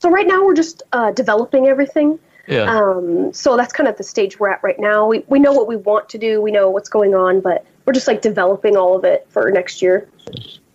[0.00, 2.18] So right now we're just uh, developing everything.
[2.48, 5.06] yeah, Um, so that's kind of the stage we're at right now.
[5.06, 7.92] We, we know what we want to do, we know what's going on, but we're
[7.92, 10.08] just like developing all of it for next year.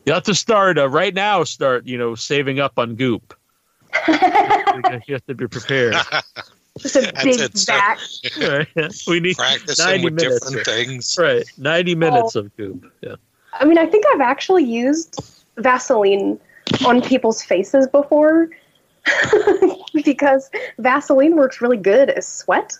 [0.05, 1.43] you have to start uh, right now.
[1.43, 3.33] Start you know saving up on Goop.
[4.07, 4.13] you
[5.13, 5.95] have to be prepared.
[6.77, 7.95] Just a big it, sir.
[8.75, 8.93] Right.
[9.07, 10.39] we need Practicing 90 with minutes.
[10.41, 11.17] different things.
[11.17, 12.91] right ninety minutes of Goop.
[13.01, 13.15] Yeah.
[13.59, 15.19] I mean, I think I've actually used
[15.57, 16.39] Vaseline
[16.85, 18.49] on people's faces before
[19.93, 20.49] because
[20.79, 22.73] Vaseline works really good as sweat.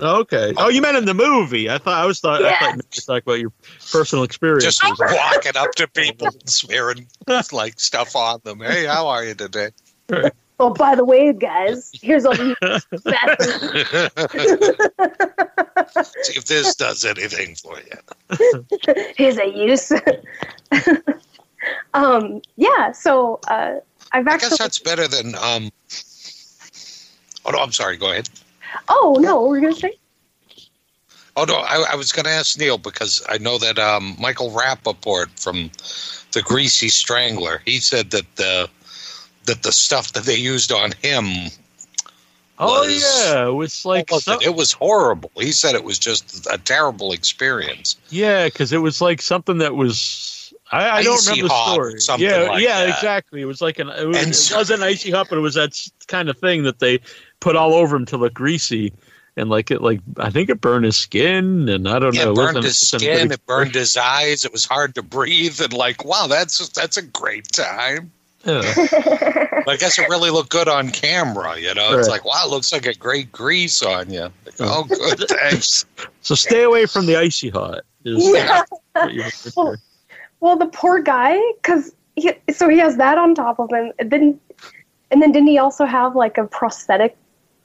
[0.00, 0.54] Okay.
[0.56, 1.68] Oh, you meant in the movie?
[1.68, 3.52] I thought I was thought I thought you were talking about your
[3.90, 4.64] personal experience.
[4.64, 7.06] Just walking up to people and smearing
[7.52, 8.60] like stuff on them.
[8.60, 9.70] Hey, how are you today?
[10.62, 12.54] Oh, by the way, guys, here's all the
[16.22, 18.64] See if this does anything for you.
[19.16, 19.90] here's a use.
[21.94, 22.92] um, yeah.
[22.92, 23.80] So uh,
[24.12, 24.46] I've actually.
[24.46, 25.72] I guess that's better than um.
[27.44, 27.96] Oh no, I'm sorry.
[27.96, 28.28] Go ahead.
[28.88, 29.98] Oh no, what were you gonna say?
[31.36, 34.50] Oh no, I, I was going to ask Neil because I know that um, Michael
[34.50, 35.70] Rappaport from
[36.32, 38.68] the Greasy Strangler, he said that the
[39.46, 41.24] that the stuff that they used on him
[42.58, 44.46] oh was- yeah, it was like was some- it?
[44.48, 45.30] It was horrible.
[45.38, 47.96] He said it was just a terrible experience.
[48.10, 50.38] yeah, because it was like something that was.
[50.70, 52.22] I, I don't remember the story.
[52.24, 52.88] yeah, like yeah, that.
[52.88, 53.42] exactly.
[53.42, 53.90] It was like an.
[53.90, 55.78] It, was, And it wasn't icy hot, but it was that
[56.08, 56.98] kind of thing that they
[57.40, 58.90] put all over him to look greasy,
[59.36, 62.32] and like it, like I think it burned his skin, and I don't Yeah, know.
[62.32, 63.32] it burned his skin.
[63.32, 64.46] It burned his eyes.
[64.46, 65.60] It was hard to breathe.
[65.60, 68.10] And like, wow, that's that's a great time.
[68.44, 68.62] Yeah.
[69.64, 71.56] But I guess it really looked good on camera.
[71.56, 74.22] You know, it's like, wow, it looks like a great grease on you.
[74.22, 75.84] Like, oh, good, thanks.
[76.22, 77.82] So stay away from the icy hot.
[78.04, 78.64] Is Yeah.
[78.94, 79.76] what you heard Well.
[80.40, 84.10] Well, the poor guy, because he, so he has that on top of him, and
[84.10, 84.40] then,
[85.12, 87.16] and then didn't he also have like a prosthetic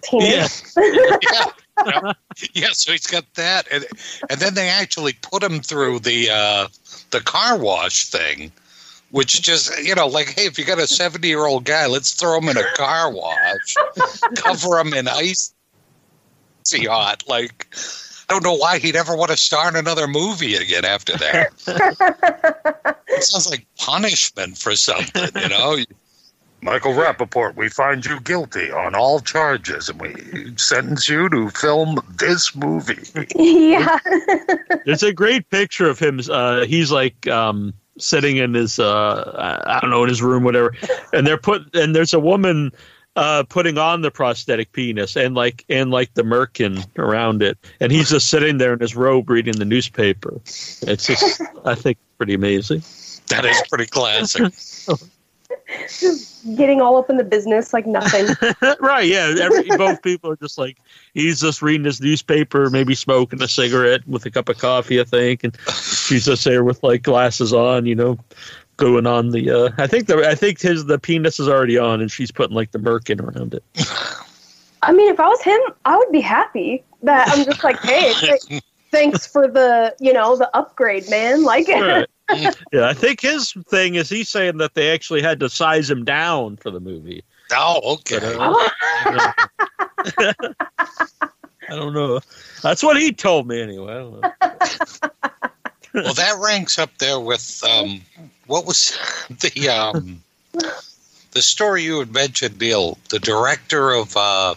[0.03, 0.75] penis?
[0.77, 0.83] Yeah.
[1.21, 1.47] yeah.
[1.87, 2.13] yeah.
[2.53, 3.83] Yeah, so he's got that, and
[4.29, 6.67] and then they actually put him through the uh,
[7.09, 8.51] the car wash thing,
[9.11, 12.13] which just you know, like, hey, if you got a seventy year old guy, let's
[12.13, 13.75] throw him in a car wash,
[14.35, 15.51] cover him in icy
[16.85, 17.23] hot.
[17.27, 17.67] Like,
[18.29, 22.97] I don't know why he'd ever want to star in another movie again after that.
[23.07, 25.77] it sounds like punishment for something, you know.
[26.61, 31.99] Michael Rappaport, we find you guilty on all charges, and we sentence you to film
[32.17, 33.27] this movie.
[33.35, 33.99] yeah.
[34.85, 36.19] There's a great picture of him.
[36.29, 40.73] Uh, he's like um, sitting in his, uh, I don't know, in his room, whatever.
[41.13, 42.71] And they're put, and there's a woman
[43.17, 47.91] uh, putting on the prosthetic penis and like and like the merkin around it, and
[47.91, 50.39] he's just sitting there in his robe reading the newspaper.
[50.45, 52.83] It's just, I think, pretty amazing.
[53.29, 54.53] That is pretty classic.
[55.89, 58.27] Just getting all up in the business like nothing.
[58.79, 59.07] right?
[59.07, 59.35] Yeah.
[59.39, 60.77] Every, both people are just like
[61.13, 65.03] he's just reading his newspaper, maybe smoking a cigarette with a cup of coffee, I
[65.03, 65.57] think, and
[66.07, 68.17] she's just there with like glasses on, you know,
[68.77, 69.49] going on the.
[69.49, 72.55] Uh, I think the I think his the penis is already on, and she's putting
[72.55, 73.63] like the merkin around it.
[74.81, 78.13] I mean, if I was him, I would be happy that I'm just like, hey,
[78.19, 81.43] th- thanks for the, you know, the upgrade, man.
[81.43, 82.07] Like, Right.
[82.73, 86.03] yeah, I think his thing is he's saying that they actually had to size him
[86.03, 87.23] down for the movie.
[87.53, 88.19] Oh, okay.
[88.19, 88.73] But,
[89.05, 89.33] uh,
[91.69, 92.19] I don't know.
[92.61, 94.21] That's what he told me anyway.
[95.97, 96.07] I don't know.
[96.09, 98.01] Well, that ranks up there with um,
[98.45, 98.97] what was
[99.29, 100.21] the um,
[101.31, 104.55] the story you had mentioned, Neil, the director of uh,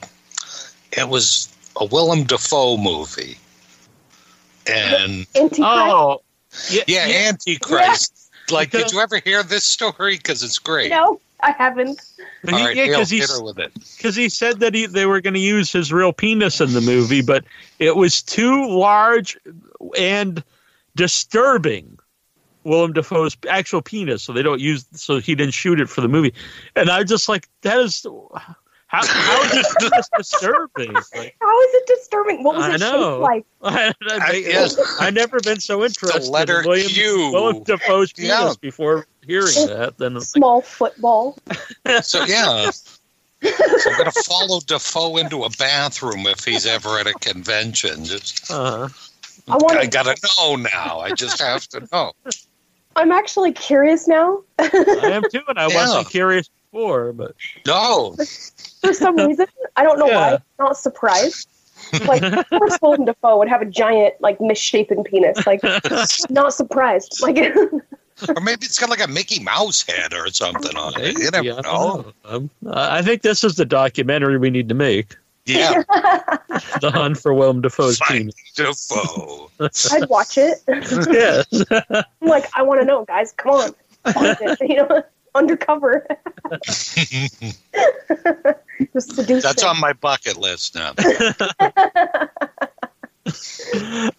[0.93, 3.39] it was a Willem Dafoe movie,
[4.67, 5.61] and Antichrist.
[5.63, 6.23] Oh,
[6.69, 8.31] yeah, yeah, Antichrist.
[8.51, 10.17] Like, did you ever hear this story?
[10.17, 10.91] Because it's great.
[10.91, 12.01] No, I haven't.
[12.45, 13.73] He, All right, yeah, Neil, because hit her with it.
[13.97, 16.81] because he said that he, they were going to use his real penis in the
[16.81, 17.45] movie, but
[17.79, 19.39] it was too large
[19.97, 20.43] and
[20.97, 21.99] disturbing.
[22.65, 26.09] Willem Dafoe's actual penis, so they don't use, so he didn't shoot it for the
[26.09, 26.35] movie.
[26.77, 28.05] And I just like that is
[28.89, 30.93] how how is this disturbing?
[30.93, 32.43] Like, How is it disturbing?
[32.45, 33.19] What was I it know.
[33.21, 33.47] like?
[33.63, 34.77] I, I- yes.
[35.01, 37.31] I never been so interested The letter in William, Q.
[37.33, 38.53] Willem Dafoe's penis Yeah.
[38.61, 39.95] before hearing that.
[39.97, 41.39] Then it's like, Small football.
[42.03, 42.71] So yeah.
[42.73, 42.99] So
[43.91, 48.05] I'm gonna follow Dafoe into a bathroom if he's ever at a convention.
[48.05, 48.89] Just uh,
[49.53, 51.01] I want I gotta know now.
[51.01, 52.13] I just have to know.
[52.97, 54.43] I'm actually curious now.
[54.59, 55.77] I am too, and I Yeah.
[55.77, 57.35] wasn't curious before, but
[57.67, 58.17] No,
[58.83, 59.47] For some reason,
[59.77, 60.17] I don't know Yeah.
[60.17, 60.31] why.
[60.35, 61.49] I'm not surprised.
[62.07, 65.45] Like, of course, Golden Dafoe would have a giant, like, misshapen penis.
[65.45, 65.61] Like,
[66.31, 67.21] not surprised.
[67.21, 71.19] Like, or maybe it's got like a Mickey Mouse head or something on it.
[71.19, 72.13] You never Yeah, I know.
[72.25, 72.31] know.
[72.37, 75.17] Um, I think this is the documentary we need to make.
[75.47, 75.83] Yeah,
[76.81, 78.19] The Hunt for Willem Dafoe's Fine.
[78.19, 78.35] penis.
[78.55, 79.51] Dafoe.
[79.91, 80.59] I'd watch it.
[80.69, 81.47] yes.
[81.91, 83.33] I'm like, I want to know, guys.
[83.33, 83.75] Come on.
[84.13, 85.03] Find it, you know,
[85.35, 86.07] undercover.
[88.93, 89.71] Just seduce That's them.
[89.71, 90.93] on my bucket list now.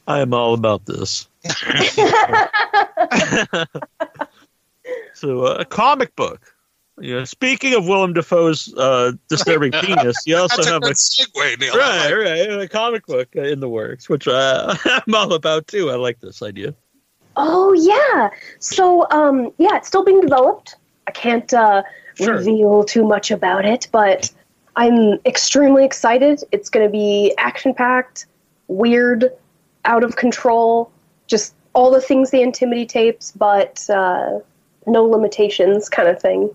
[0.07, 1.27] I am all about this.
[5.13, 6.53] so, uh, a comic book.
[7.01, 7.23] Yeah.
[7.23, 11.59] Speaking of Willem Dafoe's uh, disturbing penis, you also That's a have good a segue,
[11.59, 11.73] Neil.
[11.75, 15.89] right, right, a comic book in the works, which uh, I'm all about too.
[15.89, 16.73] I like this idea.
[17.37, 18.29] Oh yeah.
[18.59, 20.75] So um, yeah, it's still being developed.
[21.07, 21.83] I can't uh,
[22.15, 22.35] Sure.
[22.35, 24.29] reveal too much about it, but
[24.75, 26.43] I'm extremely excited.
[26.51, 28.25] It's going to be action packed,
[28.67, 29.31] weird,
[29.85, 30.91] out of control,
[31.27, 34.39] just all the things the Antimity tapes, but uh,
[34.87, 36.53] no limitations, kind of thing.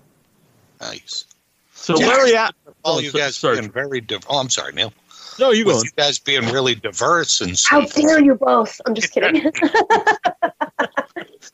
[0.81, 1.25] Nice.
[1.73, 2.07] So Yeah.
[2.07, 2.49] Larry, A-
[2.83, 3.59] All Oh, you guys sorry.
[3.59, 4.93] being very div- Oh, I'm sorry, Neil.
[5.39, 5.85] no, you With going?
[5.85, 7.93] you guys being really diverse and How stuff.
[7.95, 8.79] dare you both?
[8.85, 9.51] I'm just kidding.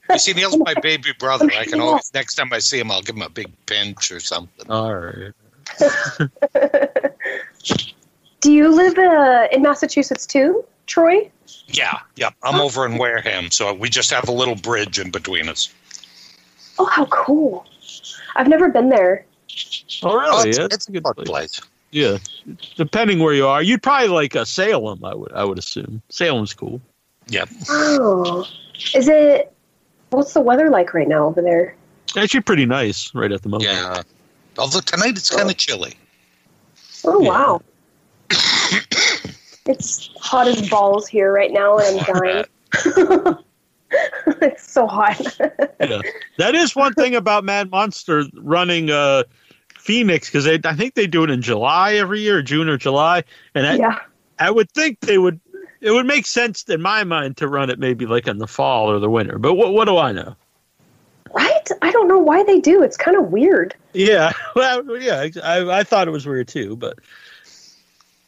[0.09, 1.49] You see, Neil's my baby brother.
[1.57, 4.19] I can always next time I see him, I'll give him a big pinch or
[4.19, 4.69] something.
[4.69, 5.31] All right.
[8.41, 11.31] Do you live uh, in Massachusetts too, Troy?
[11.67, 12.29] Yeah, yeah.
[12.43, 15.73] I'm over in Wareham, so we just have a little bridge in between us.
[16.77, 17.65] Oh, how cool!
[18.35, 19.25] I've never been there.
[20.01, 20.29] Oh, really?
[20.29, 21.61] Oh, it's, Yeah, it's that's a good place.
[21.91, 22.17] Yeah,
[22.75, 25.05] depending where you are, you'd probably like a Salem.
[25.05, 26.81] I would, I would assume Salem's cool.
[27.27, 27.49] Yep.
[27.69, 28.45] Oh,
[28.95, 29.53] is it?
[30.09, 31.75] What's the weather like right now over there?
[32.17, 33.69] Actually, pretty nice right at the moment.
[33.69, 34.01] Yeah.
[34.57, 35.93] Although tonight it's kind of chilly.
[37.05, 37.29] Oh Yeah.
[37.29, 37.61] wow!
[39.67, 42.05] it's hot as balls here right now, and I'm
[43.25, 43.35] dying.
[44.41, 45.37] it's so hot.
[45.79, 46.01] Yeah.
[46.37, 49.23] That is one thing about Mad Monster running uh,
[49.75, 53.67] Phoenix because I think they do it in July every year, June or July, and
[53.67, 53.99] I, yeah.
[54.39, 55.39] I would think they would.
[55.81, 58.89] It would make sense in my mind to run it maybe like in the fall
[58.89, 59.37] or the winter.
[59.37, 60.33] But what, what do I know?
[61.33, 61.67] Right?
[61.81, 62.81] I don't know why they do.
[62.81, 63.75] It's kind of weird.
[63.91, 66.99] Yeah, well, yeah, I, I thought it was weird too, but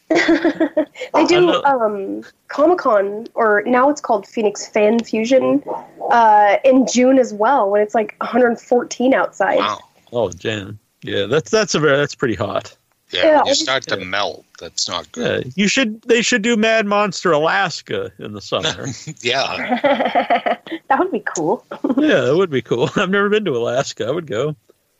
[0.09, 5.63] they do um, Comic Con, or now it's called Phoenix Fan Fusion,
[6.11, 9.57] uh, in June as well, when it's like 114 outside.
[9.57, 9.79] Wow.
[10.13, 12.75] oh, Jan, yeah, that's that's a very that's pretty hot.
[13.11, 14.45] Yeah, Yeah, you start to melt.
[14.59, 15.45] That's not good.
[15.45, 18.87] Yeah, you should they should do Mad Monster Alaska in the summer.
[19.21, 20.57] Yeah.
[20.87, 21.63] that would be cool.
[21.97, 22.89] yeah, that would be cool.
[22.95, 24.05] I've never been to Alaska.
[24.07, 24.55] I would go.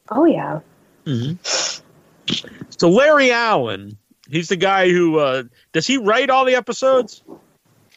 [0.09, 0.59] Oh, yeah.
[1.05, 1.33] hmm
[2.69, 3.97] So Larry Allen,
[4.29, 7.23] he's the guy who uh, does he write all the episodes?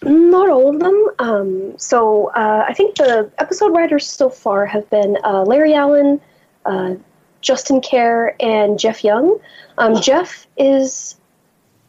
[0.03, 1.07] Not all of them.
[1.19, 6.21] Um, so uh, I think the episode writers so far have been uh, Larry Allen,
[6.65, 6.95] uh,
[7.41, 9.39] Justin Kerr, and Jeff Young.
[9.79, 11.17] Um, Jeff is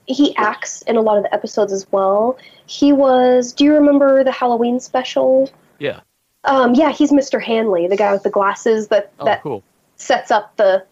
[0.07, 2.37] he acts in a lot of the episodes as well.
[2.65, 3.53] He was.
[3.53, 5.51] Do you remember the Halloween special?
[5.77, 5.99] Yeah.
[6.45, 7.39] Um, yeah, he's Mr.
[7.41, 9.61] Hanley, the guy with the glasses that Oh, that cool.
[9.97, 10.83] sets up the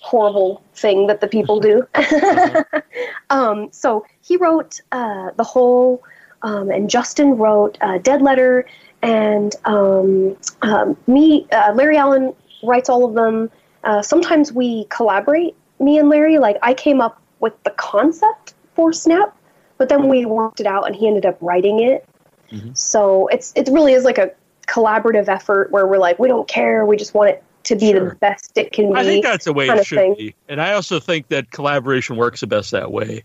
[0.00, 1.86] horrible thing that the people do.
[3.30, 6.02] um, so he wrote uh, the whole,
[6.42, 8.66] um, and Justin wrote uh, Dead Letter,
[9.02, 13.50] and um, um, me, uh, Larry Allen writes all of them.
[13.84, 16.38] Uh, sometimes we collaborate, me and Larry.
[16.38, 19.36] Like I came up with the concept for Snap,
[19.76, 22.04] but then we worked it out, and he ended up writing it.
[22.52, 22.76] Mhm.
[22.76, 24.32] So it's it really is like a
[24.66, 28.10] collaborative effort where we're like we don't care, we just want it to be Sure.
[28.10, 28.98] the best it can be.
[28.98, 30.14] I think that's the way it should thing.
[30.14, 33.22] be, and I also think that collaboration works the best that way.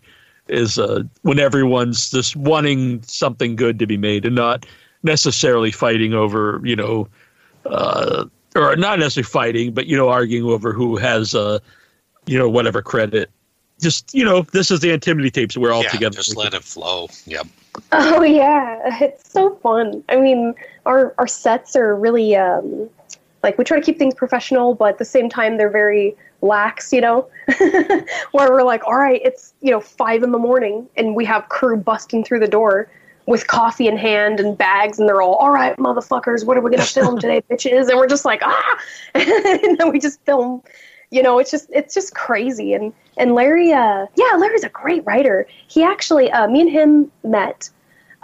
[0.48, 4.66] Is uh, when everyone's just wanting something good to be made and not
[5.02, 7.08] necessarily fighting over, you know,
[7.64, 11.58] uh, or not necessarily fighting, but you know, arguing over who has, uh,
[12.26, 13.30] you know, whatever credit.
[13.80, 15.56] Just you know, this is the Antimony tapes.
[15.56, 16.16] We're all yeah, together.
[16.16, 17.08] just let it flow.
[17.24, 17.46] Yep.
[17.92, 20.04] Oh yeah, it's so fun.
[20.10, 20.54] I mean,
[20.84, 22.88] our our sets are really um,
[23.44, 26.92] like we try to keep things professional, but at the same time they're very lax.
[26.92, 27.28] You know,
[28.32, 31.48] where we're like, all right, it's you know five in the morning, and we have
[31.48, 32.88] crew busting through the door
[33.26, 36.70] with coffee in hand and bags, and they're all, all right, motherfuckers, what are we
[36.70, 37.88] gonna film today, bitches?
[37.88, 38.78] And we're just like, ah,
[39.14, 40.62] and then we just film.
[41.10, 42.72] You know, it's just it's just crazy.
[42.72, 45.46] And and Larry, uh, yeah, Larry's a great writer.
[45.68, 47.70] He actually, uh, me and him met.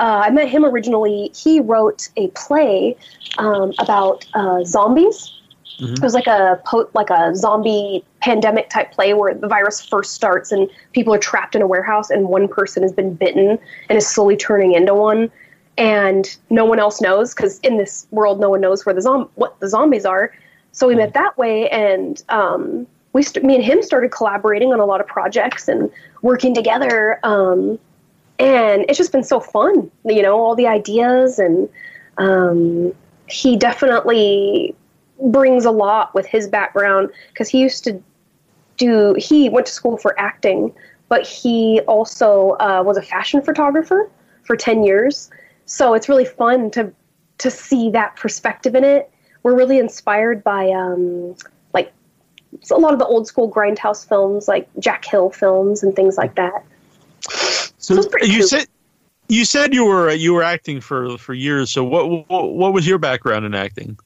[0.01, 1.31] Uh, I met him originally.
[1.35, 2.97] He wrote a play
[3.39, 5.33] um, about uh, zombies.
[5.79, 5.93] Mhm.
[5.93, 10.15] It was like a po- like a zombie pandemic type play where the virus first
[10.15, 13.59] starts and people are trapped in a warehouse and one person has been bitten
[13.89, 15.31] and is slowly turning into one,
[15.79, 19.29] and no one else knows because in this world no one knows where the zom-
[19.37, 20.33] what the zombies are.
[20.73, 24.81] So we met that way, and um, we st- me and him started collaborating on
[24.81, 25.91] a lot of projects and
[26.23, 27.21] working together.
[27.23, 27.79] Um,
[28.41, 31.69] and it's just been so fun, you know, all the ideas, and
[32.17, 32.93] um,
[33.29, 34.75] he definitely
[35.25, 38.03] brings a lot with his background because he used to
[38.79, 39.15] do.
[39.19, 40.75] He went to school for acting,
[41.11, 44.11] but he also uh, was a fashion photographer
[44.43, 45.31] for ten years.
[45.67, 46.91] So it's really fun to
[47.39, 49.11] to see that perspective in it.
[49.43, 51.37] We're really inspired by um,
[51.75, 51.93] like
[52.71, 56.37] a lot of the old school grindhouse films, like Jack Hill films and things like
[56.37, 56.65] that.
[57.91, 58.49] So you cool.
[58.49, 58.67] said
[59.29, 61.71] you said you were you were acting for for years.
[61.71, 63.99] So what what, what was your background in acting?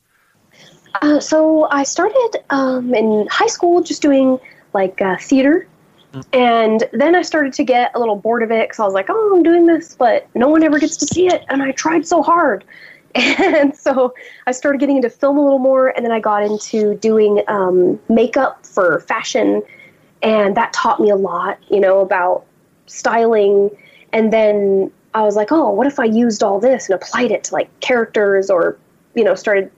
[1.02, 4.38] Uh, so I started um, in high school just doing
[4.72, 5.66] like uh, theater.
[6.32, 9.06] And then I started to get a little bored of it because I was like,
[9.08, 11.44] oh, I'm doing this, but no one ever gets to see it.
[11.48, 12.64] And I tried so hard.
[13.16, 14.12] And so
[14.48, 15.88] I started getting into film a little more.
[15.88, 19.62] And then I got into doing um, makeup for fashion.
[20.22, 22.44] And that taught me a lot, you know, about
[22.86, 23.70] styling.
[24.12, 27.44] And then I was like, oh, what if I used all this and applied it
[27.44, 28.76] to like characters or,
[29.14, 29.70] you know, started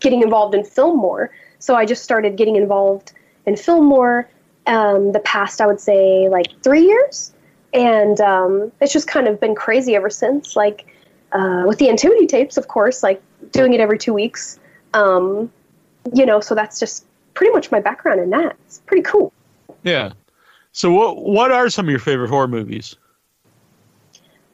[0.00, 1.30] getting involved in film more.
[1.58, 3.12] So I just started getting involved
[3.46, 4.28] in film more
[4.66, 7.32] um, the past, I would say, like three years.
[7.72, 10.56] And um, it's just kind of been crazy ever since.
[10.56, 10.86] Like
[11.32, 13.20] uh, with the Antimity tapes, of course, like
[13.50, 14.58] doing it every two weeks.
[14.94, 15.50] Um,
[16.14, 17.04] you know, so that's just
[17.34, 18.56] pretty much my background in that.
[18.66, 19.32] It's pretty cool.
[19.82, 20.12] Yeah.
[20.72, 22.96] So what what are some of your favorite horror movies?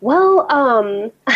[0.01, 1.11] Well, um,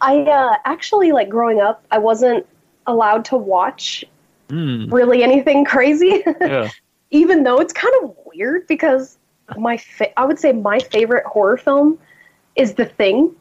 [0.00, 2.46] I uh, actually like growing up, I wasn't
[2.86, 4.04] allowed to watch
[4.50, 4.86] Hmm.
[4.88, 6.22] really anything crazy.
[6.40, 6.70] yeah.
[7.10, 9.18] even though it's kind of weird because
[9.58, 11.98] my fa- I would say my favorite horror film
[12.56, 13.34] is The Thing.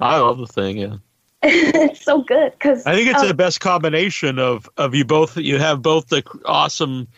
[0.00, 0.76] I love the thing.
[0.76, 0.96] Yeah.
[1.42, 5.36] it's so good because I think it's the best combination of of you both.
[5.38, 7.08] You have both the awesome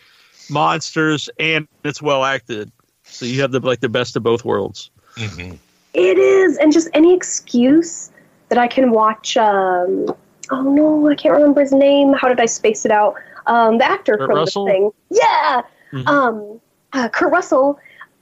[0.49, 2.71] monsters and it's well acted.
[3.15, 4.89] So you have the like the best of both worlds.
[5.15, 5.57] Mhm.
[5.93, 8.11] it is, and just any excuse
[8.49, 9.37] that I can watch.
[9.37, 10.13] Um,
[10.51, 12.11] oh no, I can't remember his name.
[12.13, 13.15] How did I space it out?
[13.47, 14.65] Um, the actor Kurt from Russell?
[14.65, 14.91] The Thing.
[15.09, 15.61] Yeah,
[15.93, 16.07] Mhm.
[16.07, 16.61] um,
[16.93, 17.79] uh, Kurt Russell.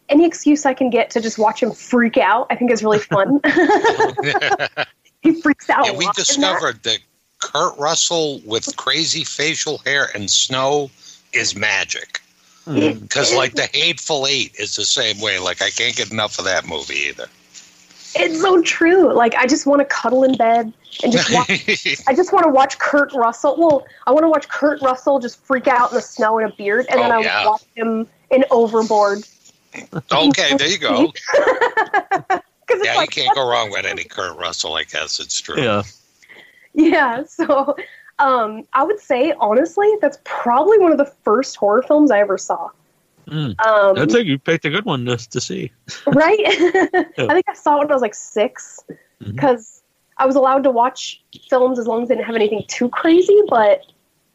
[0.09, 2.99] Any excuse I can get to just watch him freak out, I think is really
[2.99, 3.39] fun.
[5.23, 5.85] he freaks out.
[5.85, 6.59] yeah, we lot in that.
[6.59, 6.99] discovered that
[7.39, 10.91] Kurt Russell with crazy facial hair and snow
[11.31, 12.19] is magic.
[12.67, 13.37] It Because is.
[13.37, 15.39] like the Hateful Eight is the same way.
[15.39, 17.27] Like I can't get enough of that movie either.
[18.15, 19.13] It's so true.
[19.13, 20.71] Like I just want to cuddle in bed
[21.03, 21.49] and just watch.
[22.07, 23.55] I just want to watch Kurt Russell.
[23.57, 26.51] Well, I want to watch Kurt Russell just freak out in the snow in a
[26.55, 27.45] beard, and then Oh, I yeah.
[27.47, 29.23] watch him in Overboard.
[30.11, 31.11] okay, there you go.
[32.65, 34.75] Because it's Yeah, you can't go wrong with any Kurt Russell.
[34.75, 35.61] I guess it's true.
[35.61, 35.83] Yeah.
[36.73, 37.23] yeah.
[37.25, 37.75] So,
[38.19, 42.37] um, I would say honestly, that's probably one of the first horror films I ever
[42.37, 42.69] saw.
[43.27, 43.59] Mm.
[43.65, 45.71] Um, I think you picked a good one to, to see.
[46.07, 46.39] right?
[46.45, 48.79] I think I saw it when I was like six
[49.19, 49.81] because
[50.17, 53.39] I was allowed to watch films as long as they didn't have anything too crazy.
[53.47, 53.85] But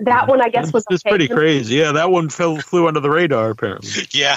[0.00, 1.10] that one, I guess, was it's okay.
[1.10, 1.76] pretty crazy.
[1.76, 3.90] Yeah, that one fell, flew under the radar apparently.
[4.10, 4.36] Yeah,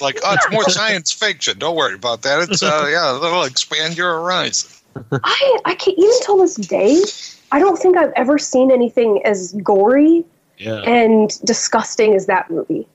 [0.00, 1.58] like oh, it's more science fiction.
[1.58, 2.48] Don't worry about that.
[2.48, 4.70] It's uh, yeah, that'll expand your horizon.
[5.12, 7.02] I I can't even till this day.
[7.52, 10.24] I don't think I've ever seen anything as gory
[10.58, 10.80] Yeah.
[10.82, 12.86] and disgusting as that movie.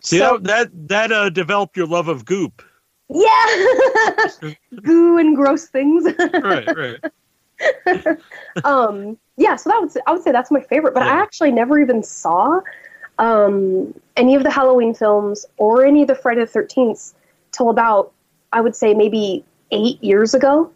[0.00, 2.62] See So- that that that uh, developed your love of goop.
[3.12, 3.46] Yeah,
[4.82, 6.04] goo and gross things.
[6.42, 8.18] Right, right.
[8.64, 10.94] um, yeah, so that would I would say that's my favorite.
[10.94, 12.60] But I actually never even saw
[13.18, 17.12] um, any of the Halloween films or any of the Friday the Thirteenth
[17.52, 18.12] till about
[18.52, 20.70] I would say maybe eight years ago,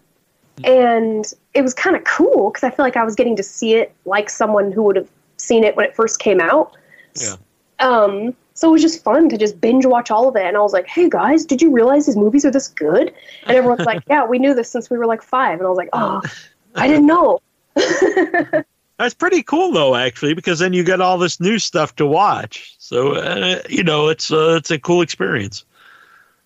[0.62, 3.74] and it was kind of cool because I feel like I was getting to see
[3.74, 6.76] it like someone who would have seen it when it first came out.
[7.20, 7.36] Yeah.
[7.80, 10.44] Um, so it was just fun to just binge watch all of it.
[10.44, 13.12] And I was like, hey guys, did you realize these movies are this good?
[13.46, 15.58] And everyone's like, yeah, we knew this since we were like five.
[15.58, 16.22] And I was like, oh,
[16.76, 17.40] I didn't know.
[18.96, 22.76] That's pretty cool though, actually, because then you get all this new stuff to watch.
[22.78, 25.64] So uh, you know, it's uh, it's a cool experience.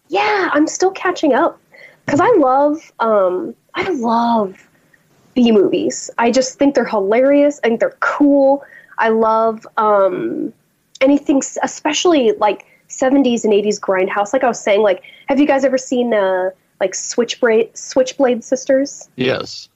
[0.09, 1.61] yeah, I'm still catching up
[2.07, 4.69] because I love, um, I love
[5.35, 6.11] B movies.
[6.19, 7.61] I just think they're hilarious.
[7.63, 8.65] I think they're cool.
[8.99, 10.53] I love um,
[11.01, 14.33] anything, especially like 70s and 80s grindhouse.
[14.33, 16.51] Like I was saying, like, have you guys ever seen uh,
[16.81, 19.09] like Switchblade Switchblade Sisters?
[19.15, 19.69] Yes.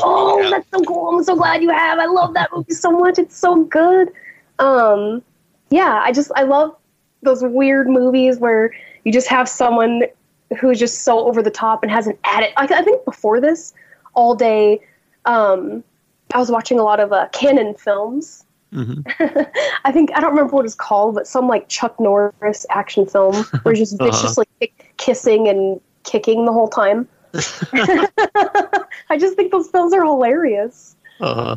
[0.00, 0.50] Oh, yeah.
[0.50, 1.16] that's so cool!
[1.16, 1.98] I'm so glad you have.
[1.98, 3.18] I love that movie so much.
[3.18, 4.12] It's so good.
[4.58, 5.22] Um,
[5.70, 6.76] yeah, I just I love
[7.22, 8.70] those weird movies where
[9.04, 10.02] you just have someone
[10.58, 12.54] who's just so over the top and has an addict.
[12.56, 13.72] I, I think before this,
[14.14, 14.80] all day,
[15.24, 15.84] um,
[16.34, 18.44] I was watching a lot of uh, Cannon films.
[18.72, 19.00] hmm
[19.84, 23.34] I think I don't remember what it's called, but some like Chuck Norris action film
[23.62, 24.10] where he's just Uh-huh.
[24.10, 27.08] viciously kick- kissing and kicking the whole time.
[29.10, 30.96] I just think those films are hilarious.
[31.20, 31.56] Uh,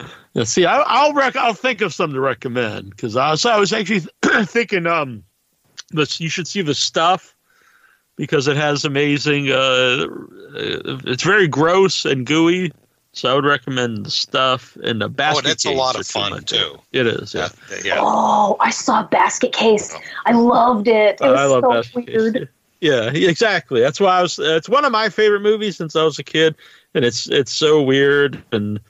[0.00, 0.06] huh.
[0.34, 3.58] yeah, see, I, I'll rec- I'll think of some to recommend because I was I
[3.58, 4.02] was actually
[4.44, 5.24] thinking um,
[5.90, 7.34] this you should see the stuff
[8.20, 9.50] because it has amazing.
[9.50, 9.54] Uh,
[10.54, 12.70] uh, it's very gross and gooey,
[13.12, 15.44] So I would recommend the stuff and the basket.
[15.46, 16.56] Oh, that's a Case lot of fun my too.
[16.56, 16.84] favorites.
[16.92, 17.34] It is.
[17.34, 17.48] Yeah.
[17.70, 17.98] Yeah, yeah.
[17.98, 19.96] Oh, I saw Basket Case.
[20.26, 21.14] I loved it.
[21.14, 22.34] It Oh, was I love so basket weird.
[22.34, 22.48] case.
[22.82, 23.80] Yeah, exactly.
[23.80, 24.38] That's why I was.
[24.38, 26.54] It's one of my favorite movies since I was a kid,
[26.94, 28.80] and it's it's so weird and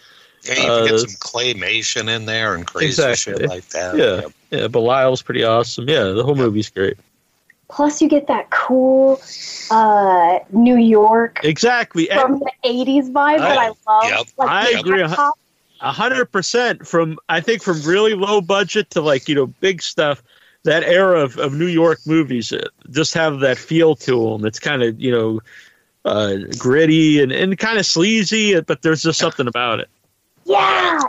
[0.44, 3.35] Yeah, you can Uh, get some claymation in there and crazy Exactly.
[3.35, 3.97] shit like that.
[3.97, 4.23] Yeah.
[4.51, 4.66] yeah.
[4.69, 5.89] Belial's pretty awesome.
[5.89, 6.97] Yeah, the whole movie's great.
[7.70, 9.20] Plus, you get that cool
[9.70, 12.10] uh, New York Exactly.
[12.10, 14.05] And- from the '80s vibe that I- I love.
[14.05, 14.26] Yep.
[14.36, 15.02] Like I the agree.
[15.06, 15.38] top-
[15.80, 19.82] A hundred percent from I think from really low budget to like you know big
[19.82, 20.22] stuff.
[20.64, 24.44] That era of, of New York movies uh, just have that feel to them.
[24.44, 25.40] It's kind of you know
[26.05, 29.88] uh, gritty and, and kind of sleazy, but there's just something about it.
[30.44, 31.01] Yeah,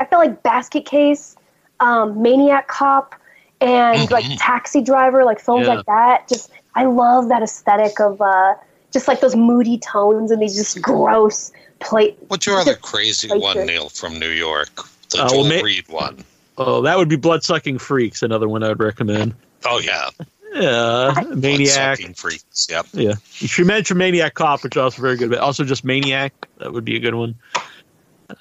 [0.00, 1.36] I feel like Basket Case,
[1.80, 3.14] um, Maniac Cop,
[3.60, 4.36] and like Mhm.
[4.38, 5.74] Taxi Driver, like films Yeah.
[5.74, 6.28] like that.
[6.28, 8.54] Just I love that aesthetic of uh,
[8.92, 12.16] just like those moody tones and these just gross plate.
[12.28, 13.66] What's your other crazy like one.
[13.66, 14.68] Neil, from New York?
[15.10, 16.24] The Uh, Joel well, ma- Reed one.
[16.58, 19.34] Oh, that would be Bloodsucking Freaks, another one I would recommend.
[19.64, 20.10] Oh yeah,
[20.54, 21.98] Yeah, Maniac.
[21.98, 22.66] Bloodsucking freaks.
[22.70, 22.86] Yep.
[22.92, 26.32] Yeah, you should mention Maniac Cop, which is also very good, but also just Maniac.
[26.58, 27.34] That would be a good one.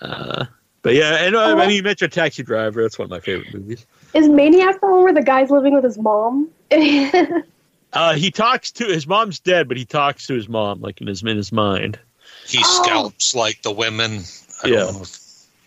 [0.01, 0.45] Uh,
[0.81, 2.81] but yeah, and uh, I mean, you mentioned Taxi Driver.
[2.81, 3.85] That's one of my favorite movies.
[4.13, 6.49] Is Maniac the one where the guy's living with his mom?
[7.91, 11.07] Uh, he talks to his mom's dead, but he talks to his mom like in
[11.07, 11.97] his in his mind.
[12.47, 12.83] He Oh.
[12.83, 14.21] scalps like the women.
[14.63, 14.75] I Yeah.
[14.75, 15.05] Don't know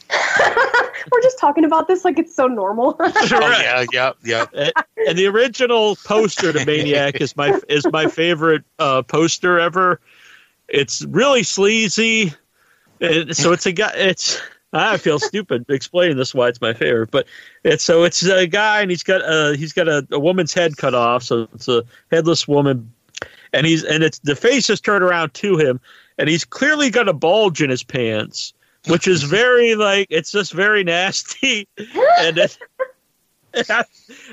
[1.10, 2.94] We're just talking about this like it's so normal.
[3.01, 3.12] oh
[3.60, 4.70] yeah, yeah, yeah.
[5.09, 10.01] And the original poster to Maniac is my is my favorite uh, poster ever.
[10.69, 12.35] It's really sleazy,
[13.01, 13.90] and so it's a guy.
[13.97, 14.40] It's
[14.73, 17.27] I feel stupid explaining this why it's my favorite, but
[17.62, 20.77] it's so it's a guy and he's got a he's got a, a woman's head
[20.77, 22.90] cut off, so it's a headless woman,
[23.53, 25.78] and he's and it's the face is turned around to him,
[26.19, 28.55] and he's clearly got a bulge in his pants,
[28.89, 31.69] which is very like it's just very nasty,
[32.20, 32.59] and it,
[33.70, 33.85] I,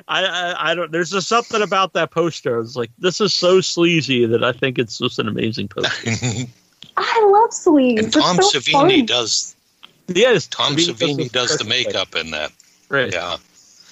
[0.08, 0.92] I I don't.
[0.92, 2.60] There's just something about that poster.
[2.60, 6.12] It's like this is so sleazy that I think it's just an amazing poster.
[6.98, 8.04] I love sleeves.
[8.04, 9.06] and Tom so Savini fun.
[9.06, 9.56] does.
[10.16, 12.52] Yes, Tom Savini does the makeup in that.
[12.90, 13.12] Right.
[13.14, 13.38] Yeah.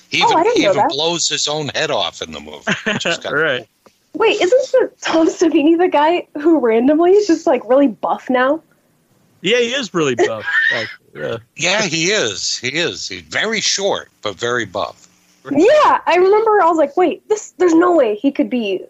[0.09, 0.89] He Oh, even, I didn't he know even that.
[0.89, 2.63] blows his own head off in the movie.
[2.85, 3.67] Which is kind of right.
[4.13, 8.61] Wait, isn't the Tom Savini the guy who randomly is just like really buff now?
[9.41, 10.45] Yeah, he is really buff.
[10.73, 11.37] actually, yeah.
[11.55, 12.57] Yeah, he is.
[12.57, 13.07] He is.
[13.07, 15.07] He's very short, but very buff.
[15.51, 16.61] Yeah, I remember.
[16.61, 17.51] I was like, wait, this.
[17.57, 18.83] There's no way he could be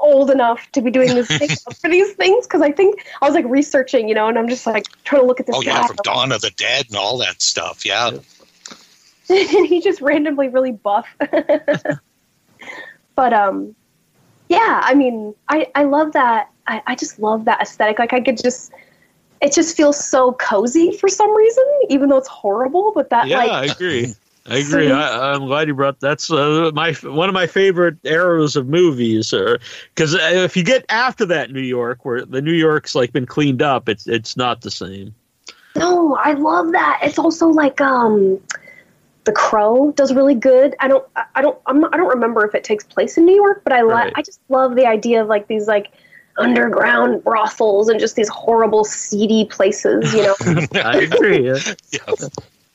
[0.00, 3.34] old enough to be doing this makeup for these things because I think I was
[3.34, 5.72] like researching, you know, and I'm just like trying to look at this Oh guy,
[5.72, 7.84] yeah, from Dawn of the Dead and all that stuff.
[7.84, 8.08] Yeah.
[9.28, 11.06] and he's just randomly really buff.
[13.14, 13.74] but um,
[14.48, 16.50] yeah, I mean, I I love that.
[16.66, 17.98] I I just love that aesthetic.
[17.98, 18.72] Like I could just.
[19.40, 22.90] It just feels so cozy for some reason, even though it's horrible.
[22.92, 24.14] But that Yeah, like I agree.
[24.48, 24.90] I agree.
[24.90, 26.00] I, I'm glad you brought.
[26.00, 29.30] That's uh, my one of my favorite eras of movies.
[29.94, 33.60] Because if you get after that New York, where the New York's like been cleaned
[33.62, 35.14] up, it's it's not the same.
[35.76, 37.00] No, I love that.
[37.02, 38.40] It's also like um
[39.24, 40.74] The Crow does really good.
[40.80, 43.26] I don't I- I don't I'm not, I don't remember if it takes place in
[43.26, 44.12] New York, but I li- Right.
[44.16, 45.92] I just love the idea of like these like
[46.38, 50.36] underground brothels and just these horrible seedy places, you know.
[50.82, 51.46] I agree.
[51.46, 51.58] Yeah.
[51.92, 52.28] Yeah.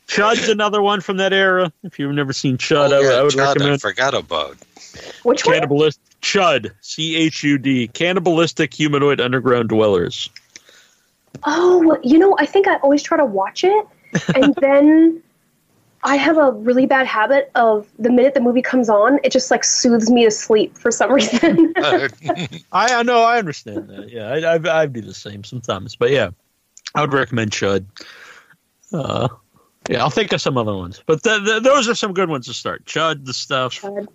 [0.08, 1.72] Chud's another one from that era.
[1.84, 4.14] If you've never seen Chud, Oh, I, would- yeah, I would Chud, I recommend forgot
[4.14, 4.58] about.
[5.24, 5.56] Which one?
[5.60, 6.72] Cannibalist Chud.
[6.82, 7.88] C H U D.
[7.88, 10.30] Cannibalistic humanoid underground dwellers.
[11.46, 13.88] Oh, you know, I think I always try to watch it
[14.36, 15.24] and then
[16.04, 19.50] I have a really bad habit of the minute the movie comes on, it just
[19.50, 21.74] like soothes me to sleep for some reason.
[21.78, 22.10] I,
[22.72, 23.24] I know.
[23.24, 24.10] I understand that.
[24.10, 25.96] Yeah, I, I, I do the same sometimes.
[25.96, 26.32] But yeah,
[26.94, 27.86] I would recommend Chud.
[28.92, 29.30] Uh,
[29.90, 31.02] yeah, I'll think of some other ones.
[31.06, 32.86] But th- th- those are some good ones to start.
[32.86, 33.74] Chud, the stuff.
[33.74, 34.08] Chud.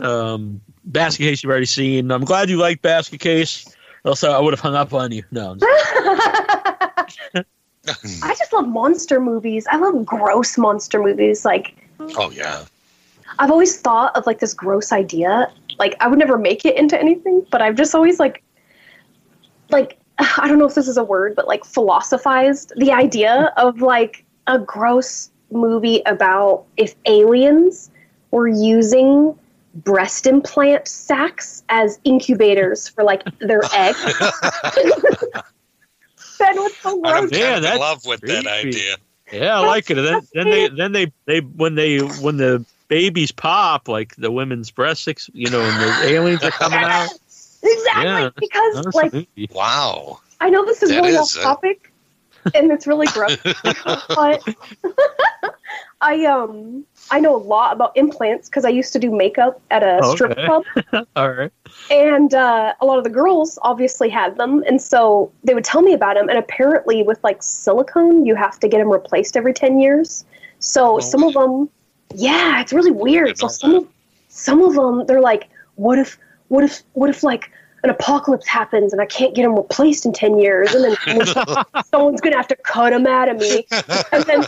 [0.00, 2.10] Um, Basket Case, you've already seen.
[2.10, 3.74] I'm glad you liked Basket Case.
[4.04, 5.22] Else I would have hung up on you.
[5.30, 5.50] No.
[5.52, 7.46] I'm just-
[8.22, 9.66] I just love monster movies.
[9.70, 11.44] I love gross monster movies.
[11.44, 12.64] Like oh yeah.
[13.38, 15.50] I've always thought of like this gross idea.
[15.78, 18.42] Like I would never make it into anything, but I've just always like
[19.70, 23.80] like I don't know if this is a word, but like philosophized the idea of
[23.80, 27.90] like a gross movie about if aliens
[28.30, 29.34] were using
[29.74, 34.04] breast implant sacs as incubators for like their eggs.
[36.38, 37.32] then what's so I'm gross?
[37.32, 38.96] Yeah, of in love with that idea.
[39.32, 39.98] yeah, I like it.
[39.98, 44.30] And then, then they, then they, they, when they, when the babies pop, like the
[44.30, 47.08] women's breasts, ex- you know, and the aliens are coming out.
[47.62, 48.30] Exactly, Yeah.
[48.38, 49.28] because like.
[49.54, 50.20] Wow.
[50.40, 51.89] I know this is That really is off a- topic,
[52.54, 53.36] and it's really gross.
[54.08, 54.42] but
[56.00, 59.82] I um I know a lot about implants because I used to do makeup at
[59.82, 60.64] a strip club,
[61.16, 61.52] All right.
[61.90, 65.82] and uh, a lot of the girls obviously had them, and so they would tell
[65.82, 66.28] me about them.
[66.28, 70.24] And apparently, with like silicone, you have to get them replaced every ten years.
[70.60, 71.00] So Oh.
[71.00, 71.68] some of them,
[72.14, 73.36] yeah, it's really weird.
[73.38, 73.88] So some of
[74.28, 76.16] some of them, they're like, what if,
[76.48, 77.50] what if, what if like
[77.82, 80.96] an apocalypse happens and I can't get them replaced in ten years, and then
[81.26, 83.66] someone's, someone's gonna have to cut them out of me,
[84.12, 84.44] and then.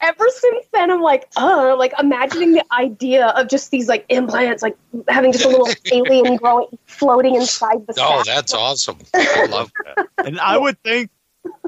[0.00, 4.60] Ever since then, I'm like, uh, like imagining the idea of just these like implants,
[4.62, 4.76] like
[5.08, 7.94] having just a little alien growing, floating inside the.
[7.98, 8.26] Oh, sack.
[8.26, 8.98] that's awesome.
[9.14, 10.08] I love that.
[10.26, 11.10] And I would think,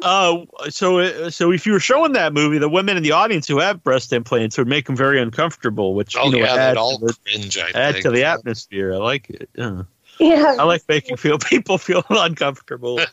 [0.02, 3.58] uh, so so if you were showing that movie, the women in the audience who
[3.58, 6.78] have breast implants would make them very uncomfortable, which Oh you know yeah, add, they'd
[6.78, 7.58] all to the, cringe.
[7.58, 8.04] I add think.
[8.04, 8.94] to the atmosphere.
[8.94, 9.48] I like it.
[9.54, 9.82] Yeah.
[10.18, 10.56] Yeah.
[10.58, 12.96] I like making feel people feel uncomfortable.
[12.96, 13.06] well,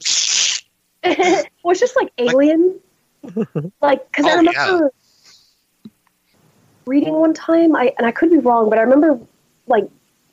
[1.03, 2.79] it's just like alien.
[3.81, 4.91] Like, because I Oh, remember
[6.85, 9.19] reading one time, I and I could be wrong, but I remember
[9.67, 9.87] like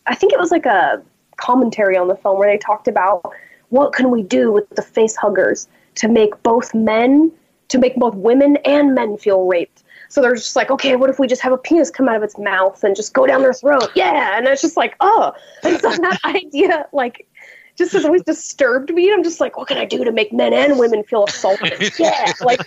[0.07, 1.03] I think it was like a
[1.36, 3.31] commentary on the film where they talked about
[3.69, 7.31] what can we do with the face huggers to make both men,
[7.69, 9.82] to make both women and men feel raped.
[10.09, 12.22] So they're just like, okay, what if we just have a penis come out of
[12.22, 13.90] its mouth and just go down their throat?
[13.94, 15.32] Yeah, and it's just like, oh,
[15.62, 17.28] and so that idea, like,
[17.76, 19.09] just has always disturbed me.
[19.09, 21.93] And I'm just like, what can I do to make men and women feel assaulted?
[21.98, 22.60] yeah, like,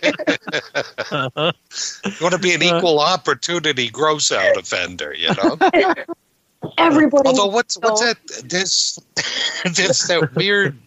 [1.12, 1.52] Uh-huh.
[2.06, 5.58] You want to be an equal opportunity gross out offender, you know?
[6.78, 7.28] everybody.
[7.28, 8.18] Although what's what's that?
[8.46, 9.00] There's
[9.74, 10.78] there's that weird.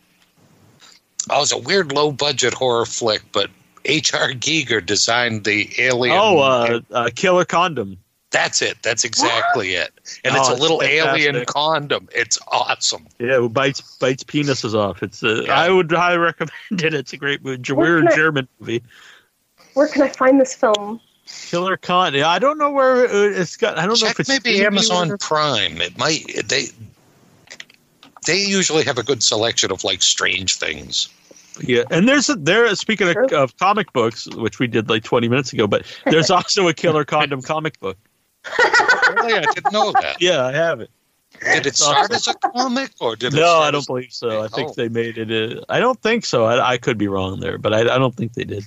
[1.31, 3.51] Oh, it's a weird low budget horror flick, but
[3.85, 4.31] H.R.
[4.31, 6.17] Giger designed the alien.
[6.19, 7.99] Oh, uh, uh, killer condom.
[8.31, 8.83] that's it.
[8.83, 9.93] That's exactly it.
[10.25, 12.09] And it's Oh, a it's little alien condom.
[12.15, 13.07] It's awesome.
[13.19, 15.03] Yeah, who bites bites penises off.
[15.03, 15.53] It's uh, Yeah.
[15.59, 16.95] I would highly recommend it.
[16.95, 17.73] It's a great movie.
[17.73, 18.83] Where Weird can I- German movie.
[19.75, 21.01] Where can I find this film?
[21.27, 22.23] Killer Condom.
[22.25, 23.77] I don't know where uh, it's got.
[23.79, 25.81] I don't know Check if it's maybe Amazon or- Prime.
[25.81, 26.67] It might they
[28.27, 31.09] they usually have a good selection of like strange things.
[31.61, 32.75] Yeah, and there's a, there.
[32.75, 36.67] Speaking of, of comic books, which we did like 20 minutes ago, but there's also
[36.69, 37.97] a Killer Condom comic book.
[39.15, 40.17] Really, I didn't know that.
[40.21, 40.91] Yeah, I have it.
[41.41, 43.33] Did it start as a comic or did?
[43.33, 44.43] No, start I don't as- believe so.
[44.43, 44.75] I think Oh.
[44.77, 45.59] they made it.
[45.59, 46.45] Uh, I don't think so.
[46.45, 48.65] I, I could be wrong there, but I, I don't think they did.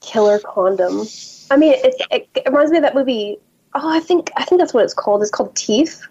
[0.00, 1.06] Killer Condom.
[1.50, 3.38] I mean, it, it, it reminds me of that movie.
[3.74, 5.22] Oh, I think I think that's what it's called.
[5.22, 6.02] It's called Teeth.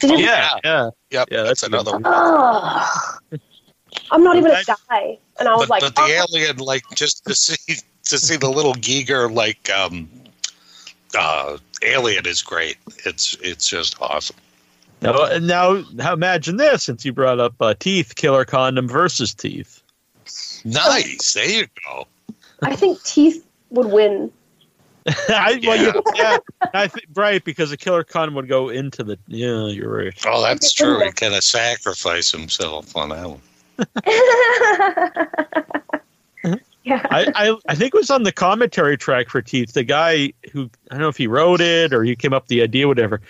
[0.00, 0.18] Did you?
[0.18, 0.90] Yeah, yeah.
[1.10, 2.02] Yep, Yeah, that's, that's another one.
[2.04, 3.10] Ugh.
[4.10, 6.82] I'm not even a guy, and I was But, like, but the oh, alien, like,
[6.94, 10.08] just to see to see the little Giger, like, um,
[11.18, 12.76] uh, alien is great.
[13.04, 14.36] It's it's just awesome.
[15.00, 19.82] Now, now, now imagine this since you brought up uh, Teeth, Killer Condom versus Teeth.
[20.64, 21.34] Nice.
[21.34, 22.06] There you go.
[22.62, 24.30] I think Teeth would win.
[25.28, 25.92] I, well, Yeah.
[25.94, 26.38] you, yeah,
[26.72, 29.18] I think right because a Killer Condom would go into the.
[29.26, 30.14] Yeah, you're right.
[30.24, 31.00] Oh, that's true.
[31.00, 33.40] He kind of sacrifice himself on that one.
[36.84, 37.06] yeah.
[37.10, 39.72] I, I I think it was on the commentary track for Teeth.
[39.72, 42.48] The guy who I don't know if he wrote it or he came up with
[42.48, 43.20] the idea, whatever,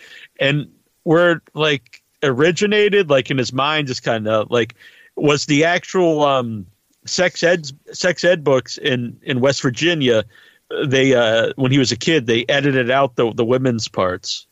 [0.40, 0.70] and
[1.05, 4.74] where like originated, like in his mind, just kind of like
[5.16, 6.66] was the actual um,
[7.06, 10.24] sex ed sex ed books in in West Virginia.
[10.86, 14.47] They uh, when he was a kid, they edited out the the women's parts,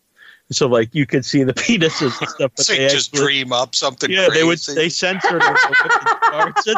[0.51, 2.53] so like you could see the penises and stuff.
[2.57, 4.75] But So they you just actually- dream up something yeah, they would crazy.
[4.75, 6.75] they censored the women's parts in,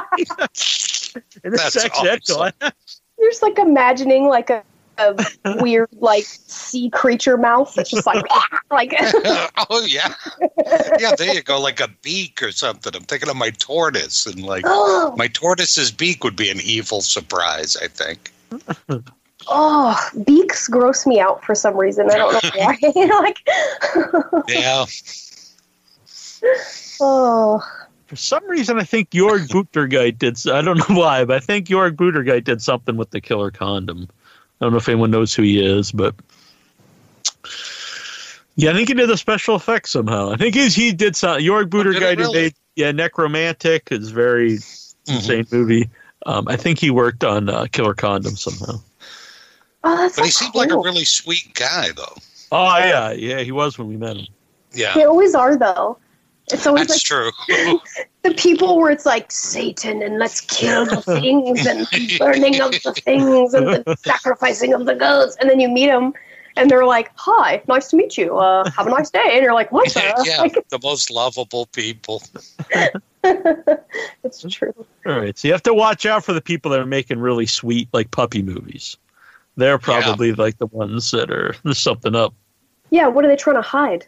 [1.44, 2.53] in the That's sex ed awesome.
[2.61, 3.01] class.
[3.19, 4.62] You're just like imagining like a,
[4.99, 5.15] a
[5.62, 8.24] weird like sea creature mouth that's just like
[8.70, 8.93] like
[9.70, 10.12] oh yeah,
[10.99, 11.15] yeah.
[11.16, 12.94] There you go, like a beak or something.
[12.94, 14.65] I'm thinking of my tortoise, and like
[15.16, 17.77] my tortoise's beak would be an evil surprise.
[17.77, 18.32] I think.
[19.48, 22.10] Oh beaks gross me out for some reason.
[22.10, 22.78] I don't know why.
[23.20, 24.85] like Yeah.
[27.01, 27.62] oh
[28.06, 30.39] For some reason, I think Jörg Buttgereit did.
[30.51, 34.09] I don't know why, but I think Jörg Buttgereit did something with the killer condom.
[34.60, 36.14] I don't know if anyone knows who he is, but
[38.55, 40.31] yeah, I think he did the special effects somehow.
[40.31, 41.40] I think he's, he did some.
[41.40, 42.43] Jorg Oh, did he really?
[42.43, 44.59] did, yeah, Nekromantik is very
[45.06, 45.16] Mm-hmm.
[45.16, 45.90] insane movie.
[46.27, 48.81] Um, I think he worked on uh, Killer Condom somehow.
[49.85, 52.17] Oh that's But he so seemed like a really sweet guy, though.
[52.51, 54.27] Oh yeah, yeah, he was when we met him.
[54.73, 55.99] Yeah, They always are though.
[56.49, 57.79] It's always that's like true.
[58.23, 61.87] the people where it's like Satan and let's kill the things and
[62.19, 66.13] burning of the things and the sacrificing of the goats, and then you meet them,
[66.57, 68.37] and they're like, "Hi, nice to meet you.
[68.37, 71.67] Uh, have a nice day." And you're like, "What the?" yeah, Like, the most lovable
[71.67, 72.23] people.
[73.25, 74.75] it's true.
[75.07, 77.47] All right, so you have to watch out for the people that are making really
[77.47, 78.97] sweet like puppy movies.
[79.57, 82.35] They're probably like the ones that are there's something up.
[82.91, 84.07] Yeah, what are they trying to hide?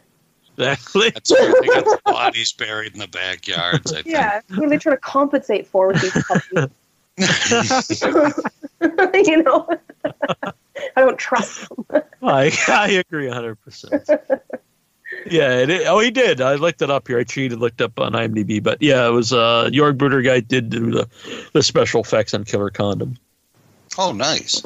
[0.57, 1.11] Exactly.
[1.11, 3.93] That's they got the bodies buried in the backyards.
[3.93, 4.07] I think.
[4.07, 6.71] Yeah, what are they trying to compensate for with these puppies?
[9.29, 9.69] you know,
[10.97, 11.85] I don't trust them.
[12.23, 14.09] I I agree hundred percent.
[15.27, 16.41] Yeah, it, is- oh, he did.
[16.41, 17.21] I looked it up here.
[17.21, 20.91] I cheated, looked up on IMDb, but yeah, it was uh, Jörg Buttgereit did do
[20.91, 21.09] the
[21.53, 23.16] the special effects on Killer Condom.
[23.97, 24.61] Oh, nice.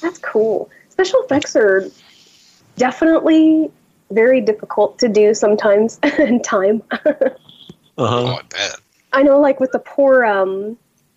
[0.00, 0.70] That's cool.
[0.90, 1.84] Special effects are
[2.76, 3.70] definitely
[4.10, 6.82] very difficult to do sometimes in time.
[7.98, 8.26] Uh Oh.
[8.26, 8.76] I bet.
[9.14, 10.76] I know, like with the poor um,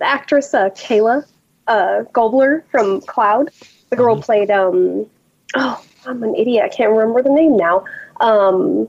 [0.00, 1.24] actress uh, Kayla
[1.68, 3.50] uh, Gobler from Cloud.
[3.90, 4.24] The girl Mhm.
[4.24, 4.50] played.
[4.50, 5.06] Um,
[5.54, 6.64] oh, I'm an idiot.
[6.64, 7.84] I can't remember the name now.
[8.20, 8.88] Um,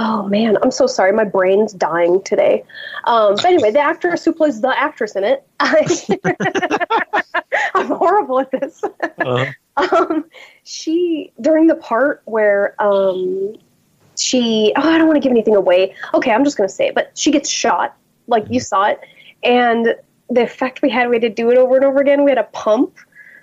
[0.00, 1.12] oh man, I'm so sorry.
[1.12, 2.64] My brain's dying today.
[3.04, 5.46] Um, but anyway, the actress who plays the actress in it.
[7.74, 8.82] I'm horrible at this.
[8.82, 9.46] Uh-huh.
[9.76, 10.24] um,
[10.64, 13.54] she during the part where um,
[14.16, 15.94] she oh I don't want to give anything away.
[16.14, 17.96] Okay, I'm just gonna say it, but she gets shot.
[18.26, 19.00] Like you saw it,
[19.42, 19.94] and
[20.30, 22.24] the effect we had, we had to do it over and over again.
[22.24, 22.96] We had a pump,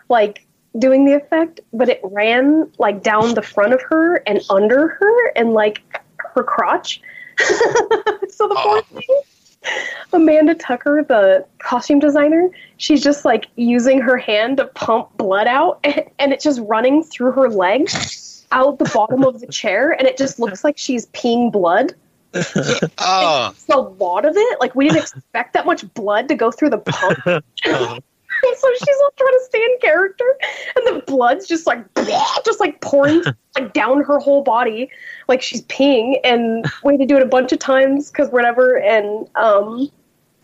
[0.09, 0.47] like
[0.79, 5.27] doing the effect, but it ran like down the front of her and under her
[5.35, 5.83] and like
[6.37, 7.01] her crotch.
[7.39, 8.63] so the ah.
[8.63, 8.81] poor Oh.
[8.93, 9.21] thing.
[10.13, 15.79] Amanda Tucker, the costume designer, she's just like using her hand to pump blood out,
[16.19, 17.89] and it's just running through her leg
[18.51, 21.93] out the bottom of the chair, and it just looks like she's peeing blood.
[22.33, 24.59] Oh, It's a lot of it.
[24.61, 27.43] Like we didn't expect that much blood to go through the pump.
[28.43, 30.37] So she's all trying to stay in character,
[30.75, 31.83] and the blood's just like
[32.45, 33.23] just like pouring
[33.59, 34.89] like down her whole body,
[35.27, 36.19] like she's peeing.
[36.23, 38.77] And we had to do it a bunch of times because whatever.
[38.77, 39.89] And um,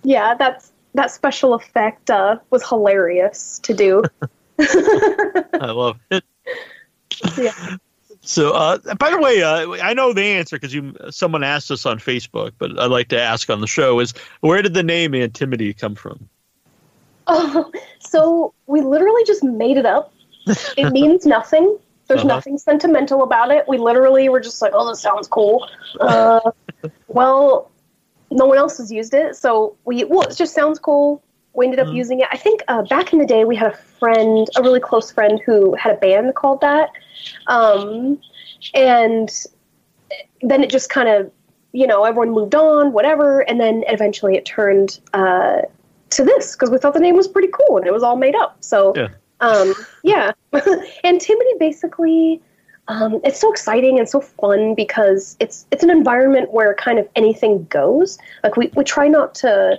[0.04, 4.04] yeah, that's that special effect uh, was hilarious to do.
[4.60, 6.24] I love it.
[7.38, 7.78] Yeah.
[8.26, 11.86] So, uh, by the way, uh, I know the answer because you someone asked us
[11.86, 15.12] on Facebook, but I'd like to ask on the show: is where did the name
[15.12, 16.30] Antimity come from?
[17.28, 17.70] Oh,
[18.00, 20.14] so we literally just made it up.
[20.78, 21.78] It means nothing.
[22.08, 22.28] There's Uh-huh.
[22.36, 23.66] nothing sentimental about it.
[23.68, 25.68] We literally were just like, oh, this sounds cool.
[26.02, 26.40] Uh,
[27.08, 27.70] well,
[28.32, 31.22] no one else has used it, so we well, it just sounds cool.
[31.54, 31.94] We ended up Mhm.
[31.96, 32.28] using it.
[32.32, 35.40] I think uh, back in the day, we had a friend, a really close friend,
[35.46, 36.90] who had a band called that,
[37.48, 38.20] um,
[38.74, 39.30] and
[40.42, 41.32] then it just kind of,
[41.74, 45.00] you know, everyone moved on, whatever, and then eventually it turned.
[45.14, 45.62] Uh,
[46.10, 48.36] to this because we thought the name was pretty cool and it was all made
[48.36, 48.56] up.
[48.60, 49.08] So, Yeah.
[49.44, 50.32] Um, yeah.
[50.54, 52.42] Antimity basically,
[52.88, 57.08] um, it's so exciting and so fun because it's it's an environment where kind of
[57.16, 58.18] anything goes.
[58.44, 59.78] Like we, we try not to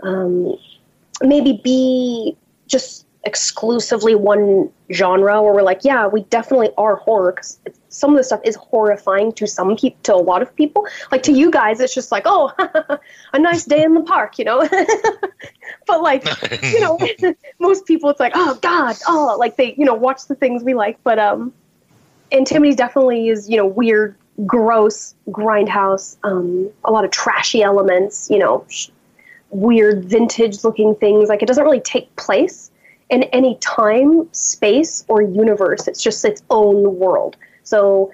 [0.00, 0.56] um,
[1.20, 2.36] maybe be
[2.66, 7.58] just exclusively one genre where we're like, yeah, we definitely are horror because
[7.88, 10.86] some of the stuff is horrifying to some people, to a lot of people.
[11.12, 12.52] Like to you guys, it's just like, oh,
[13.32, 14.68] a nice day in the park, you know.
[15.86, 16.24] but like,
[16.62, 16.98] you know,
[17.60, 20.74] most people, it's like, oh God, oh, like they, you know, watch the things we
[20.74, 20.98] like.
[21.04, 21.52] But um,
[22.32, 24.16] Antimity definitely is, you know, weird,
[24.46, 28.88] gross, grindhouse, um, a lot of trashy elements, you know, sh-
[29.50, 31.28] weird vintage looking things.
[31.28, 32.71] Like it doesn't really take place
[33.12, 35.86] in any time, space, or universe.
[35.86, 37.36] It's just its own world.
[37.62, 38.10] So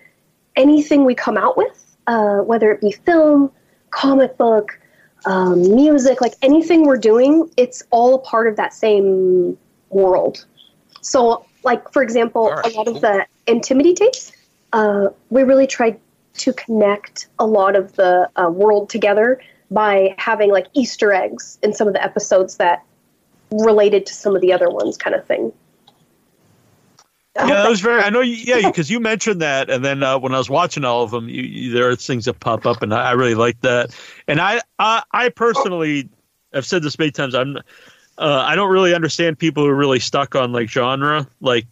[0.57, 3.53] anything we come out with, uh, whether it be film,
[3.91, 4.79] comic book,
[5.25, 9.57] um, music, like anything we're doing, it's all a part of that same
[9.91, 10.45] world.
[11.01, 14.33] So, like for example, right, a lot of the Antimity tapes,
[14.73, 16.01] uh, we really tried
[16.39, 21.73] to connect a lot of the uh, world together by having like Easter eggs in
[21.73, 22.85] some of the episodes that
[23.51, 25.53] related to some of the other ones, kind of thing.
[27.37, 28.03] I Yeah, that that- was very.
[28.03, 28.21] I know.
[28.21, 31.11] You, yeah, because you mentioned that, and then uh, when I was watching all of
[31.11, 33.97] them, you, you, there are things that pop up, and I, I really like that.
[34.27, 36.09] And I, I, I personally,
[36.53, 37.35] have said this many times.
[37.35, 37.57] I'm,
[38.19, 41.67] uh, I don't really understand people who are really stuck on like genre, like,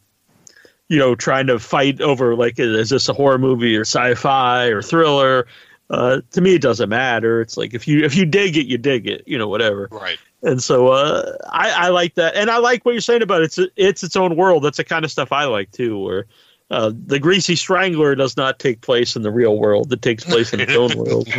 [0.89, 4.83] you know, trying to fight over like, is this a horror movie or sci-fi or
[4.83, 5.49] thriller?
[5.91, 7.41] Uh, to me, it doesn't matter.
[7.41, 9.23] It's like if you if you dig it, you dig it.
[9.27, 9.89] You know, whatever.
[9.91, 10.19] right.
[10.47, 13.59] And so uh, I, I like that, and I like what you're saying about it's
[13.75, 14.63] it's its own world.
[14.63, 16.27] That's the kind of stuff I like too, where
[16.71, 19.93] uh, the Greasy Strangler does not take place in the real world.
[19.93, 21.29] It takes place in its own world.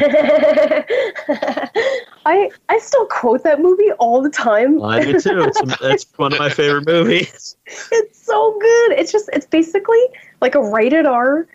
[2.25, 4.83] I I still quote that movie all the time.
[4.83, 5.39] I do too.
[5.39, 7.55] It's, it's one of my favorite movies.
[7.65, 8.91] It's so good.
[8.91, 10.03] It's just it's basically
[10.41, 11.47] like a rated R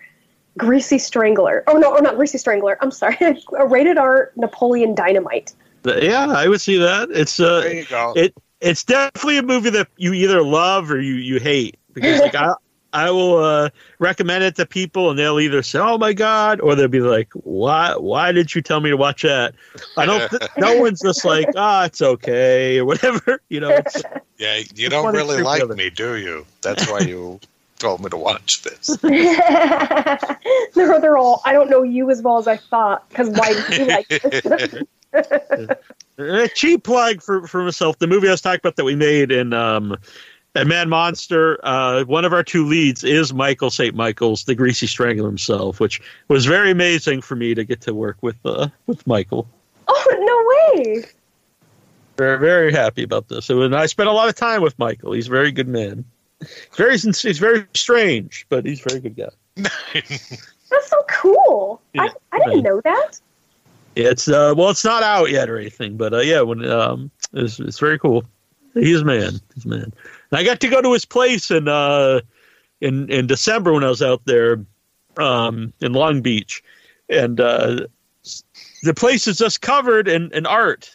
[0.57, 1.63] Greasy Strangler.
[1.67, 2.77] Oh no, or not Greasy Strangler.
[2.81, 3.17] I'm sorry,
[3.57, 5.53] a rated R Napoleon Dynamite.
[5.85, 7.09] Yeah, I would see that.
[7.11, 8.13] It's uh, There you go.
[8.15, 12.35] it it's definitely a movie that you either love or you you hate because like
[12.35, 12.53] I
[12.93, 13.69] I will uh,
[13.99, 17.29] recommend it to people and they'll either say oh my god or they'll be like
[17.33, 19.55] why why did you tell me to watch that
[19.97, 24.03] I don't th- no one's just like ah it's okay or whatever you know it's,
[24.37, 25.75] Yeah, you don't really like other.
[25.75, 26.45] me, do you?
[26.61, 27.39] That's why you
[27.79, 28.97] told me to watch this.
[30.73, 31.41] they're, they're all.
[31.45, 34.83] I don't know you as well as I thought because why do you like this?
[36.17, 39.31] a cheap plug for for myself the movie I was talking about that we made
[39.31, 39.97] in um
[40.55, 43.95] at Mad Monster, uh, one of our two leads is Michael St.
[43.95, 48.17] Michael's, the Greasy Strangler himself, which was very amazing for me to get to work
[48.21, 49.47] with uh, with Michael.
[49.87, 51.03] oh no way!
[52.17, 53.49] Very very happy about this.
[53.49, 55.13] It was- And I spent a lot of time with Michael.
[55.13, 56.05] He's a very good man.
[56.39, 59.29] He's very he's very strange, but he's a very good guy.
[60.69, 61.81] That's so cool.
[61.97, 63.19] I, I didn't know that.
[63.95, 67.59] It's uh well, it's not out yet or anything, but uh, yeah, when um, it's
[67.59, 68.25] it's very cool.
[68.73, 69.39] He's a man.
[69.53, 69.93] He's a man.
[70.31, 72.21] And I got to go to his place in uh
[72.81, 74.65] in in December when I was out there
[75.17, 76.63] um in Long Beach,
[77.09, 77.87] and uh
[78.83, 80.91] the place is just covered in in art.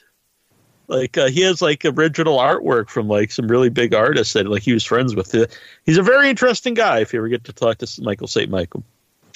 [0.88, 4.62] Like uh, he has like original artwork from like some really big artists that like
[4.62, 5.34] he was friends with.
[5.34, 5.46] Uh,
[5.84, 7.00] he's a very interesting guy.
[7.00, 8.50] If you ever get to talk to Michael St.
[8.50, 8.82] Michael,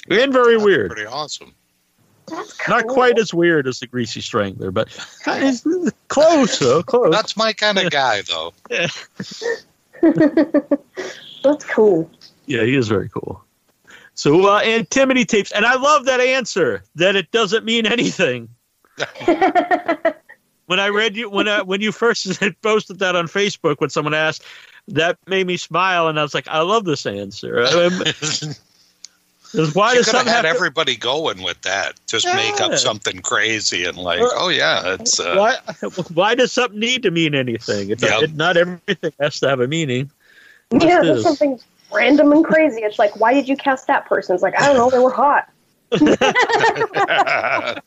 [0.09, 0.91] and very weird.
[0.91, 1.55] Pretty awesome.
[2.33, 2.75] That's cool.
[2.75, 4.89] Not quite as weird as the Greasy Strangler, but
[5.27, 5.65] it's
[6.09, 6.83] close though.
[6.83, 7.13] Close.
[7.13, 8.55] That's my kind of guy, though.
[11.43, 12.11] That's cool.
[12.47, 13.43] Yeah, he is very cool.
[14.15, 18.49] So uh, Antimity tapes, and I love that answer that it doesn't mean anything.
[20.67, 24.15] When I read you when I, when you first posted that on Facebook, when someone
[24.15, 24.43] asked,
[24.89, 27.67] that made me smile, and I was like, I love this answer.
[29.55, 31.95] I why you does could have had have to- everybody going with that.
[32.07, 35.57] Just make up something crazy and like, Well, oh yeah, it's uh, why
[36.15, 37.91] why does something need to mean anything?
[37.91, 38.21] It, Yeah.
[38.23, 40.11] it- not everything has to have a meaning.
[40.73, 41.07] Just yeah, is.
[41.07, 41.61] there's something
[41.93, 42.81] random and crazy.
[42.81, 44.35] It's like, why did you cast that person?
[44.35, 45.49] It's like, I don't know, they were hot.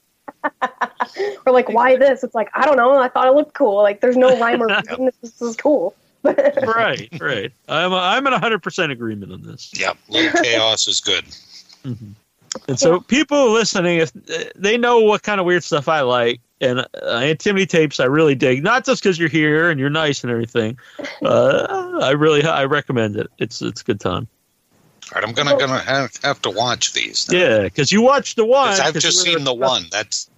[1.45, 2.23] Or like, why this?
[2.23, 3.75] It's like, I don't know, I thought it looked cool.
[3.81, 5.05] Like, there's no rhyme or reason.
[5.05, 5.95] This, this is cool.
[6.23, 7.51] right, right.
[7.69, 9.71] I'm I'm in hundred percent agreement on this.
[9.75, 11.23] yep, little chaos is good.
[12.67, 14.13] And so people listening, if
[14.55, 18.33] they know what kind of weird stuff I like, and uh, Antimity tapes, I really
[18.35, 18.63] dig.
[18.63, 20.77] Not just because you're here and you're nice and everything.
[21.21, 23.27] Uh, I really I recommend it.
[23.39, 24.27] It's it's a good time.
[25.13, 27.29] All right, I'm gonna gonna have, have to watch these.
[27.31, 27.37] now.
[27.37, 28.79] Yeah, because you watched the one.
[28.79, 29.85] I've just seen the one.
[29.91, 30.29] That's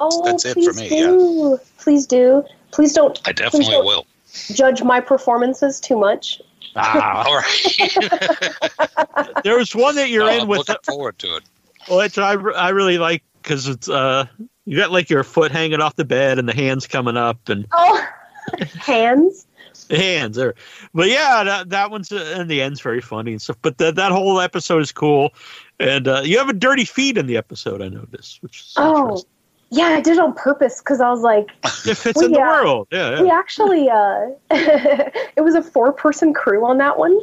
[0.00, 1.58] Oh, That's it please for me, do.
[1.78, 2.44] Please do.
[2.72, 4.06] Please don't I definitely don't- will.
[4.52, 6.40] judge my performances too much.
[6.78, 11.36] Ah, All right, there was one that you're No, in I'm with, looking forward to
[11.36, 11.42] it.
[11.90, 14.26] which I I really like because it's uh
[14.64, 17.66] you got like your foot hanging off the bed and the hands coming up and
[17.72, 18.06] Oh,
[18.78, 19.46] hands.
[19.90, 20.54] hands there.
[20.94, 23.56] But yeah, that that one's uh, in the end's very funny and stuff.
[23.62, 25.32] But that that whole episode is cool,
[25.80, 27.80] and uh, you have a dirty feet in the episode.
[27.82, 29.30] I noticed, which is Oh, interesting.
[29.70, 32.38] Yeah, I did it on purpose because I was like, it fits well, in the
[32.38, 32.88] world.
[32.90, 37.20] Yeah, we actually, uh, it was a four person crew on that one.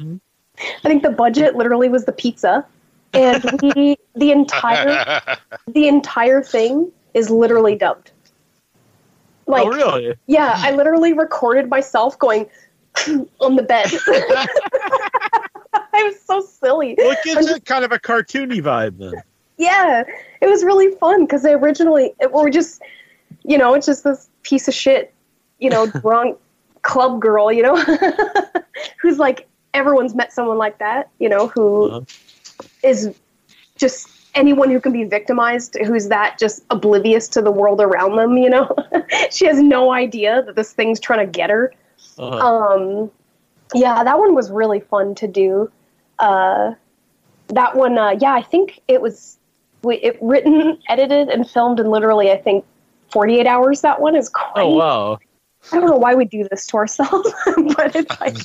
[0.00, 0.20] Mhm.
[0.58, 2.66] I think the budget literally was the pizza.
[3.14, 3.42] And
[3.74, 8.12] we, the entire, the entire thing is literally dubbed.
[9.46, 10.14] Like, oh, really?
[10.26, 12.46] yeah, I literally recorded myself going
[13.40, 13.86] on the bed.
[15.74, 16.94] I was so silly.
[16.98, 19.22] Well, it gives it kind of a cartoony vibe then.
[19.58, 20.04] Yeah,
[20.40, 22.80] it was really fun because they originally it, were just,
[23.44, 25.12] you know, it's just this piece of shit,
[25.58, 26.38] you know, drunk
[26.82, 27.76] club girl, you know,
[29.02, 32.00] who's like everyone's met someone like that, you know, who Uh-huh.
[32.82, 33.14] is
[33.76, 38.36] just anyone who can be victimized, who's that just oblivious to the world around them,
[38.38, 38.74] you know.
[39.30, 41.72] she has no idea that this thing's trying to get her.
[42.18, 43.10] Uh, Um,
[43.74, 45.70] yeah, that one was really fun to do.
[46.18, 46.74] Uh,
[47.48, 49.38] that one, uh, yeah, I think it was
[49.82, 52.64] we, it written, edited, and filmed in literally, I think,
[53.10, 53.80] 48 hours.
[53.80, 54.52] That one is crazy.
[54.56, 55.18] oh wow!
[55.72, 57.32] I don't know why we do this to ourselves,
[57.76, 58.36] but it's like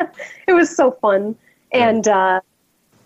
[0.48, 1.36] it was so fun
[1.72, 2.40] and uh,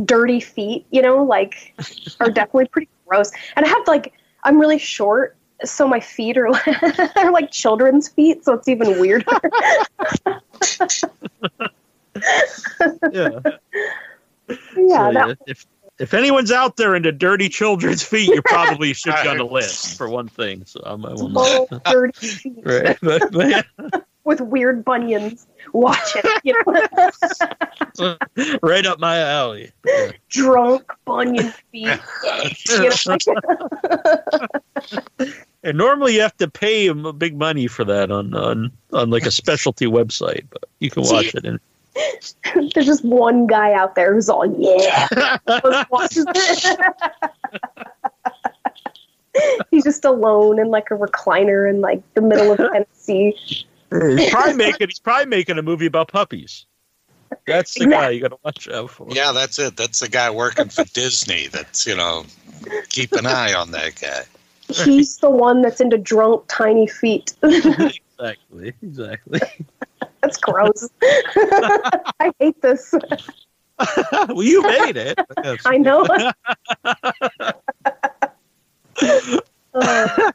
[0.05, 0.87] dirty feet.
[0.91, 1.75] You know, like
[2.21, 3.31] are definitely pretty gross.
[3.57, 4.13] And I have like
[4.45, 6.51] I'm really short, so my feet are
[7.15, 9.25] they're like children's feet, so it's even weirder.
[13.13, 13.41] Yeah.
[14.77, 15.67] yeah, So, that, if
[16.03, 19.97] if anyone's out there into dirty children's feet, you probably should be on the list
[19.97, 20.65] for one thing.
[20.67, 21.85] So I'm, I will not.
[21.85, 22.99] dirty feet Right.
[23.01, 23.63] But, but yeah,
[24.25, 25.47] with weird bunions.
[25.73, 26.27] Watch it.
[26.43, 26.61] You
[27.99, 28.17] know?
[28.63, 29.71] right up my alley.
[29.87, 30.11] Yeah.
[30.29, 32.01] Drunk bunion feet.
[35.65, 39.25] And normally you have to pay him big money for that on on on like
[39.25, 41.45] a specialty website, but you can watch it.
[41.45, 41.61] And
[42.75, 45.09] There's just one guy out there who's all, yeah.
[45.47, 46.87] Just watches it.
[49.71, 53.37] He's just alone in like a recliner in like the middle of Tennessee.
[53.91, 56.67] he's probably making he's probably making a movie about puppies.
[57.47, 59.07] That's the guy you got to watch out for.
[59.11, 59.77] Yeah, that's it.
[59.77, 61.47] That's the guy working for Disney.
[61.47, 62.25] That's you know,
[62.91, 64.25] keep an eye on that guy.
[64.69, 67.35] He's the one that's into drunk tiny feet.
[67.43, 68.73] Exactly.
[68.83, 69.41] Exactly.
[70.23, 70.89] That's gross.
[71.03, 72.95] I hate this.
[74.29, 75.19] well, you made it.
[75.67, 76.07] I know.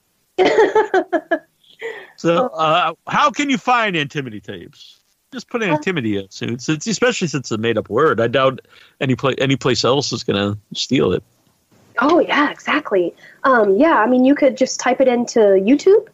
[2.17, 4.99] So, uh, how can you find Antimity tapes?
[5.31, 8.19] Just put Antimity in soon, since especially since it's a made-up word.
[8.19, 8.61] I doubt
[8.99, 11.23] any place any place else is going to steal it.
[11.99, 13.13] oh yeah, exactly.
[13.43, 16.07] Um, yeah, I mean, you could just type it into YouTube.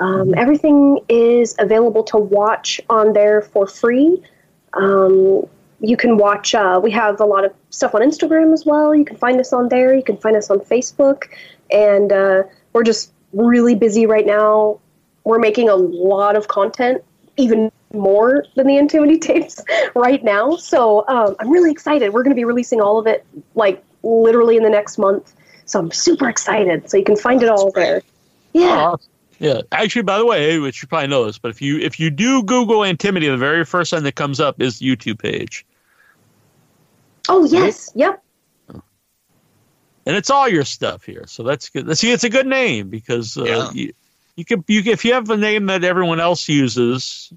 [0.00, 4.22] Um, everything is available to watch on there for free.
[4.74, 5.46] Um,
[5.80, 6.54] you can watch.
[6.54, 8.94] Uh, we have a lot of stuff on Instagram as well.
[8.94, 9.94] You can find us on there.
[9.94, 11.24] You can find us on Facebook,
[11.70, 14.80] and uh, we're just really busy right now.
[15.24, 17.02] We're making a lot of content,
[17.36, 19.62] even more than the Antimity tapes
[19.94, 20.56] right now.
[20.56, 22.12] So um, I'm really excited.
[22.12, 25.34] We're going to be releasing all of it like literally in the next month.
[25.64, 26.90] So I'm super excited.
[26.90, 28.02] So you can find it all there.
[28.52, 28.92] Yeah.
[28.92, 28.98] Oh,
[29.42, 29.60] yeah.
[29.72, 32.42] Actually, by the way, which you probably know this, but if you if you do
[32.44, 35.66] Google Antimity, the very first thing that comes up is the YouTube page,
[37.28, 37.90] Oh yes.
[37.96, 38.22] Yep.
[40.06, 41.24] and it's all your stuff here.
[41.26, 41.96] So that's good.
[41.98, 43.70] See, it's a good name because uh, Yeah.
[43.72, 43.92] you
[44.36, 47.32] you can you if you have a name that everyone else uses,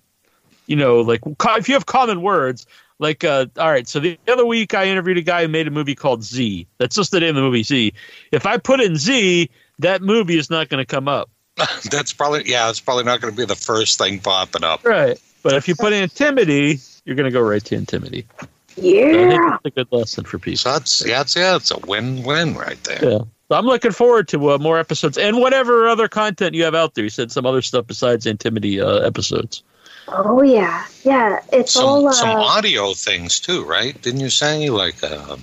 [0.68, 2.66] you know, like if you have common words.
[2.98, 5.70] Like, uh, all right, so the other week I interviewed a guy who made a
[5.70, 6.66] movie called Z.
[6.78, 7.92] That's just the name of the movie, Z.
[8.32, 9.50] If I put in Z,
[9.80, 11.30] that movie is not going to come up.
[11.90, 12.70] That's probably yeah.
[12.70, 14.84] It's probably not going to be the first thing popping up.
[14.86, 15.20] Right.
[15.44, 18.26] But if you put Antimity, you're going to go right to Antimity.
[18.40, 19.56] So I think Yeah.
[19.56, 20.58] it's a good lesson for people.
[20.58, 23.00] So that's yeah, it's yeah, it's a win-win right there.
[23.04, 23.20] Yeah.
[23.48, 26.96] So I'm looking forward to uh, more episodes and whatever other content you have out
[26.96, 27.04] there.
[27.04, 29.62] You said some other stuff besides Antimity uh, episodes.
[30.08, 30.86] Oh yeah.
[31.04, 31.40] Yeah.
[31.54, 32.08] It's Some all.
[32.08, 34.00] Uh, some audio things too, right?
[34.02, 35.38] Didn't you say like uh,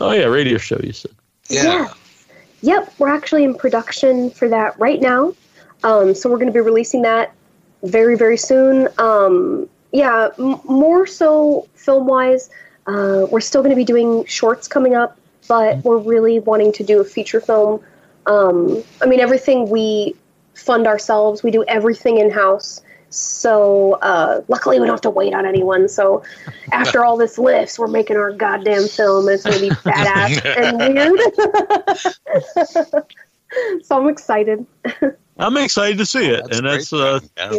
[0.00, 0.80] Oh yeah, radio show.
[0.82, 1.12] You said.
[1.48, 1.62] yeah.
[1.62, 1.88] Yeah.
[2.64, 5.34] Yep, we're actually in production for that right now.
[5.84, 7.34] Um, so we're going to be releasing that
[7.82, 8.88] very, very soon.
[8.98, 12.50] Um, yeah, m- more so film wise.
[12.86, 15.18] Uh, we're still going to be doing shorts coming up,
[15.48, 17.82] but we're really wanting to do a feature film.
[18.26, 20.14] Um, I mean, everything we
[20.54, 22.80] fund ourselves, we do everything in house.
[23.10, 25.88] So uh, luckily, we don't have to wait on anyone.
[25.88, 26.22] So
[26.72, 29.28] after all this lifts, we're making our goddamn film.
[29.28, 31.20] And it's going to be badass and weird.
[33.84, 34.66] so I'm excited.
[35.42, 37.58] I'm excited to see it, That's and that's uh, yeah,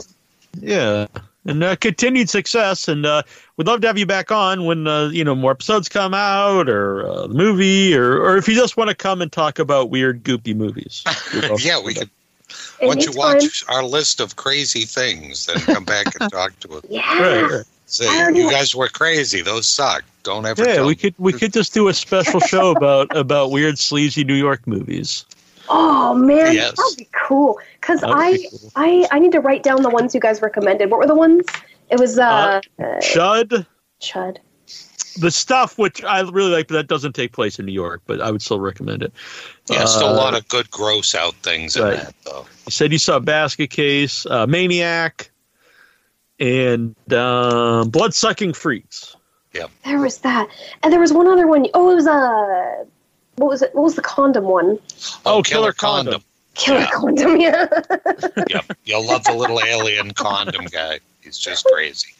[0.61, 1.07] yeah.
[1.45, 2.87] and uh, continued success.
[2.87, 3.23] And uh,
[3.57, 6.69] we'd love to have you back on when uh, you know more episodes come out,
[6.69, 9.89] or uh, the movie, or or if you just want to come and talk about
[9.89, 11.03] weird, goopy movies.
[11.59, 11.99] Yeah, we that.
[11.99, 12.09] could.
[12.81, 16.83] Once you watch our list of crazy things, then come back and talk to us.
[16.89, 17.19] Yeah.
[17.19, 17.63] Right, right.
[17.85, 19.41] Say you guys were crazy.
[19.41, 20.03] Those suck.
[20.23, 20.63] Don't ever.
[20.63, 20.95] Yeah, tell we me.
[20.95, 25.25] could we could just do a special show about about weird, sleazy New York movies.
[25.69, 26.75] Oh man, Yes.
[26.75, 27.57] that would be cool.
[27.81, 28.71] Cause That would I, be cool.
[28.75, 30.91] I, I need to write down the ones you guys recommended.
[30.91, 31.45] What were the ones?
[31.89, 33.65] It was uh, uh Chud,
[34.01, 34.37] Chud.
[35.19, 38.01] the stuff which I really like, but that doesn't take place in New York.
[38.07, 39.13] But I would still recommend it.
[39.69, 42.45] Yeah, still a Uh, lot of good gross out things in that though.
[42.65, 45.29] You said you saw Basket Case, uh, Maniac,
[46.39, 49.15] and um, Blood Sucking Freaks.
[49.53, 49.69] Yep.
[49.85, 50.47] There was that,
[50.81, 51.67] and there was one other one.
[51.75, 52.85] Oh, it was uh,
[53.35, 53.73] what was it?
[53.73, 54.79] What was the condom one?
[55.25, 56.21] Oh, Killer Condom.
[56.55, 56.89] Killer Yeah.
[56.91, 57.41] condom.
[57.41, 57.67] Yeah.
[58.47, 60.99] yep, you'll love the little alien condom guy.
[61.21, 62.13] He's just crazy.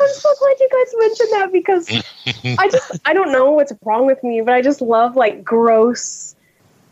[0.00, 4.06] I'm so glad you guys mentioned that because I just I don't know what's wrong
[4.06, 6.34] with me, but I just love like gross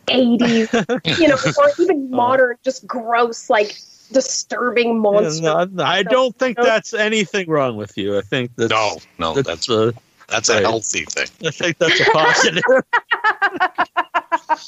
[0.06, 0.68] 80s,
[1.18, 3.76] you know, or even modern, just gross, like
[4.12, 5.40] disturbing monsters.
[5.40, 8.16] Yeah, no, I don't think that's anything wrong with you.
[8.18, 9.92] I think that's No, no, that's, that's uh,
[10.34, 11.28] that's a healthy thing.
[11.46, 12.62] I think that's a positive.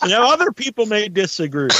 [0.08, 1.70] now, other people may disagree.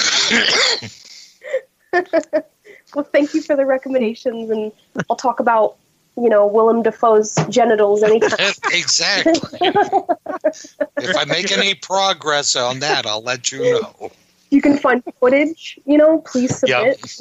[2.95, 4.73] Well, thank you for the recommendations, and
[5.09, 5.77] I'll talk about
[6.19, 8.31] you know, Willem Dafoe's genitals anytime.
[8.73, 9.35] exactly.
[9.61, 14.11] if I make any progress on that, I'll let you know.
[14.51, 16.99] you can find footage, you know, please submit.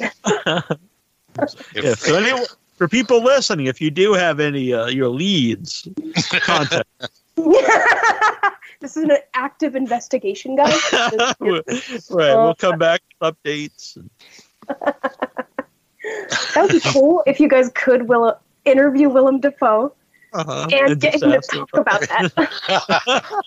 [1.38, 2.46] If- Yeah, so any,
[2.76, 5.88] for people listening, if you do have any uh, your leads,
[6.40, 6.88] contact.
[8.80, 10.80] this is an active investigation, guys.
[10.92, 11.64] right,
[12.10, 13.98] we'll come back with updates.
[14.68, 19.92] That would be cool if you guys could will interview Willem Dafoe
[20.32, 20.68] Uh-huh.
[20.72, 23.42] and get him to talk about that.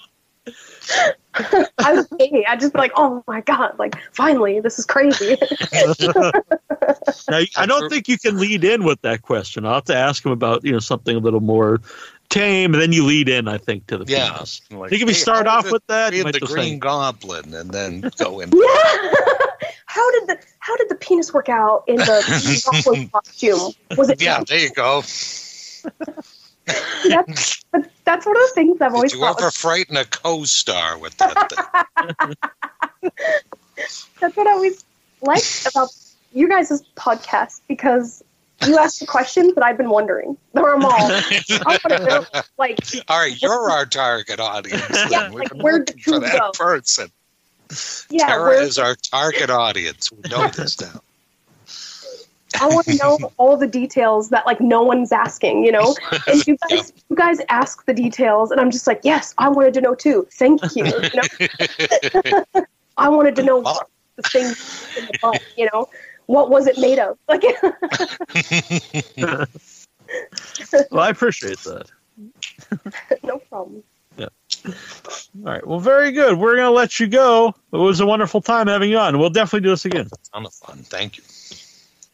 [1.79, 2.45] I would pay.
[2.45, 5.37] I'd just be like, oh my god, like finally, this is crazy.
[7.29, 9.65] Now, I don't think you can lead in with that question.
[9.65, 11.81] I'll have to ask him about you know something a little more
[12.29, 13.47] tame, and then you lead in.
[13.47, 14.31] I think to the Yeah.
[14.31, 14.61] penis.
[14.71, 16.83] Like, I think if we hey, start off with that, you might the Green think,
[16.83, 18.51] Goblin and then go in.
[18.51, 18.59] yeah.
[19.85, 23.73] how did the how did the penis work out in the Goblin costume?
[23.97, 25.03] Was it Yeah, there you go.
[27.07, 30.05] That's, but that's one of the things I've always Did you ever Was, frighten a
[30.05, 31.51] co-star with that
[34.19, 34.83] that's what I always
[35.21, 35.89] liked about
[36.33, 38.23] you guys' podcast because
[38.65, 40.37] you ask the questions that I've been wondering.
[40.53, 40.79] They're all.
[41.89, 42.25] Know,
[42.57, 44.85] like, All right, you're our target audience.
[45.09, 45.29] Yeah.
[45.29, 46.51] We've like, where'd the for that go?
[46.51, 47.11] person.
[48.09, 50.11] yeah, Tara where, is our target audience.
[50.11, 51.01] We know this now.
[52.59, 55.95] I want to know all the details that like no one's asking, you know.
[56.27, 59.73] And you guys, you guys ask the details, and I'm just like, yes, I wanted
[59.75, 60.27] to know too.
[60.31, 60.85] Thank you.
[60.85, 62.63] you know?
[62.97, 65.89] I wanted to know what the thing in the butt, you know.
[66.25, 67.17] What was it made of?
[67.27, 67.43] Like,
[70.91, 71.89] well, I appreciate that.
[73.23, 73.83] no problem.
[74.17, 74.27] Yeah.
[74.65, 74.73] All
[75.43, 75.65] right.
[75.65, 76.37] Well, very good.
[76.37, 77.55] We're going to let you go.
[77.71, 79.17] It was a wonderful time having you on.
[79.17, 80.09] We'll definitely do this again.
[80.33, 80.79] ton of fun.
[80.79, 81.23] Thank you.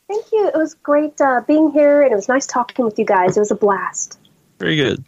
[0.08, 0.48] Thank you.
[0.48, 3.38] It was great uh, being here, and it was nice talking with you guys.
[3.38, 4.20] It was a blast.
[4.60, 5.04] Very good.